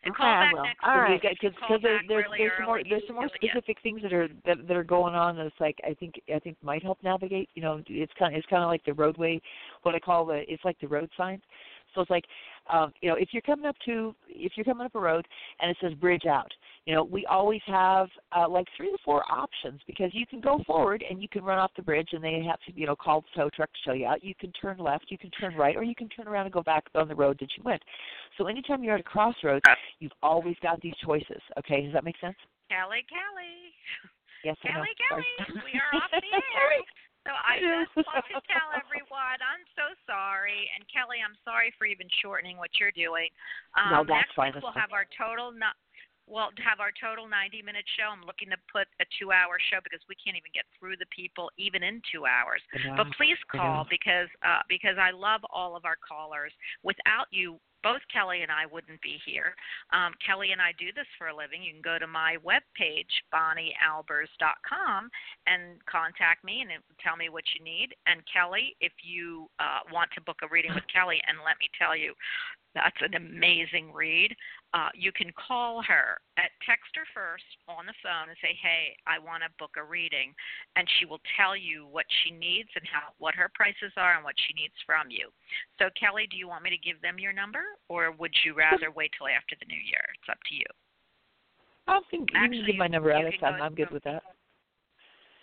And 0.03 0.13
Okay, 0.13 0.21
call 0.21 0.31
I 0.31 0.45
back 0.45 0.53
will. 0.53 0.63
next 0.63 0.79
All 0.83 0.97
right. 0.97 1.21
because 1.21 1.55
Call 1.59 1.77
there's 1.81 2.01
there's 2.07 2.23
really 2.25 2.37
there's 2.37 2.51
some 2.57 2.65
more 2.65 2.81
there's 2.87 3.03
some 3.07 3.15
more 3.17 3.29
specific 3.35 3.77
things 3.83 4.01
that 4.01 4.13
are 4.13 4.29
that, 4.45 4.65
that 4.67 4.77
are 4.77 4.83
going 4.83 5.13
on 5.13 5.35
that's 5.35 5.59
like 5.59 5.77
I 5.83 5.93
think 5.93 6.15
I 6.33 6.39
think 6.39 6.55
might 6.63 6.83
help 6.83 6.99
navigate. 7.03 7.49
You 7.53 7.61
know, 7.61 7.81
it's 7.87 8.13
kind 8.17 8.33
of 8.33 8.37
it's 8.37 8.47
kind 8.47 8.63
of 8.63 8.69
like 8.69 8.85
the 8.85 8.93
roadway, 8.93 9.41
what 9.83 9.95
I 9.95 9.99
call 9.99 10.25
the 10.25 10.43
it's 10.47 10.63
like 10.63 10.79
the 10.79 10.87
road 10.87 11.09
signs. 11.17 11.41
So 11.95 12.01
it's 12.01 12.09
like, 12.09 12.25
um, 12.71 12.93
you 13.01 13.09
know, 13.09 13.15
if 13.15 13.29
you're 13.31 13.41
coming 13.41 13.65
up 13.65 13.75
to 13.85 14.15
if 14.27 14.53
you're 14.55 14.63
coming 14.63 14.85
up 14.85 14.95
a 14.95 14.99
road 14.99 15.27
and 15.59 15.71
it 15.71 15.77
says 15.81 15.93
bridge 15.93 16.25
out, 16.25 16.51
you 16.85 16.93
know, 16.93 17.03
we 17.03 17.25
always 17.25 17.61
have 17.67 18.07
uh, 18.35 18.47
like 18.47 18.67
three 18.77 18.91
to 18.91 18.97
four 19.03 19.23
options 19.31 19.81
because 19.87 20.11
you 20.13 20.25
can 20.25 20.39
go 20.39 20.59
forward 20.65 21.03
and 21.07 21.21
you 21.21 21.27
can 21.27 21.43
run 21.43 21.57
off 21.57 21.71
the 21.75 21.81
bridge 21.81 22.09
and 22.13 22.23
they 22.23 22.43
have 22.47 22.59
to 22.67 22.79
you 22.79 22.85
know 22.85 22.95
call 22.95 23.21
the 23.21 23.27
tow 23.35 23.49
truck 23.49 23.69
to 23.71 23.79
show 23.85 23.93
you 23.93 24.05
out. 24.05 24.23
You 24.23 24.35
can 24.35 24.51
turn 24.53 24.77
left, 24.77 25.05
you 25.09 25.17
can 25.17 25.31
turn 25.31 25.55
right, 25.55 25.75
or 25.75 25.83
you 25.83 25.95
can 25.95 26.09
turn 26.09 26.27
around 26.27 26.45
and 26.45 26.53
go 26.53 26.63
back 26.63 26.85
on 26.95 27.07
the 27.07 27.15
road 27.15 27.37
that 27.39 27.49
you 27.57 27.63
went. 27.63 27.81
So 28.37 28.47
anytime 28.47 28.83
you're 28.83 28.95
at 28.95 29.01
a 29.01 29.03
crossroads, 29.03 29.63
you've 29.99 30.11
always 30.23 30.55
got 30.61 30.81
these 30.81 30.95
choices. 31.05 31.41
Okay, 31.57 31.83
does 31.83 31.93
that 31.93 32.03
make 32.03 32.19
sense? 32.19 32.37
Kelly, 32.69 33.03
Kelly. 33.09 33.73
Yes. 34.43 34.55
Kelly, 34.63 34.87
Kelly, 35.09 35.25
we 35.65 35.73
are 35.75 35.99
off 35.99 36.11
the 36.11 36.21
air. 36.33 36.79
So 37.29 37.37
I 37.37 37.61
just 37.61 37.93
want 38.09 38.25
to 38.25 38.41
tell 38.49 38.73
everyone 38.73 39.37
I'm 39.37 39.61
so 39.77 39.93
sorry, 40.09 40.65
and 40.73 40.81
Kelly, 40.89 41.21
I'm 41.21 41.37
sorry 41.45 41.69
for 41.77 41.85
even 41.85 42.09
shortening 42.25 42.57
what 42.57 42.73
you're 42.81 42.95
doing. 42.97 43.29
Um, 43.77 43.93
No, 43.93 43.99
that's 44.01 44.25
next 44.25 44.33
fine, 44.33 44.49
week 44.57 44.65
we'll 44.65 44.73
have 44.73 44.89
our 44.89 45.05
total 45.13 45.53
no- 45.53 45.77
well 46.25 46.49
have 46.57 46.81
our 46.81 46.89
total 46.89 47.29
90 47.29 47.61
minute 47.61 47.85
show. 47.93 48.09
I'm 48.09 48.25
looking 48.25 48.49
to 48.49 48.57
put 48.65 48.89
a 48.97 49.05
two 49.21 49.29
hour 49.29 49.61
show 49.69 49.77
because 49.85 50.01
we 50.09 50.17
can't 50.17 50.33
even 50.41 50.49
get 50.57 50.65
through 50.73 50.97
the 50.97 51.05
people 51.13 51.53
even 51.61 51.85
in 51.85 52.01
two 52.09 52.25
hours. 52.25 52.65
Know. 52.73 52.97
But 52.97 53.13
please 53.13 53.37
call 53.45 53.85
know. 53.85 53.93
because 53.93 54.29
uh, 54.41 54.65
because 54.65 54.97
I 54.97 55.13
love 55.13 55.45
all 55.53 55.77
of 55.77 55.85
our 55.85 56.01
callers. 56.01 56.53
Without 56.81 57.29
you, 57.29 57.61
both 57.83 58.01
Kelly 58.11 58.41
and 58.41 58.51
I 58.51 58.65
wouldn't 58.65 59.01
be 59.01 59.17
here. 59.25 59.55
Um, 59.91 60.13
Kelly 60.25 60.51
and 60.51 60.61
I 60.61 60.71
do 60.77 60.91
this 60.95 61.07
for 61.17 61.27
a 61.27 61.35
living. 61.35 61.63
You 61.63 61.73
can 61.73 61.81
go 61.81 61.99
to 61.99 62.07
my 62.07 62.37
webpage, 62.45 63.11
bonniealbers.com, 63.33 65.09
and 65.47 65.61
contact 65.85 66.43
me 66.43 66.61
and 66.61 66.71
tell 67.03 67.15
me 67.15 67.29
what 67.29 67.43
you 67.57 67.63
need. 67.63 67.95
And 68.07 68.21
Kelly, 68.31 68.75
if 68.81 68.93
you 69.03 69.47
uh, 69.59 69.87
want 69.91 70.09
to 70.15 70.21
book 70.21 70.39
a 70.43 70.47
reading 70.47 70.73
with 70.73 70.87
Kelly, 70.93 71.21
and 71.27 71.39
let 71.45 71.57
me 71.59 71.69
tell 71.77 71.95
you, 71.95 72.13
that's 72.75 73.01
an 73.01 73.15
amazing 73.15 73.91
read. 73.93 74.35
Uh, 74.73 74.89
you 74.93 75.11
can 75.11 75.33
call 75.33 75.81
her 75.81 76.21
at 76.37 76.53
text 76.61 76.93
her 76.93 77.07
first 77.13 77.43
on 77.67 77.87
the 77.87 77.97
phone 78.03 78.29
and 78.29 78.37
say, 78.37 78.53
"Hey, 78.61 78.95
I 79.07 79.17
want 79.17 79.41
to 79.41 79.49
book 79.57 79.73
a 79.77 79.83
reading," 79.83 80.35
and 80.75 80.87
she 80.97 81.05
will 81.05 81.21
tell 81.35 81.57
you 81.57 81.87
what 81.87 82.05
she 82.21 82.29
needs 82.29 82.69
and 82.75 82.85
how 82.85 83.13
what 83.17 83.33
her 83.33 83.49
prices 83.55 83.91
are 83.97 84.13
and 84.13 84.23
what 84.23 84.35
she 84.45 84.53
needs 84.53 84.75
from 84.85 85.09
you. 85.09 85.33
So, 85.79 85.89
Kelly, 85.99 86.27
do 86.29 86.37
you 86.37 86.47
want 86.47 86.63
me 86.63 86.69
to 86.69 86.77
give 86.77 87.01
them 87.01 87.17
your 87.17 87.33
number, 87.33 87.63
or 87.87 88.11
would 88.11 88.33
you 88.45 88.53
rather 88.53 88.91
wait 88.91 89.11
till 89.17 89.27
after 89.27 89.55
the 89.59 89.65
new 89.65 89.79
year? 89.79 90.03
It's 90.19 90.29
up 90.29 90.39
to 90.49 90.55
you. 90.55 90.69
I 91.87 91.99
think 92.11 92.29
you 92.31 92.37
Actually, 92.37 92.57
can 92.57 92.65
give 92.67 92.77
my 92.77 92.87
number 92.87 93.11
out. 93.11 93.25
I'm, 93.41 93.61
I'm 93.61 93.75
good 93.75 93.89
with 93.89 94.03
that. 94.03 94.21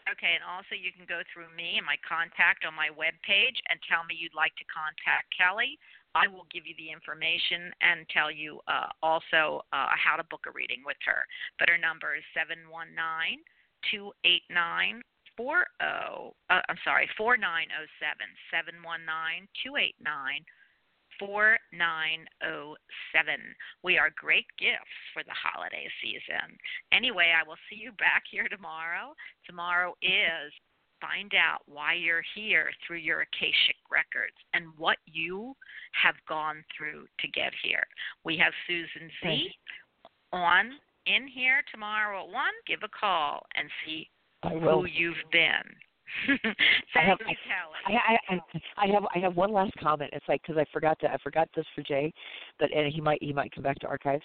Okay, 0.07 0.39
and 0.39 0.47
also 0.47 0.79
you 0.79 0.95
can 0.95 1.03
go 1.03 1.27
through 1.35 1.51
me 1.59 1.83
and 1.83 1.87
my 1.87 1.99
contact 2.07 2.63
on 2.63 2.71
my 2.79 2.95
webpage 2.95 3.59
and 3.67 3.83
tell 3.91 4.07
me 4.07 4.15
you'd 4.15 4.39
like 4.39 4.55
to 4.55 4.67
contact 4.71 5.27
Kelly. 5.35 5.75
I 6.15 6.31
will 6.31 6.47
give 6.55 6.63
you 6.63 6.79
the 6.79 6.95
information 6.95 7.75
and 7.83 8.07
tell 8.15 8.31
you 8.31 8.63
uh, 8.71 8.95
also 9.03 9.67
uh, 9.75 9.91
how 9.99 10.15
to 10.15 10.23
book 10.31 10.47
a 10.47 10.55
reading 10.55 10.87
with 10.87 10.97
her. 11.03 11.27
But 11.59 11.69
her 11.75 11.77
number 11.77 12.15
is 12.15 12.23
seven 12.31 12.71
one 12.71 12.95
nine 12.95 13.43
two 13.91 14.15
eight 14.23 14.47
nine 14.47 15.03
four 15.35 15.67
zero. 15.83 16.39
Uh, 16.49 16.63
I'm 16.71 16.79
sorry, 16.87 17.11
four 17.19 17.35
nine 17.35 17.67
zero 17.75 17.91
seven 17.99 18.31
seven 18.55 18.79
one 18.87 19.03
nine 19.03 19.51
two 19.67 19.75
eight 19.75 19.99
nine. 19.99 20.47
4907. 21.19 23.57
We 23.83 23.99
are 23.99 24.11
great 24.17 24.47
gifts 24.59 25.11
for 25.13 25.25
the 25.25 25.35
holiday 25.35 25.91
season. 26.03 26.57
Anyway, 26.93 27.33
I 27.35 27.43
will 27.47 27.59
see 27.69 27.77
you 27.77 27.93
back 27.93 28.25
here 28.31 28.49
tomorrow. 28.49 29.15
Tomorrow 29.47 29.95
is 30.03 30.53
find 31.01 31.35
out 31.35 31.63
why 31.67 31.95
you're 31.95 32.25
here 32.35 32.71
through 32.87 32.99
your 32.99 33.21
Akashic 33.21 33.77
records 33.91 34.37
and 34.55 34.67
what 34.79 34.99
you 35.07 35.55
have 35.93 36.15
gone 36.29 36.65
through 36.77 37.07
to 37.21 37.29
get 37.29 37.53
here. 37.63 37.87
We 38.25 38.37
have 38.39 38.53
Susan 38.67 39.11
Z 39.23 39.55
on 40.33 40.81
in 41.07 41.29
here 41.29 41.63
tomorrow 41.71 42.25
at 42.25 42.33
1. 42.33 42.45
Give 42.67 42.83
a 42.83 42.89
call 42.99 43.47
and 43.57 43.71
see 43.85 44.11
who 44.43 44.87
you've 44.87 45.15
been. 45.31 45.77
I 46.95 47.01
have. 47.01 47.19
I, 47.87 47.93
I, 47.93 48.35
I, 48.35 48.41
I 48.77 48.87
have, 48.93 49.05
I 49.15 49.19
have 49.19 49.37
one 49.37 49.53
last 49.53 49.73
comment. 49.81 50.11
It's 50.13 50.27
like 50.29 50.43
because 50.43 50.57
I 50.57 50.65
forgot 50.73 50.99
to, 51.01 51.13
I 51.13 51.17
forgot 51.19 51.49
this 51.55 51.67
for 51.75 51.83
Jay, 51.83 52.13
but 52.59 52.73
and 52.73 52.93
he 52.93 53.01
might, 53.01 53.23
he 53.23 53.33
might 53.33 53.53
come 53.55 53.65
back 53.65 53.79
to 53.81 53.87
archives. 53.87 54.25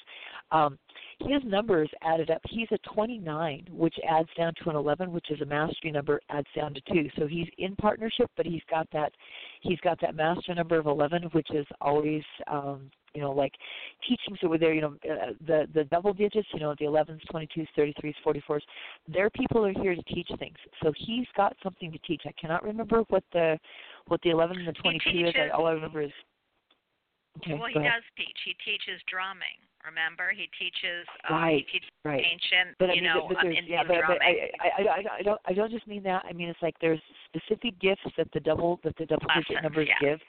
Um, 0.52 0.78
his 1.20 1.42
numbers 1.46 1.90
added 2.02 2.30
up. 2.32 2.42
He's 2.50 2.68
a 2.72 2.78
29, 2.94 3.68
which 3.72 3.96
adds 4.08 4.30
down 4.38 4.54
to 4.64 4.70
an 4.70 4.76
11, 4.76 5.12
which 5.12 5.30
is 5.32 5.42
a 5.42 5.46
mastery 5.46 5.92
number, 5.92 6.20
adds 6.30 6.48
down 6.56 6.74
to 6.74 6.82
two. 6.92 7.10
So 7.18 7.28
he's 7.28 7.48
in 7.58 7.76
partnership, 7.76 8.30
but 8.38 8.46
he's 8.46 8.64
got 8.70 8.88
that, 8.94 9.12
he's 9.62 9.80
got 9.80 10.00
that 10.02 10.16
master 10.16 10.56
number 10.56 10.78
of 10.78 10.88
11, 10.88 11.24
which 11.34 11.50
is 11.52 11.66
always, 11.80 12.24
um, 12.48 12.90
you 13.14 13.22
know, 13.22 13.32
like 13.32 13.54
teachings 14.08 14.40
over 14.44 14.58
there. 14.58 14.74
You 14.74 14.82
know, 14.82 14.96
uh, 15.10 15.34
the 15.46 15.68
the 15.74 15.84
double 15.86 16.14
digits. 16.14 16.48
You 16.54 16.62
know, 16.62 16.76
the 16.80 16.86
11s, 16.86 17.20
22s, 17.34 17.68
33s, 17.78 18.14
44s. 18.26 18.62
Their 19.08 19.30
people 19.30 19.66
are 19.66 19.74
here 19.74 19.96
to 19.96 20.04
teach 20.04 20.30
things. 20.40 20.58
So 20.84 20.94
he's 20.98 21.28
got 21.36 21.56
something 21.64 21.92
to 21.92 21.98
teach. 22.00 22.24
I 22.26 22.34
cannot 22.40 22.64
remember 22.64 23.04
what 23.10 23.24
the 23.34 23.58
what 24.08 24.22
the 24.24 24.30
11 24.30 24.58
and 24.60 24.68
the 24.68 24.74
22 24.74 25.28
is. 25.28 25.34
I, 25.38 25.50
all 25.50 25.68
I 25.68 25.72
remember 25.72 26.02
is. 26.02 26.12
Okay, 27.38 27.54
well, 27.54 27.68
he 27.68 27.76
does 27.76 28.04
teach. 28.18 28.38
He 28.44 28.56
teaches 28.66 29.02
drumming. 29.10 29.56
Remember, 29.86 30.32
he 30.36 30.50
teaches. 30.60 31.08
Uh, 31.30 31.34
Right, 31.34 31.66
He 31.66 31.80
teaches 31.80 31.90
right. 32.04 32.20
ancient. 32.20 32.76
But 32.78 32.90
I 32.92 32.94
you 32.94 33.02
mean, 33.02 33.14
know, 33.14 33.30
but 33.30 33.46
Indian 33.46 33.66
yeah, 33.68 33.84
but, 33.88 34.04
but. 34.06 34.22
I, 34.22 34.52
I, 34.60 34.84
I, 34.84 35.04
I 35.20 35.22
don't, 35.24 35.42
I 35.46 35.54
don't 35.54 35.72
just 35.72 35.88
mean 35.88 36.04
that. 36.04 36.26
I 36.28 36.34
mean, 36.34 36.50
it's 36.50 36.62
like 36.62 36.76
there's 36.82 37.00
specific 37.34 37.80
gifts 37.80 38.04
that 38.18 38.28
the 38.34 38.42
double, 38.42 38.82
that 38.84 38.98
the 38.98 39.06
double 39.06 39.28
digit 39.34 39.64
numbers 39.64 39.88
yeah. 39.88 40.10
give. 40.12 40.20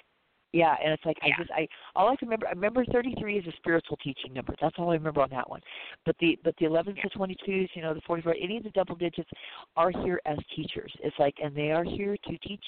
Yeah, 0.53 0.77
and 0.83 0.93
it's 0.93 1.05
like 1.05 1.17
Yeah. 1.25 1.35
I 1.35 1.39
just, 1.39 1.51
I, 1.51 1.69
all 1.97 2.09
I 2.09 2.17
can 2.17 2.29
remember, 2.29 2.47
I 2.47 2.51
remember 2.51 2.85
33 2.87 3.39
is 3.39 3.47
a 3.47 3.53
spiritual 3.57 3.97
teaching 3.99 4.33
number. 4.33 4.55
That's 4.61 4.75
all 4.79 4.91
I 4.91 4.95
remember 4.95 5.23
on 5.23 5.31
that 5.31 5.49
one. 5.49 5.61
But 6.05 6.17
the, 6.21 6.39
but 6.45 6.55
the 6.59 6.67
11s, 6.67 6.97
Yeah. 6.97 7.05
the 7.05 7.11
22s, 7.19 7.71
you 7.75 7.83
know, 7.83 7.95
the 7.95 8.01
44, 8.07 8.37
any 8.41 8.59
of 8.59 8.65
the 8.65 8.71
double 8.71 8.95
digits 8.97 9.31
are 9.77 9.91
here 9.91 10.21
as 10.27 10.39
teachers. 10.55 10.93
It's 11.01 11.19
like, 11.19 11.35
and 11.43 11.55
they 11.57 11.73
are 11.73 11.85
here 11.85 12.17
to 12.17 12.39
teach 12.39 12.65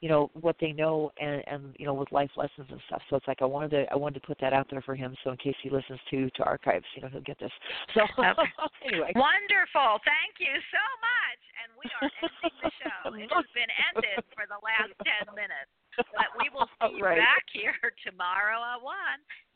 you 0.00 0.08
know 0.08 0.30
what 0.40 0.56
they 0.62 0.72
know 0.72 1.12
and 1.20 1.44
and 1.46 1.76
you 1.78 1.84
know 1.84 1.92
with 1.92 2.10
life 2.10 2.30
lessons 2.34 2.66
and 2.70 2.80
stuff 2.88 3.02
so 3.10 3.16
it's 3.16 3.28
like 3.28 3.42
i 3.42 3.44
wanted 3.44 3.70
to 3.70 3.84
i 3.92 3.94
wanted 3.94 4.18
to 4.18 4.26
put 4.26 4.38
that 4.40 4.54
out 4.54 4.66
there 4.70 4.80
for 4.80 4.94
him 4.94 5.14
so 5.22 5.28
in 5.30 5.36
case 5.36 5.54
he 5.62 5.68
listens 5.68 6.00
to 6.08 6.30
to 6.30 6.42
archives 6.42 6.86
you 6.96 7.02
know 7.02 7.08
he'll 7.08 7.20
get 7.20 7.38
this 7.38 7.52
so 7.94 8.00
Okay. 8.18 8.32
anyway 8.88 9.12
Wonderful. 9.14 10.00
Thank 10.08 10.40
you 10.40 10.56
so 10.72 10.84
much. 11.04 11.40
And 11.60 11.68
we 11.76 11.86
are 12.00 12.08
ending 12.08 12.56
the 12.64 12.72
show. 12.80 13.12
It 13.12 13.28
has 13.28 13.48
been 13.52 13.68
ended 13.92 14.24
for 14.32 14.48
the 14.48 14.56
last 14.64 14.96
10 15.04 15.36
minutes. 15.36 15.68
But 16.16 16.30
we 16.38 16.48
will 16.54 16.68
see 16.82 16.96
you 16.98 17.04
Right. 17.04 17.18
back 17.18 17.44
here 17.52 17.74
tomorrow 18.06 18.58
at 18.60 18.80
1. 18.82 18.94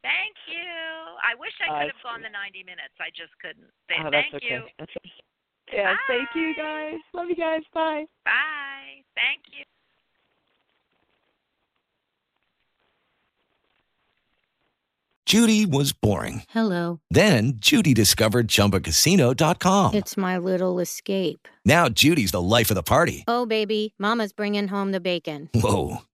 Thank 0.05 0.37
you. 0.49 0.69
I 1.25 1.33
wish 1.41 1.53
I 1.65 1.69
could 1.85 1.93
have 1.97 2.03
gone 2.05 2.21
the 2.21 2.29
90 2.29 2.63
minutes. 2.65 2.93
I 3.01 3.09
just 3.17 3.33
couldn't. 3.41 3.69
Oh, 3.69 3.81
Thank 3.89 4.13
that's 4.13 4.35
okay 4.37 4.47
you. 4.53 4.61
that's 4.79 4.93
okay. 5.01 5.13
yeah 5.73 5.97
thank 6.07 6.29
you 6.37 6.53
guys 6.55 7.01
love 7.15 7.29
you 7.33 7.37
guys 7.37 7.63
bye 7.73 8.05
Bye. 8.25 9.01
Thank 9.17 9.41
you. 9.57 9.65
Judy 15.27 15.65
was 15.65 15.93
boring. 15.93 16.43
Hello. 16.51 17.01
Then 17.11 17.55
Judy 17.57 17.95
discovered 17.95 18.47
ChumbaCasino.com. 18.49 19.95
It's 19.95 20.17
my 20.19 20.37
little 20.37 20.79
escape. 20.81 21.49
Now 21.65 21.89
Judy's 21.89 22.31
the 22.33 22.43
life 22.43 22.71
of 22.71 22.75
the 22.75 22.83
party. 22.83 23.25
Oh, 23.27 23.47
baby, 23.47 23.95
Mama's 23.99 24.33
bringing 24.35 24.69
home 24.69 24.93
the 24.93 25.01
bacon. 25.01 25.49
Whoa, 25.55 26.03